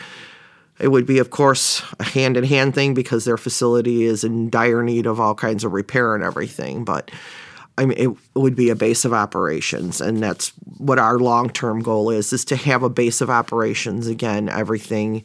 It 0.82 0.88
would 0.88 1.06
be, 1.06 1.18
of 1.20 1.30
course, 1.30 1.80
a 2.00 2.04
hand 2.04 2.36
in 2.36 2.42
hand 2.42 2.74
thing 2.74 2.92
because 2.92 3.24
their 3.24 3.36
facility 3.36 4.02
is 4.02 4.24
in 4.24 4.50
dire 4.50 4.82
need 4.82 5.06
of 5.06 5.20
all 5.20 5.34
kinds 5.34 5.62
of 5.62 5.72
repair 5.72 6.16
and 6.16 6.24
everything. 6.24 6.84
But 6.84 7.12
I 7.78 7.86
mean, 7.86 7.98
it, 7.98 8.38
would 8.38 8.56
be 8.56 8.68
a 8.68 8.74
base 8.74 9.04
of 9.04 9.12
operations, 9.12 10.00
and 10.00 10.20
that's 10.20 10.48
what 10.78 10.98
our 10.98 11.20
long 11.20 11.50
term 11.50 11.82
goal 11.82 12.10
is: 12.10 12.32
is 12.32 12.44
to 12.46 12.56
have 12.56 12.82
a 12.82 12.90
base 12.90 13.20
of 13.20 13.30
operations 13.30 14.08
again. 14.08 14.48
Everything 14.48 15.22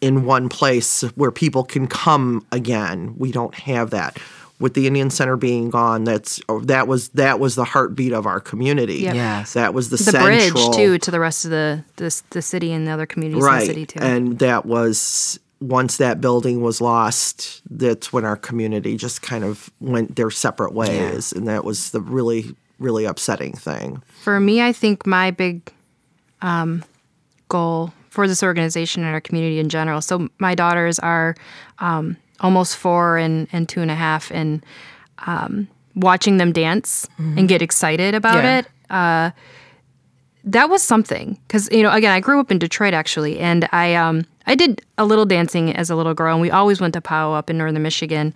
in 0.00 0.24
one 0.24 0.48
place 0.48 1.02
where 1.16 1.30
people 1.30 1.62
can 1.62 1.86
come 1.86 2.46
again. 2.50 3.14
We 3.18 3.32
don't 3.32 3.54
have 3.54 3.90
that. 3.90 4.18
With 4.58 4.72
the 4.72 4.86
Indian 4.86 5.10
Center 5.10 5.36
being 5.36 5.68
gone, 5.68 6.04
that's 6.04 6.40
oh, 6.48 6.60
that 6.60 6.88
was 6.88 7.10
that 7.10 7.38
was 7.38 7.56
the 7.56 7.64
heartbeat 7.64 8.12
of 8.12 8.26
our 8.26 8.40
community. 8.40 9.00
Yep. 9.00 9.14
Yes. 9.14 9.52
That 9.52 9.74
was 9.74 9.90
the, 9.90 9.98
the 9.98 10.04
central 10.04 10.70
bridge 10.70 10.76
too 10.76 10.98
to 10.98 11.10
the 11.10 11.20
rest 11.20 11.44
of 11.44 11.50
the 11.50 11.84
the, 11.96 12.22
the 12.30 12.40
city 12.40 12.72
and 12.72 12.86
the 12.86 12.90
other 12.90 13.04
communities 13.04 13.44
in 13.44 13.52
the 13.52 13.60
city 13.66 13.86
too. 13.86 13.98
And 14.00 14.38
that 14.38 14.64
was 14.64 15.38
once 15.60 15.98
that 15.98 16.20
building 16.20 16.62
was 16.62 16.80
lost, 16.80 17.62
that's 17.70 18.12
when 18.12 18.24
our 18.24 18.36
community 18.36 18.96
just 18.96 19.22
kind 19.22 19.44
of 19.44 19.70
went 19.80 20.16
their 20.16 20.30
separate 20.30 20.72
ways, 20.72 21.32
and 21.32 21.48
that 21.48 21.64
was 21.64 21.90
the 21.90 22.00
really 22.00 22.56
really 22.78 23.04
upsetting 23.04 23.52
thing. 23.52 24.02
For 24.22 24.40
me, 24.40 24.62
I 24.62 24.72
think 24.72 25.06
my 25.06 25.30
big 25.30 25.72
um, 26.42 26.84
goal 27.48 27.92
for 28.10 28.26
this 28.26 28.42
organization 28.42 29.04
and 29.04 29.12
our 29.12 29.20
community 29.20 29.58
in 29.58 29.68
general. 29.68 30.00
So 30.00 30.28
my 30.38 30.54
daughters 30.54 30.98
are 30.98 31.36
um, 31.78 32.16
almost 32.40 32.76
four 32.76 33.16
and, 33.18 33.48
and 33.52 33.68
two 33.68 33.80
and 33.80 33.90
a 33.90 33.94
half, 33.94 34.30
and 34.32 34.64
um, 35.26 35.68
watching 35.94 36.36
them 36.36 36.52
dance 36.52 37.08
and 37.18 37.48
get 37.48 37.62
excited 37.62 38.14
about 38.14 38.44
Yeah. 38.44 38.58
it. 38.58 38.66
Uh, 38.90 39.30
that 40.44 40.70
was 40.70 40.80
something 40.82 41.38
because 41.48 41.68
you 41.72 41.82
know 41.82 41.90
again 41.90 42.12
I 42.12 42.20
grew 42.20 42.38
up 42.38 42.52
in 42.52 42.58
Detroit 42.60 42.94
actually 42.94 43.40
and 43.40 43.68
I 43.72 43.96
um 43.96 44.24
I 44.46 44.54
did 44.54 44.80
a 44.96 45.04
little 45.04 45.24
dancing 45.26 45.74
as 45.74 45.90
a 45.90 45.96
little 45.96 46.14
girl 46.14 46.34
and 46.34 46.40
we 46.40 46.52
always 46.52 46.80
went 46.80 46.94
to 46.94 47.00
POW 47.00 47.32
up 47.32 47.50
in 47.50 47.58
northern 47.58 47.82
Michigan 47.82 48.32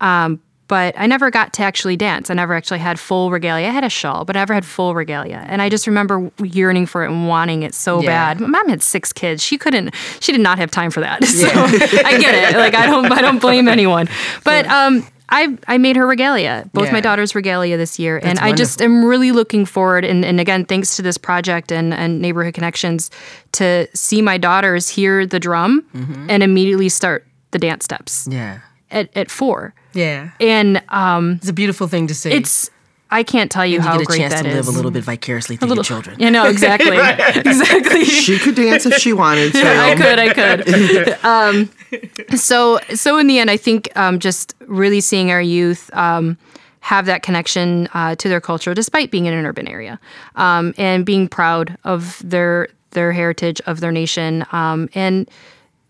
um 0.00 0.40
but 0.68 0.94
I 0.96 1.06
never 1.06 1.30
got 1.30 1.52
to 1.54 1.62
actually 1.62 1.96
dance. 1.96 2.30
I 2.30 2.34
never 2.34 2.54
actually 2.54 2.78
had 2.78 2.98
full 2.98 3.30
regalia. 3.30 3.66
I 3.68 3.70
had 3.70 3.84
a 3.84 3.90
shawl 3.90 4.24
but 4.24 4.36
I 4.36 4.40
never 4.40 4.54
had 4.54 4.64
full 4.64 4.94
regalia. 4.94 5.44
And 5.48 5.60
I 5.60 5.68
just 5.68 5.86
remember 5.86 6.30
yearning 6.42 6.86
for 6.86 7.04
it 7.04 7.10
and 7.10 7.28
wanting 7.28 7.62
it 7.62 7.74
so 7.74 8.00
Yeah. 8.00 8.06
bad. 8.34 8.40
My 8.40 8.46
mom 8.48 8.68
had 8.68 8.82
six 8.82 9.12
kids. 9.12 9.42
She 9.42 9.58
couldn't 9.58 9.94
she 10.20 10.32
did 10.32 10.40
not 10.40 10.58
have 10.58 10.70
time 10.70 10.90
for 10.90 11.00
that. 11.00 11.22
So 11.24 11.46
I 11.48 12.18
get 12.20 12.34
it. 12.54 12.56
Like 12.56 12.74
I 12.74 12.86
don't 12.86 13.10
I 13.12 13.20
don't 13.20 13.38
blame 13.40 13.68
anyone. 13.68 14.08
But 14.44 14.66
um 14.66 15.06
I, 15.34 15.56
I 15.66 15.78
made 15.78 15.96
her 15.96 16.06
regalia, 16.06 16.68
both 16.74 16.86
Yeah. 16.88 16.92
my 16.92 17.00
daughters' 17.00 17.34
regalia 17.34 17.78
this 17.78 17.98
year, 17.98 18.18
and 18.18 18.36
That's 18.36 18.40
I 18.42 18.52
just 18.52 18.82
am 18.82 19.02
really 19.02 19.32
looking 19.32 19.64
forward. 19.64 20.04
And, 20.04 20.26
and 20.26 20.38
again, 20.38 20.66
thanks 20.66 20.96
to 20.96 21.02
this 21.02 21.16
project 21.16 21.72
and, 21.72 21.94
and 21.94 22.20
neighborhood 22.20 22.52
connections, 22.52 23.10
to 23.52 23.88
see 23.94 24.20
my 24.20 24.36
daughters 24.36 24.90
hear 24.90 25.24
the 25.24 25.40
drum 25.40 25.86
Mm-hmm. 25.94 26.26
and 26.28 26.42
immediately 26.42 26.90
start 26.90 27.26
the 27.52 27.58
dance 27.58 27.82
steps. 27.86 28.28
Yeah. 28.30 28.58
At, 28.92 29.16
at 29.16 29.30
four. 29.30 29.74
Yeah. 29.94 30.30
And 30.40 30.82
um, 30.88 31.32
It's 31.34 31.48
a 31.48 31.52
beautiful 31.52 31.88
thing 31.88 32.06
to 32.06 32.14
see. 32.14 32.30
it's 32.30 32.70
I 33.10 33.22
can't 33.24 33.50
tell 33.50 33.66
you, 33.66 33.74
you 33.74 33.80
how 33.82 33.92
get 33.92 34.00
a 34.00 34.04
great 34.06 34.18
chance 34.20 34.32
that 34.32 34.42
to 34.44 34.48
live 34.48 34.68
a 34.68 34.70
little 34.70 34.90
bit 34.90 35.04
vicariously 35.04 35.56
through 35.56 35.74
your 35.74 35.84
children. 35.84 36.18
You 36.18 36.30
know 36.30 36.46
exactly, 36.48 36.96
exactly. 37.50 38.06
She 38.06 38.38
could 38.38 38.54
dance 38.54 38.86
if 38.86 38.94
she 38.94 39.12
wanted 39.12 39.52
to. 39.52 39.62
I 39.66 39.94
could, 39.94 40.18
I 40.18 40.32
could. 40.32 41.24
um, 41.24 41.70
so, 42.34 42.78
so 42.94 43.18
in 43.18 43.26
the 43.26 43.38
end, 43.38 43.50
I 43.50 43.58
think 43.58 43.94
um, 43.96 44.18
just 44.18 44.54
really 44.66 45.02
seeing 45.02 45.30
our 45.30 45.42
youth 45.42 45.94
um, 45.94 46.38
have 46.80 47.04
that 47.04 47.22
connection 47.22 47.86
uh, 47.92 48.14
to 48.16 48.30
their 48.30 48.40
culture, 48.40 48.72
despite 48.72 49.10
being 49.10 49.26
in 49.26 49.34
an 49.34 49.44
urban 49.44 49.68
area, 49.68 50.00
um, 50.36 50.72
and 50.78 51.04
being 51.04 51.28
proud 51.28 51.76
of 51.84 52.18
their 52.24 52.68
their 52.92 53.12
heritage, 53.12 53.60
of 53.66 53.80
their 53.80 53.92
nation, 53.92 54.46
um, 54.52 54.88
and 54.94 55.30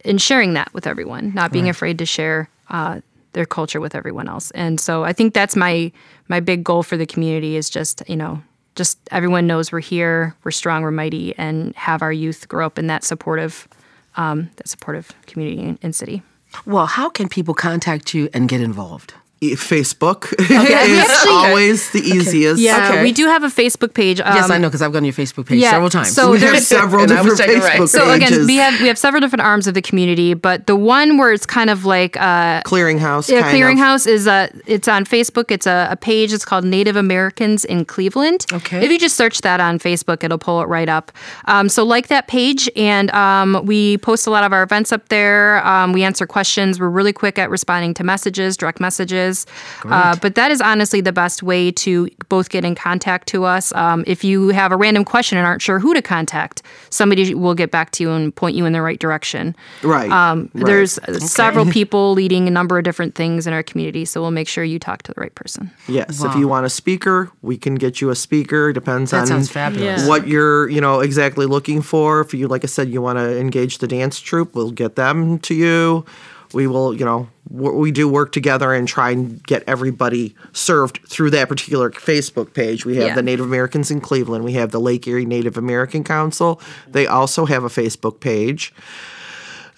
and 0.05 0.21
sharing 0.21 0.55
that 0.55 0.75
with 0.75 0.89
everyone, 0.89 1.33
not 1.35 1.53
being 1.53 1.69
afraid 1.69 1.99
to 1.99 2.07
share 2.07 2.49
uh, 2.73 3.01
their 3.33 3.47
culture 3.47 3.81
with 3.81 3.95
everyone 3.95 4.29
else. 4.29 4.51
And 4.51 4.81
so, 4.81 5.05
I 5.05 5.13
think 5.13 5.35
that's 5.35 5.55
my 5.55 5.93
my 6.29 6.41
big 6.41 6.65
goal 6.65 6.83
for 6.83 6.97
the 6.97 7.07
community 7.07 7.57
is 7.57 7.71
just 7.71 8.03
you 8.09 8.17
know 8.17 8.43
just 8.75 8.99
everyone 9.11 9.47
knows 9.47 9.71
we're 9.71 9.81
here, 9.81 10.35
we're 10.45 10.51
strong, 10.51 10.83
we're 10.83 10.91
mighty, 10.91 11.37
and 11.37 11.75
have 11.77 12.03
our 12.03 12.13
youth 12.13 12.49
grow 12.49 12.67
up 12.67 12.79
in 12.79 12.87
that 12.87 13.05
supportive, 13.05 13.69
um, 14.17 14.51
that 14.57 14.69
supportive 14.69 15.13
community 15.27 15.79
and, 15.83 15.95
city. 15.95 16.23
Well, 16.65 16.87
how 16.87 17.09
can 17.09 17.29
people 17.29 17.55
contact 17.55 18.15
you 18.15 18.29
and 18.33 18.49
get 18.49 18.61
involved? 18.61 19.15
Facebook 19.53 20.33
is 20.41 20.51
Actually- 20.51 21.33
always 21.33 21.91
the 21.91 22.01
easiest. 22.01 22.61
Yeah, 22.61 22.89
Okay. 22.91 23.03
we 23.03 23.13
do 23.13 23.27
have 23.27 23.43
a 23.43 23.49
Facebook 23.49 23.93
page. 23.95 24.21
Um, 24.21 24.35
yes, 24.35 24.51
I 24.51 24.59
know 24.59 24.69
because 24.69 24.83
I've 24.83 24.93
gone 24.93 25.03
to 25.03 25.07
your 25.07 25.15
Facebook 25.15 25.47
page 25.47 25.61
yeah, 25.61 25.71
several 25.71 25.91
times. 25.91 26.13
so 26.13 26.31
we 26.31 26.39
have 26.39 26.51
there's- 26.53 26.67
several 26.67 27.03
And 27.05 27.13
I 27.13 27.23
was 27.23 27.39
different 27.39 27.63
checking, 27.63 27.63
right. 27.63 27.81
Facebook 27.81 27.89
So 27.89 28.11
again, 28.13 28.47
we 28.47 28.57
have 28.57 28.81
we 28.81 28.87
have 28.87 28.99
several 28.99 29.21
different 29.21 29.43
arms 29.43 29.67
of 29.67 29.75
the 29.75 29.83
community, 29.83 30.35
but 30.35 30.67
the 30.67 30.77
one 30.77 31.19
where 31.19 31.33
it's 31.33 31.47
kind 31.47 31.71
of 31.71 31.85
like 31.85 32.17
uh, 32.17 32.63
clearinghouse. 32.63 33.29
Yeah, 33.29 33.41
kind 33.43 33.57
of. 33.57 33.61
Clearinghouse 33.61 34.07
is 34.07 34.27
a. 34.27 34.49
It's 34.67 34.87
on 34.89 35.05
Facebook. 35.05 35.51
It's 35.51 35.67
a, 35.67 35.89
a 35.91 35.97
page. 35.97 36.33
It's 36.33 36.45
called 36.45 36.65
Native 36.65 36.95
Americans 36.97 37.65
in 37.65 37.85
Cleveland. 37.85 38.47
Okay. 38.53 38.85
If 38.85 38.91
you 38.91 38.99
just 38.99 39.17
search 39.17 39.41
that 39.41 39.61
on 39.61 39.79
Facebook, 39.79 40.23
it'll 40.23 40.39
pull 40.39 40.61
it 40.63 40.67
right 40.67 40.89
up. 40.89 41.11
Um, 41.47 41.69
so 41.69 41.83
like 41.85 42.07
that 42.09 42.29
page, 42.29 42.71
and 42.77 43.11
um, 43.11 43.61
we 43.65 43.99
post 43.99 44.27
a 44.27 44.31
lot 44.31 44.45
of 44.45 44.53
our 44.53 44.63
events 44.63 44.93
up 44.93 45.09
there. 45.09 45.67
Um, 45.67 45.93
we 45.93 46.05
answer 46.05 46.27
questions. 46.27 46.79
We're 46.79 46.89
really 46.89 47.13
quick 47.13 47.39
at 47.39 47.51
responding 47.51 47.95
to 47.95 48.05
messages, 48.05 48.57
direct 48.57 48.79
messages. 48.81 49.32
Services. 49.33 49.47
Uh, 49.85 50.17
but 50.21 50.35
that 50.35 50.51
is 50.51 50.61
honestly 50.61 51.01
the 51.01 51.13
best 51.13 51.43
way 51.43 51.71
to 51.73 52.09
both 52.29 52.51
get 52.51 52.65
in 52.65 52.75
contact 52.75 53.29
to 53.29 53.45
us. 53.45 53.75
Um, 53.75 54.05
if 54.07 54.25
you 54.25 54.49
have 54.49 54.73
a 54.73 54.77
random 54.77 55.05
question 55.05 55.39
and 55.39 55.47
aren't 55.47 55.63
sure 55.63 55.79
who 55.79 55.95
to 55.95 56.03
contact, 56.03 56.63
somebody 56.91 57.35
will 57.35 57.55
get 57.55 57.71
back 57.71 57.91
to 57.93 58.03
you 58.03 58.11
and 58.11 58.35
point 58.35 58.57
you 58.57 58.65
in 58.65 58.73
the 58.73 58.83
right 58.83 58.99
direction. 58.99 59.55
Right. 59.83 60.11
Um, 60.11 60.51
right. 60.55 60.67
There's 60.67 60.99
several 61.19 61.67
people 61.71 62.13
leading 62.13 62.49
a 62.49 62.51
number 62.51 62.79
of 62.79 62.85
different 62.85 63.15
things 63.15 63.47
in 63.47 63.53
our 63.53 63.63
community, 63.63 64.05
so 64.05 64.21
we'll 64.21 64.31
make 64.31 64.49
sure 64.49 64.65
you 64.65 64.79
talk 64.79 65.03
to 65.03 65.13
the 65.13 65.21
right 65.21 65.35
person. 65.35 65.71
Yes, 65.89 66.23
if 66.23 66.35
you 66.37 66.49
want 66.49 66.67
a 66.67 66.71
speaker, 66.71 67.31
we 67.43 67.57
can 67.57 67.75
get 67.75 68.01
you 68.01 68.11
a 68.11 68.15
speaker. 68.17 68.73
Depends 68.73 69.11
That 69.11 69.23
on 69.23 69.27
sounds 69.27 69.51
fabulous. 69.51 70.03
Yeah. 70.03 70.09
what 70.09 70.27
you're, 70.27 70.69
you 70.69 70.81
know, 70.81 71.01
exactly 71.01 71.47
looking 71.47 71.83
for. 71.83 72.21
If 72.21 72.35
you, 72.35 72.49
like 72.49 72.65
I 72.65 72.67
said, 72.67 72.89
you 72.89 73.03
want 73.03 73.19
to 73.19 73.39
engage 73.39 73.79
the 73.79 73.87
dance 73.89 74.21
troupe, 74.21 74.55
we'll 74.55 74.71
get 74.71 74.97
them 74.97 75.39
to 75.41 75.55
you. 75.55 76.05
We 76.53 76.67
will, 76.67 76.93
you 76.95 77.05
know, 77.05 77.13
w- 77.13 77.29
we 77.51 77.91
do 77.91 78.09
work 78.09 78.33
together 78.33 78.73
and 78.73 78.87
try 78.89 79.11
and 79.11 79.43
get 79.47 79.63
everybody 79.67 80.35
served 80.53 81.01
through 81.07 81.31
that 81.31 81.49
particular 81.49 81.91
Facebook 81.91 82.55
page. 82.55 82.87
We 82.87 82.97
have 82.97 83.09
Yeah. 83.09 83.15
the 83.15 83.23
Native 83.23 83.45
Americans 83.45 83.91
in 83.91 84.01
Cleveland. 84.01 84.45
We 84.45 84.53
have 84.53 84.71
the 84.71 84.81
Lake 84.81 85.07
Erie 85.07 85.27
Native 85.27 85.57
American 85.57 86.05
Council. 86.05 86.61
They 86.91 87.07
also 87.07 87.45
have 87.47 87.65
a 87.65 87.69
Facebook 87.69 88.21
page. 88.21 88.73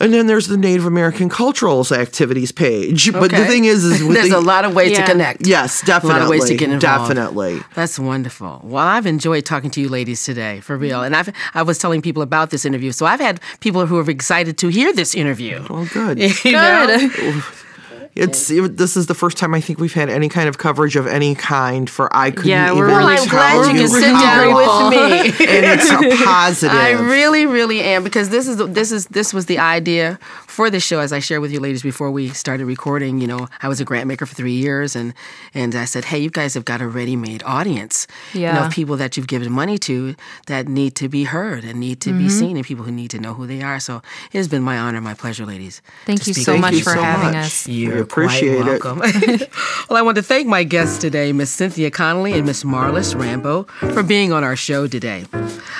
And 0.01 0.13
then 0.13 0.27
there's 0.27 0.49
the 0.49 0.57
Native 0.57 0.87
American 0.87 1.31
Culturals 1.31 1.97
Activities 1.97 2.51
page. 2.51 3.13
But 3.13 3.31
the 3.31 3.45
thing 3.47 3.65
is, 3.65 3.85
is 3.85 4.07
There's 4.13 4.29
the, 4.31 4.39
a 4.39 4.41
lot 4.41 4.65
of 4.65 4.75
ways 4.75 4.91
Yeah. 4.91 5.07
to 5.07 5.13
connect. 5.13 5.47
Yes, 5.47 5.83
definitely. 5.83 6.11
A 6.11 6.15
lot 6.15 6.23
of 6.25 6.29
ways 6.31 6.45
to 6.47 6.57
get 6.57 6.65
involved. 6.71 6.83
Definitely. 7.09 7.61
That's 7.75 7.97
wonderful. 7.97 8.61
Well, 8.65 8.85
I've 8.85 9.07
enjoyed 9.07 9.47
talking 9.47 9.71
to 9.71 9.81
you 9.81 9.89
ladies 9.89 10.25
today, 10.25 10.59
for 10.61 10.77
real. 10.77 11.03
And 11.03 11.15
I've 11.15 11.31
I 11.55 11.63
was 11.63 11.79
telling 11.79 12.03
people 12.03 12.23
about 12.23 12.51
this 12.51 12.65
interview, 12.65 12.91
so 12.91 13.07
I've 13.07 13.21
had 13.21 13.41
people 13.61 13.87
who 13.87 13.97
are 13.97 14.11
excited 14.11 14.59
to 14.59 14.69
hear 14.69 14.93
this 14.93 15.15
interview. 15.15 15.65
Well, 15.71 15.87
good. 15.87 16.19
You 16.45 16.53
know? 16.53 17.43
It's 18.17 18.51
it, 18.51 18.77
this 18.77 18.97
is 18.97 19.07
the 19.07 19.15
first 19.15 19.37
time 19.37 19.55
I 19.55 19.61
think 19.61 19.81
we've 19.81 19.93
had 19.93 20.09
any 20.09 20.29
kind 20.29 20.49
of 20.49 20.59
coverage 20.59 20.95
of 20.95 21.07
any 21.07 21.35
kind 21.35 21.91
for 21.91 22.15
I 22.17 22.31
couldn't 22.31 22.51
Yeah, 22.51 22.73
we're 22.73 22.87
even 22.87 22.97
really 22.99 23.15
Well, 23.15 23.23
I'm 23.23 23.29
glad 23.29 23.53
tell 23.65 23.75
you 23.75 23.81
can 23.81 23.89
sit 23.89 24.15
how- 24.15 24.23
down 24.23 24.55
with 24.55 24.91
me. 25.39 25.47
and 25.47 25.81
it's 25.81 25.91
a 25.91 26.25
positive. 26.25 26.77
I 26.77 26.93
really, 26.93 27.45
really 27.47 27.81
am 27.81 28.05
because 28.05 28.29
this 28.29 28.47
is 28.47 28.57
this 28.69 28.93
is 28.93 29.07
this 29.07 29.35
was 29.35 29.47
the 29.47 29.59
idea 29.59 30.19
for 30.47 30.71
the 30.71 30.79
show. 30.79 31.01
As 31.01 31.13
I 31.13 31.19
shared 31.19 31.41
with 31.41 31.51
you 31.53 31.59
ladies 31.59 31.83
before 31.83 32.11
we 32.11 32.29
started 32.29 32.67
recording, 32.67 33.21
you 33.21 33.27
know, 33.27 33.49
I 33.63 33.69
was 33.69 33.81
a 33.81 33.85
grant 33.85 34.07
maker 34.07 34.27
for 34.27 34.35
three 34.35 34.53
years, 34.53 34.95
and 34.95 35.13
and 35.53 35.75
I 35.75 35.85
said, 35.85 36.05
hey, 36.05 36.19
you 36.19 36.31
guys 36.31 36.55
have 36.55 36.65
got 36.65 36.81
a 36.81 36.87
ready-made 36.87 37.43
audience. 37.45 38.07
You 38.33 38.43
know, 38.43 38.47
Yeah. 38.47 38.67
of 38.67 38.73
people 38.73 38.97
that 38.97 39.17
you've 39.17 39.27
given 39.27 39.51
money 39.51 39.77
to 39.79 40.15
that 40.47 40.69
need 40.69 40.95
to 40.97 41.09
be 41.09 41.25
heard 41.25 41.65
and 41.65 41.81
need 41.81 42.01
to 42.03 42.13
be 42.13 42.27
mm-hmm. 42.27 42.29
seen, 42.29 42.57
and 42.57 42.65
people 42.65 42.85
who 42.85 42.93
need 42.93 43.11
to 43.11 43.19
know 43.19 43.35
who 43.35 43.47
they 43.47 43.63
are. 43.63 43.81
So 43.81 44.03
it 44.33 44.39
has 44.39 44.47
been 44.47 44.63
my 44.63 44.79
honor, 44.79 45.01
my 45.01 45.15
pleasure, 45.15 45.45
ladies. 45.45 45.83
Thank 46.07 46.27
you 46.29 46.35
so 46.35 46.57
much 46.57 46.75
you 46.75 46.83
for 46.85 46.91
so 46.95 47.03
having 47.03 47.33
much. 47.33 47.47
us. 47.47 47.69
You're 47.69 48.04
We 48.04 48.04
appreciate 48.05 48.67
it. 48.67 48.85
well, 49.89 49.99
I 49.99 50.03
want 50.03 50.17
to 50.17 50.23
thank 50.23 50.47
my 50.47 50.63
guests 50.65 50.99
today, 50.99 51.33
Miss 51.33 51.51
Cynthia 51.51 51.91
Connolly 51.91 52.33
and 52.33 52.47
Miss 52.47 52.63
Marlis 52.63 53.19
Rambo, 53.19 53.65
for 53.93 54.03
being 54.03 54.33
on 54.33 54.45
our 54.45 54.57
show 54.57 54.87
today. 54.87 55.25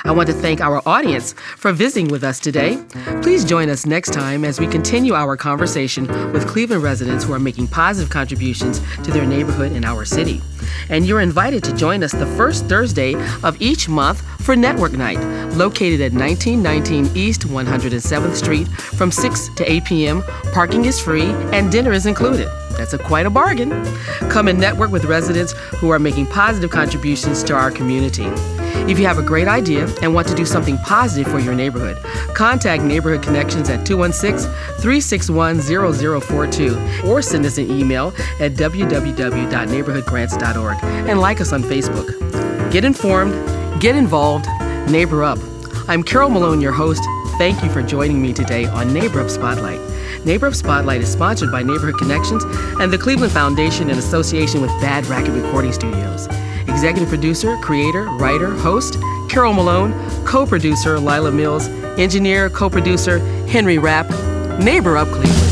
I 0.03 0.11
want 0.11 0.27
to 0.27 0.33
thank 0.33 0.61
our 0.61 0.81
audience 0.85 1.33
for 1.33 1.71
visiting 1.71 2.09
with 2.09 2.23
us 2.23 2.39
today. 2.39 2.77
Please 3.21 3.45
join 3.45 3.69
us 3.69 3.85
next 3.85 4.13
time 4.13 4.43
as 4.43 4.59
we 4.59 4.67
continue 4.67 5.13
our 5.13 5.37
conversation 5.37 6.07
with 6.31 6.47
Cleveland 6.47 6.83
residents 6.83 7.23
who 7.23 7.33
are 7.33 7.39
making 7.39 7.67
positive 7.67 8.09
contributions 8.09 8.81
to 9.03 9.11
their 9.11 9.25
neighborhood 9.25 9.71
and 9.71 9.85
our 9.85 10.05
city. 10.05 10.41
And 10.89 11.05
you're 11.05 11.21
invited 11.21 11.63
to 11.63 11.73
join 11.75 12.03
us 12.03 12.11
the 12.11 12.25
first 12.37 12.65
Thursday 12.65 13.15
of 13.43 13.59
each 13.61 13.87
month 13.89 14.23
for 14.45 14.55
Network 14.55 14.93
Night, 14.93 15.19
located 15.55 15.99
at 16.01 16.13
1919 16.13 17.17
East 17.17 17.47
107th 17.47 18.35
Street 18.35 18.67
from 18.67 19.09
6 19.11 19.49
to 19.55 19.71
8 19.71 19.85
p.m. 19.85 20.21
Parking 20.53 20.85
is 20.85 20.99
free 20.99 21.25
and 21.51 21.71
dinner 21.71 21.91
is 21.91 22.05
included. 22.05 22.47
That's 22.77 22.93
a 22.93 22.99
quite 22.99 23.25
a 23.25 23.31
bargain. 23.31 23.71
Come 24.29 24.47
and 24.47 24.59
network 24.59 24.91
with 24.91 25.05
residents 25.05 25.53
who 25.79 25.89
are 25.89 25.97
making 25.97 26.27
positive 26.27 26.69
contributions 26.69 27.41
to 27.45 27.55
our 27.55 27.71
community. 27.71 28.27
If 28.87 28.99
you 28.99 29.07
have 29.07 29.17
a 29.17 29.23
great 29.23 29.47
idea 29.47 29.87
and 30.03 30.13
want 30.13 30.27
to 30.27 30.35
do 30.35 30.45
something 30.45 30.77
positive 30.79 31.31
for 31.31 31.39
your 31.39 31.55
neighborhood, 31.55 31.97
contact 32.35 32.83
Neighborhood 32.83 33.23
Connections 33.23 33.67
at 33.69 33.83
216 33.83 34.47
361 34.79 35.61
0042 35.61 36.77
or 37.07 37.23
send 37.23 37.47
us 37.47 37.57
an 37.57 37.71
email 37.71 38.13
at 38.39 38.53
www.neighborhoodgrants.org 38.53 40.83
and 40.83 41.19
like 41.19 41.41
us 41.41 41.51
on 41.51 41.63
Facebook. 41.63 42.71
Get 42.71 42.85
informed, 42.85 43.33
get 43.85 43.95
involved, 43.95 44.47
neighbor 44.89 45.23
up. 45.23 45.37
I'm 45.87 46.01
Carol 46.01 46.31
Malone, 46.31 46.59
your 46.59 46.71
host. 46.71 47.03
Thank 47.37 47.63
you 47.63 47.69
for 47.69 47.83
joining 47.83 48.19
me 48.19 48.33
today 48.33 48.65
on 48.65 48.91
Neighbor 48.91 49.21
Up 49.21 49.29
Spotlight. 49.29 49.79
Neighbor 50.25 50.47
Up 50.47 50.55
Spotlight 50.55 51.01
is 51.01 51.11
sponsored 51.11 51.51
by 51.51 51.61
Neighborhood 51.61 51.99
Connections 51.99 52.43
and 52.81 52.91
the 52.91 52.97
Cleveland 52.97 53.31
Foundation 53.31 53.91
in 53.91 53.99
association 53.99 54.59
with 54.59 54.71
Bad 54.81 55.05
Racket 55.05 55.35
Recording 55.35 55.71
Studios. 55.71 56.25
Executive 56.67 57.09
producer, 57.09 57.57
creator, 57.57 58.05
writer, 58.13 58.55
host, 58.55 58.97
Carol 59.29 59.53
Malone, 59.53 59.93
co 60.25 60.47
producer, 60.47 60.99
Lila 60.99 61.31
Mills, 61.31 61.67
engineer, 61.99 62.49
co 62.49 62.71
producer, 62.71 63.19
Henry 63.45 63.77
Rapp. 63.77 64.09
Neighbor 64.59 64.97
Up 64.97 65.09
Cleveland. 65.09 65.44